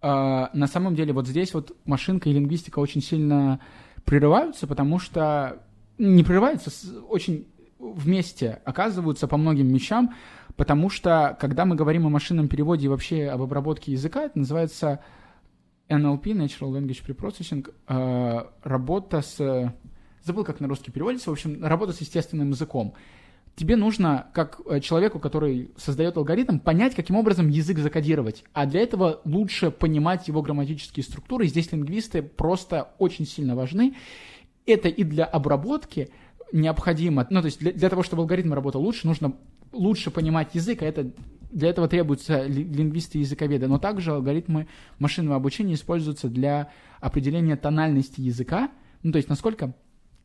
э, 0.03 0.07
на 0.07 0.67
самом 0.67 0.95
деле 0.95 1.13
вот 1.13 1.27
здесь 1.27 1.53
вот 1.53 1.77
машинка 1.85 2.29
и 2.29 2.33
лингвистика 2.33 2.79
очень 2.79 3.03
сильно 3.03 3.61
прерываются, 4.05 4.67
потому 4.67 4.99
что 4.99 5.63
не 5.99 6.25
прерываются, 6.25 6.71
очень 7.09 7.47
вместе 7.79 8.61
оказываются 8.65 9.29
по 9.29 9.37
многим 9.37 9.69
вещам, 9.69 10.15
потому 10.57 10.91
что 10.91 11.37
когда 11.41 11.65
мы 11.65 11.77
говорим 11.77 12.07
о 12.07 12.11
машинном 12.11 12.49
переводе 12.49 12.87
и 12.87 12.89
вообще 12.89 13.29
об 13.29 13.43
обработке 13.43 13.93
языка, 13.93 14.25
это 14.25 14.39
называется 14.39 15.01
NLP, 15.89 16.23
Natural 16.23 16.71
Language 16.71 17.05
Preprocessing, 17.07 17.73
э, 17.89 18.45
работа 18.63 19.21
с... 19.21 19.75
Забыл, 20.23 20.45
как 20.45 20.61
на 20.61 20.69
русский 20.69 20.93
переводится, 20.93 21.31
в 21.31 21.33
общем, 21.33 21.65
работа 21.65 21.93
с 21.93 22.01
естественным 22.01 22.51
языком 22.51 22.95
тебе 23.57 23.77
нужно, 23.77 24.29
как 24.33 24.61
э, 24.67 24.81
человеку, 24.81 25.19
который 25.19 25.71
создает 25.77 26.17
алгоритм, 26.17 26.59
понять, 26.59 26.95
каким 26.95 27.17
образом 27.17 27.49
язык 27.49 27.79
закодировать. 27.79 28.45
А 28.53 28.67
для 28.67 28.81
этого 28.81 29.21
лучше 29.25 29.71
понимать 29.71 30.29
его 30.29 30.43
грамматические 30.43 31.05
структуры. 31.05 31.47
здесь 31.47 31.71
лингвисты 31.73 32.23
просто 32.23 32.91
очень 32.99 33.27
сильно 33.27 33.55
важны. 33.55 33.95
Это 34.67 34.89
и 34.89 35.05
для 35.05 35.25
обработки 35.25 36.11
необходимо. 36.53 37.27
Ну, 37.31 37.41
то 37.41 37.47
есть 37.47 37.61
для, 37.61 37.73
для 37.73 37.89
того, 37.89 38.03
чтобы 38.03 38.23
алгоритм 38.23 38.53
работал 38.53 38.83
лучше, 38.83 39.07
нужно 39.07 39.35
лучше 39.73 40.11
понимать 40.11 40.55
язык, 40.55 40.83
а 40.83 40.87
это 40.87 41.13
для 41.51 41.69
этого 41.69 41.89
требуются 41.89 42.45
лингвисты 42.45 43.19
и 43.19 43.23
языковеды, 43.23 43.67
но 43.67 43.79
также 43.79 44.13
алгоритмы 44.13 44.69
машинного 44.99 45.37
обучения 45.37 45.75
используются 45.75 46.29
для 46.29 46.71
определения 47.01 47.57
тональности 47.57 48.21
языка, 48.21 48.71
ну, 49.03 49.13
то 49.13 49.17
есть 49.17 49.29
насколько 49.29 49.75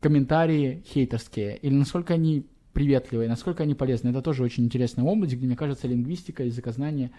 комментарии 0.00 0.84
хейтерские, 0.86 1.56
или 1.56 1.74
насколько 1.74 2.14
они 2.14 2.46
приветливые, 2.76 3.26
насколько 3.26 3.62
они 3.62 3.74
полезны. 3.74 4.10
Это 4.10 4.20
тоже 4.20 4.42
очень 4.42 4.66
интересная 4.66 5.02
область, 5.02 5.32
где, 5.32 5.46
мне 5.46 5.56
кажется, 5.56 5.88
лингвистика 5.88 6.42
и 6.42 6.48
языкознание 6.48 7.10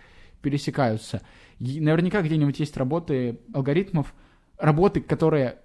пересекаются. 0.43 1.23
И 1.57 1.81
наверняка 1.81 2.21
где-нибудь 2.21 2.59
есть 2.59 2.77
работы 2.77 3.39
алгоритмов, 3.55 4.13
работы, 4.59 5.01
которые 5.01 5.57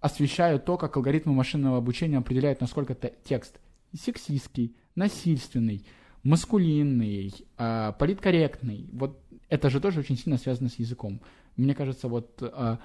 освещают 0.00 0.66
то, 0.66 0.76
как 0.76 0.98
алгоритмы 0.98 1.32
машинного 1.32 1.78
обучения 1.78 2.18
определяют, 2.18 2.60
насколько 2.60 2.94
текст 3.24 3.58
сексистский, 3.98 4.76
насильственный, 4.94 5.82
маскулинный, 6.24 7.32
э, 7.56 7.92
политкорректный. 7.98 8.86
Вот 8.92 9.18
это 9.48 9.70
же 9.70 9.80
тоже 9.80 10.00
очень 10.00 10.18
сильно 10.18 10.36
связано 10.36 10.68
с 10.68 10.78
языком. 10.78 11.22
Мне 11.56 11.74
кажется, 11.74 12.08
вот 12.08 12.42
э, 12.42 12.76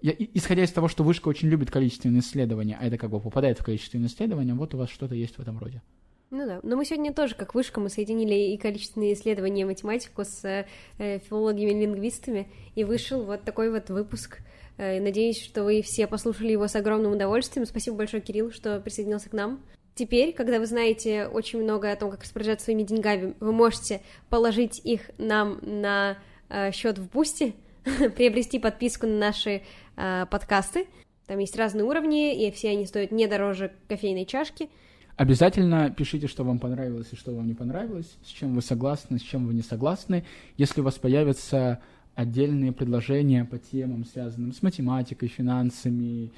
я, 0.00 0.14
исходя 0.32 0.64
из 0.64 0.72
того, 0.72 0.88
что 0.88 1.04
вышка 1.04 1.28
очень 1.28 1.48
любит 1.48 1.70
количественные 1.70 2.20
исследования, 2.20 2.78
а 2.80 2.86
это 2.86 2.96
как 2.96 3.10
бы 3.10 3.20
попадает 3.20 3.58
в 3.58 3.64
количественные 3.64 4.06
исследования, 4.06 4.54
вот 4.54 4.74
у 4.74 4.78
вас 4.78 4.88
что-то 4.88 5.14
есть 5.14 5.36
в 5.36 5.40
этом 5.40 5.58
роде. 5.58 5.82
Ну 6.30 6.44
да, 6.44 6.58
но 6.64 6.76
мы 6.76 6.84
сегодня 6.84 7.12
тоже, 7.12 7.36
как 7.36 7.54
вышка, 7.54 7.78
мы 7.78 7.88
соединили 7.88 8.34
и 8.34 8.56
количественные 8.56 9.12
исследования, 9.12 9.62
и 9.62 9.64
математику 9.64 10.24
с 10.24 10.44
э, 10.44 11.18
филологами 11.20 11.70
и 11.70 11.74
лингвистами, 11.74 12.48
и 12.74 12.82
вышел 12.82 13.22
вот 13.22 13.44
такой 13.44 13.70
вот 13.70 13.90
выпуск. 13.90 14.40
Э, 14.76 15.00
надеюсь, 15.00 15.40
что 15.40 15.62
вы 15.62 15.82
все 15.82 16.08
послушали 16.08 16.50
его 16.50 16.66
с 16.66 16.74
огромным 16.74 17.12
удовольствием. 17.12 17.64
Спасибо 17.64 17.98
большое, 17.98 18.20
Кирилл, 18.20 18.50
что 18.50 18.80
присоединился 18.80 19.30
к 19.30 19.34
нам. 19.34 19.64
Теперь, 19.94 20.32
когда 20.32 20.58
вы 20.58 20.66
знаете 20.66 21.28
очень 21.28 21.62
много 21.62 21.92
о 21.92 21.96
том, 21.96 22.10
как 22.10 22.22
распоряжаться 22.22 22.64
своими 22.64 22.82
деньгами, 22.82 23.34
вы 23.38 23.52
можете 23.52 24.00
положить 24.28 24.80
их 24.84 25.10
нам 25.18 25.60
на 25.62 26.18
э, 26.48 26.72
счет 26.72 26.98
в 26.98 27.08
Бусти, 27.08 27.54
приобрести 28.16 28.58
подписку 28.58 29.06
на 29.06 29.16
наши 29.16 29.62
э, 29.96 30.26
подкасты. 30.28 30.88
Там 31.28 31.38
есть 31.38 31.56
разные 31.56 31.84
уровни, 31.84 32.46
и 32.46 32.50
все 32.50 32.70
они 32.70 32.84
стоят 32.84 33.12
не 33.12 33.28
дороже 33.28 33.72
кофейной 33.86 34.26
чашки— 34.26 34.68
Обязательно 35.16 35.90
пишите, 35.90 36.26
что 36.26 36.44
вам 36.44 36.58
понравилось 36.58 37.08
и 37.12 37.16
что 37.16 37.34
вам 37.34 37.46
не 37.46 37.54
понравилось, 37.54 38.18
с 38.22 38.28
чем 38.28 38.54
вы 38.54 38.60
согласны, 38.60 39.18
с 39.18 39.22
чем 39.22 39.46
вы 39.46 39.54
не 39.54 39.62
согласны. 39.62 40.24
Если 40.58 40.82
у 40.82 40.84
вас 40.84 40.98
появятся 40.98 41.80
отдельные 42.14 42.72
предложения 42.72 43.44
по 43.44 43.58
темам, 43.58 44.04
связанным 44.04 44.52
с 44.52 44.62
математикой, 44.62 45.28
финансами, 45.28 46.32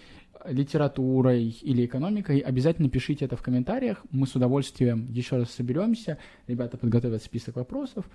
литературой 0.46 1.48
или 1.48 1.86
экономикой, 1.86 2.38
обязательно 2.38 2.88
пишите 2.88 3.24
это 3.24 3.36
в 3.36 3.42
комментариях. 3.42 4.04
Мы 4.12 4.28
с 4.28 4.36
удовольствием 4.36 5.10
еще 5.10 5.38
раз 5.38 5.50
соберемся. 5.50 6.18
Ребята 6.46 6.76
подготовят 6.76 7.22
список 7.22 7.56
вопросов, 7.56 8.08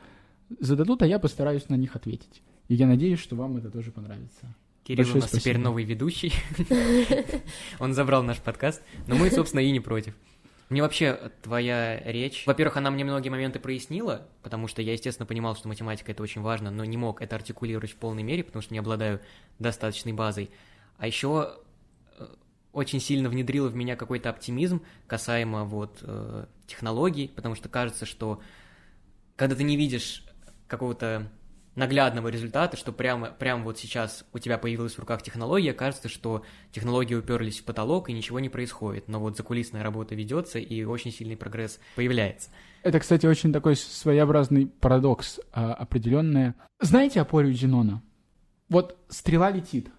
зададут, 0.61 1.01
а 1.01 1.07
я 1.07 1.19
постараюсь 1.19 1.67
на 1.67 1.75
них 1.75 1.97
ответить. 1.97 2.41
И 2.69 2.75
я 2.75 2.87
надеюсь, 2.87 3.19
что 3.19 3.35
вам 3.35 3.57
это 3.57 3.69
тоже 3.69 3.91
понравится. 3.91 4.55
Кирилл 4.83 4.97
Большое 4.97 5.17
у 5.17 5.21
нас 5.21 5.29
спасибо. 5.29 5.41
теперь 5.41 5.57
новый 5.57 5.83
ведущий. 5.83 6.33
Он 7.79 7.93
забрал 7.93 8.23
наш 8.23 8.39
подкаст, 8.39 8.81
но 9.07 9.15
мы, 9.15 9.29
собственно, 9.29 9.61
и 9.61 9.71
не 9.71 9.79
против. 9.79 10.13
Мне 10.73 10.81
вообще 10.81 11.31
твоя 11.43 11.99
речь... 11.99 12.47
Во-первых, 12.47 12.77
она 12.77 12.89
мне 12.89 13.03
многие 13.03 13.29
моменты 13.29 13.59
прояснила, 13.59 14.25
потому 14.41 14.67
что 14.67 14.81
я, 14.81 14.93
естественно, 14.93 15.27
понимал, 15.27 15.55
что 15.55 15.67
математика— 15.67 16.11
это 16.13 16.23
очень 16.23 16.41
важно, 16.41 16.71
но 16.71 16.83
не 16.83 16.97
мог 16.97 17.21
это 17.21 17.35
артикулировать 17.35 17.91
в 17.91 17.95
полной 17.95 18.23
мере, 18.23 18.43
потому 18.43 18.63
что 18.63 18.73
не 18.73 18.79
обладаю 18.79 19.21
достаточной 19.59 20.13
базой. 20.13 20.49
А 20.97 21.05
еще 21.05 21.57
э, 22.17 22.25
очень 22.71 22.99
сильно 22.99 23.29
внедрила 23.29 23.67
в 23.69 23.75
меня 23.75 23.95
какой-то 23.95 24.31
оптимизм 24.31 24.81
касаемо 25.05 25.63
вот 25.63 25.99
э, 26.01 26.47
технологий, 26.65 27.27
потому 27.27 27.53
что 27.53 27.69
кажется, 27.69 28.07
что 28.07 28.41
когда 29.35 29.55
ты 29.55 29.61
не 29.61 29.77
видишь 29.77 30.25
какого-то 30.67 31.29
наглядного 31.75 32.27
результата, 32.27 32.77
что 32.77 32.91
прямо, 32.91 33.31
прямо 33.31 33.63
вот 33.63 33.79
сейчас 33.79 34.25
у 34.33 34.39
тебя 34.39 34.57
появилась 34.57 34.93
в 34.93 34.99
руках 34.99 35.21
технология, 35.21 35.73
кажется, 35.73 36.09
что 36.09 36.43
технологии 36.71 37.15
уперлись 37.15 37.59
в 37.59 37.65
потолок 37.65 38.09
и 38.09 38.13
ничего 38.13 38.39
не 38.39 38.49
происходит. 38.49 39.07
Но 39.07 39.19
вот 39.19 39.37
закулисная 39.37 39.83
работа 39.83 40.15
ведется 40.15 40.59
и 40.59 40.83
очень 40.83 41.11
сильный 41.11 41.37
прогресс 41.37 41.79
появляется. 41.95 42.49
Это, 42.83 42.99
кстати, 42.99 43.25
очень 43.25 43.53
такой 43.53 43.75
своеобразный 43.75 44.67
парадокс 44.67 45.39
а, 45.51 45.73
определенный. 45.73 46.53
Знаете 46.79 47.21
Апорию 47.21 47.53
Зенона? 47.53 48.03
вот 48.73 48.97
стрела 49.07 49.51
летит, 49.51 49.89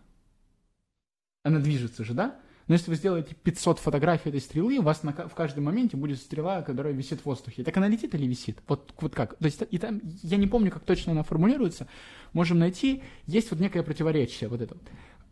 она 1.44 1.60
движется 1.60 2.04
же, 2.04 2.12
да? 2.12 2.40
Но 2.66 2.74
если 2.74 2.90
вы 2.90 2.96
сделаете 2.96 3.34
500 3.34 3.78
фотографий 3.78 4.30
этой 4.30 4.40
стрелы, 4.40 4.78
у 4.78 4.82
вас 4.82 5.02
на, 5.02 5.12
в 5.12 5.34
каждом 5.34 5.64
моменте 5.64 5.96
будет 5.96 6.18
стрела, 6.18 6.62
которая 6.62 6.92
висит 6.92 7.20
в 7.20 7.26
воздухе. 7.26 7.62
Так 7.62 7.76
она 7.76 7.88
летит 7.88 8.14
или 8.14 8.26
висит? 8.26 8.58
Вот, 8.66 8.94
вот 9.00 9.14
как? 9.14 9.36
То 9.36 9.44
есть 9.44 9.62
и 9.70 9.78
там, 9.78 10.00
я 10.22 10.36
не 10.38 10.46
помню, 10.46 10.70
как 10.70 10.84
точно 10.84 11.12
она 11.12 11.22
формулируется. 11.22 11.86
Можем 12.32 12.58
найти. 12.58 13.02
Есть 13.26 13.50
вот 13.50 13.60
некое 13.60 13.82
противоречие 13.82 14.48
вот 14.48 14.62
это. 14.62 14.76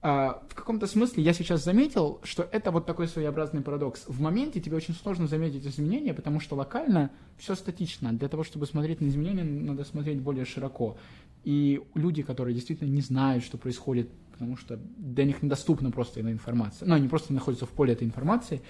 А, 0.05 0.43
в 0.49 0.55
каком-то 0.57 0.89
смысле 0.89 1.23
я 1.23 1.33
сейчас 1.33 1.63
заметил, 1.65 2.21
что 2.25 2.43
это 2.43 2.73
вот 2.73 2.87
такой 2.87 3.07
своеобразный 3.07 3.63
парадокс. 3.63 4.05
В 4.09 4.21
моменте 4.21 4.61
тебе 4.61 4.77
очень 4.77 4.95
сложно 4.95 5.29
заметить 5.29 5.65
изменения, 5.65 6.13
потому 6.13 6.41
что 6.41 6.57
локально 6.57 7.13
все 7.39 7.55
статично. 7.55 8.13
Для 8.13 8.29
того, 8.29 8.43
чтобы 8.43 8.67
смотреть 8.67 9.01
на 9.01 9.07
изменения, 9.07 9.45
надо 9.45 9.85
смотреть 9.85 10.21
более 10.21 10.45
широко. 10.45 10.99
И 11.45 11.81
люди, 11.95 12.23
которые 12.23 12.53
действительно 12.55 12.89
не 12.89 13.01
знают, 13.01 13.45
что 13.45 13.59
происходит 13.59 14.11
потому 14.33 14.57
что 14.57 14.77
для 14.97 15.25
них 15.25 15.43
недоступна 15.43 15.91
просто 15.91 16.21
эта 16.21 16.33
информация. 16.33 16.89
Но 16.89 16.95
они 16.95 17.09
просто 17.09 17.33
находятся 17.33 17.67
в 17.67 17.71
поле 17.71 17.93
этой 17.93 18.05
информации, 18.05 18.63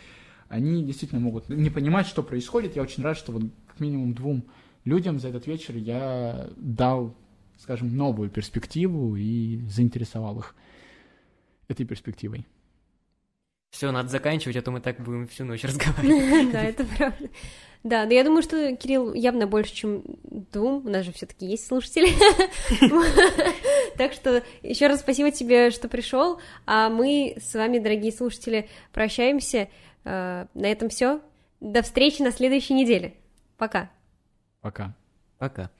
они 0.49 0.85
действительно 0.85 1.21
могут 1.21 1.49
не 1.49 1.71
понимать, 1.71 2.07
что 2.07 2.23
происходит. 2.23 2.77
Я 2.77 2.83
очень 2.83 3.03
рад, 3.03 3.17
что 3.17 3.33
вот 3.33 3.45
как 3.67 3.81
минимум 3.81 4.13
двум 4.13 4.45
людям 4.85 5.19
за 5.19 5.29
этот 5.29 5.47
вечер 5.47 5.77
я 5.77 6.51
дал, 6.57 7.17
скажем, 7.59 7.97
новую 7.97 8.29
перспективу 8.29 9.17
и 9.17 9.61
заинтересовал 9.69 10.41
их 10.41 10.55
этой 11.69 11.87
перспективой. 11.87 12.47
Все, 13.71 13.91
надо 13.91 14.11
заканчивать, 14.11 14.57
а 14.57 14.63
то 14.63 14.71
мы 14.71 14.81
так 14.81 15.01
будем 15.01 15.27
всю 15.27 15.45
ночь 15.45 15.65
разговаривать. 15.65 16.51
Да, 16.53 16.63
это 16.63 16.85
правда. 16.85 17.29
Да, 17.83 18.05
но 18.05 18.13
я 18.13 18.23
думаю, 18.23 18.43
что 18.43 18.77
Кирилл 18.77 19.13
явно 19.13 19.49
больше, 19.49 19.75
чем 19.75 20.05
двум. 20.53 20.87
У 20.87 20.89
нас 20.89 21.05
же 21.05 21.13
все-таки 21.13 21.47
есть 21.47 21.67
слушатели. 21.67 22.11
Так 23.97 24.13
что 24.13 24.43
еще 24.63 24.87
раз 24.87 25.01
спасибо 25.01 25.31
тебе, 25.31 25.71
что 25.71 25.89
пришел. 25.89 26.41
А 26.67 26.89
мы 26.89 27.37
с 27.41 27.55
вами, 27.55 27.79
дорогие 27.79 28.13
слушатели, 28.13 28.69
прощаемся. 28.93 29.69
А, 30.05 30.47
на 30.55 30.67
этом 30.67 30.89
все. 30.89 31.21
До 31.61 31.83
встречи 31.83 32.23
на 32.23 32.33
следующей 32.33 32.75
неделе. 32.75 33.15
Пока. 33.57 33.91
Пока. 34.61 34.95
Пока. 35.39 35.71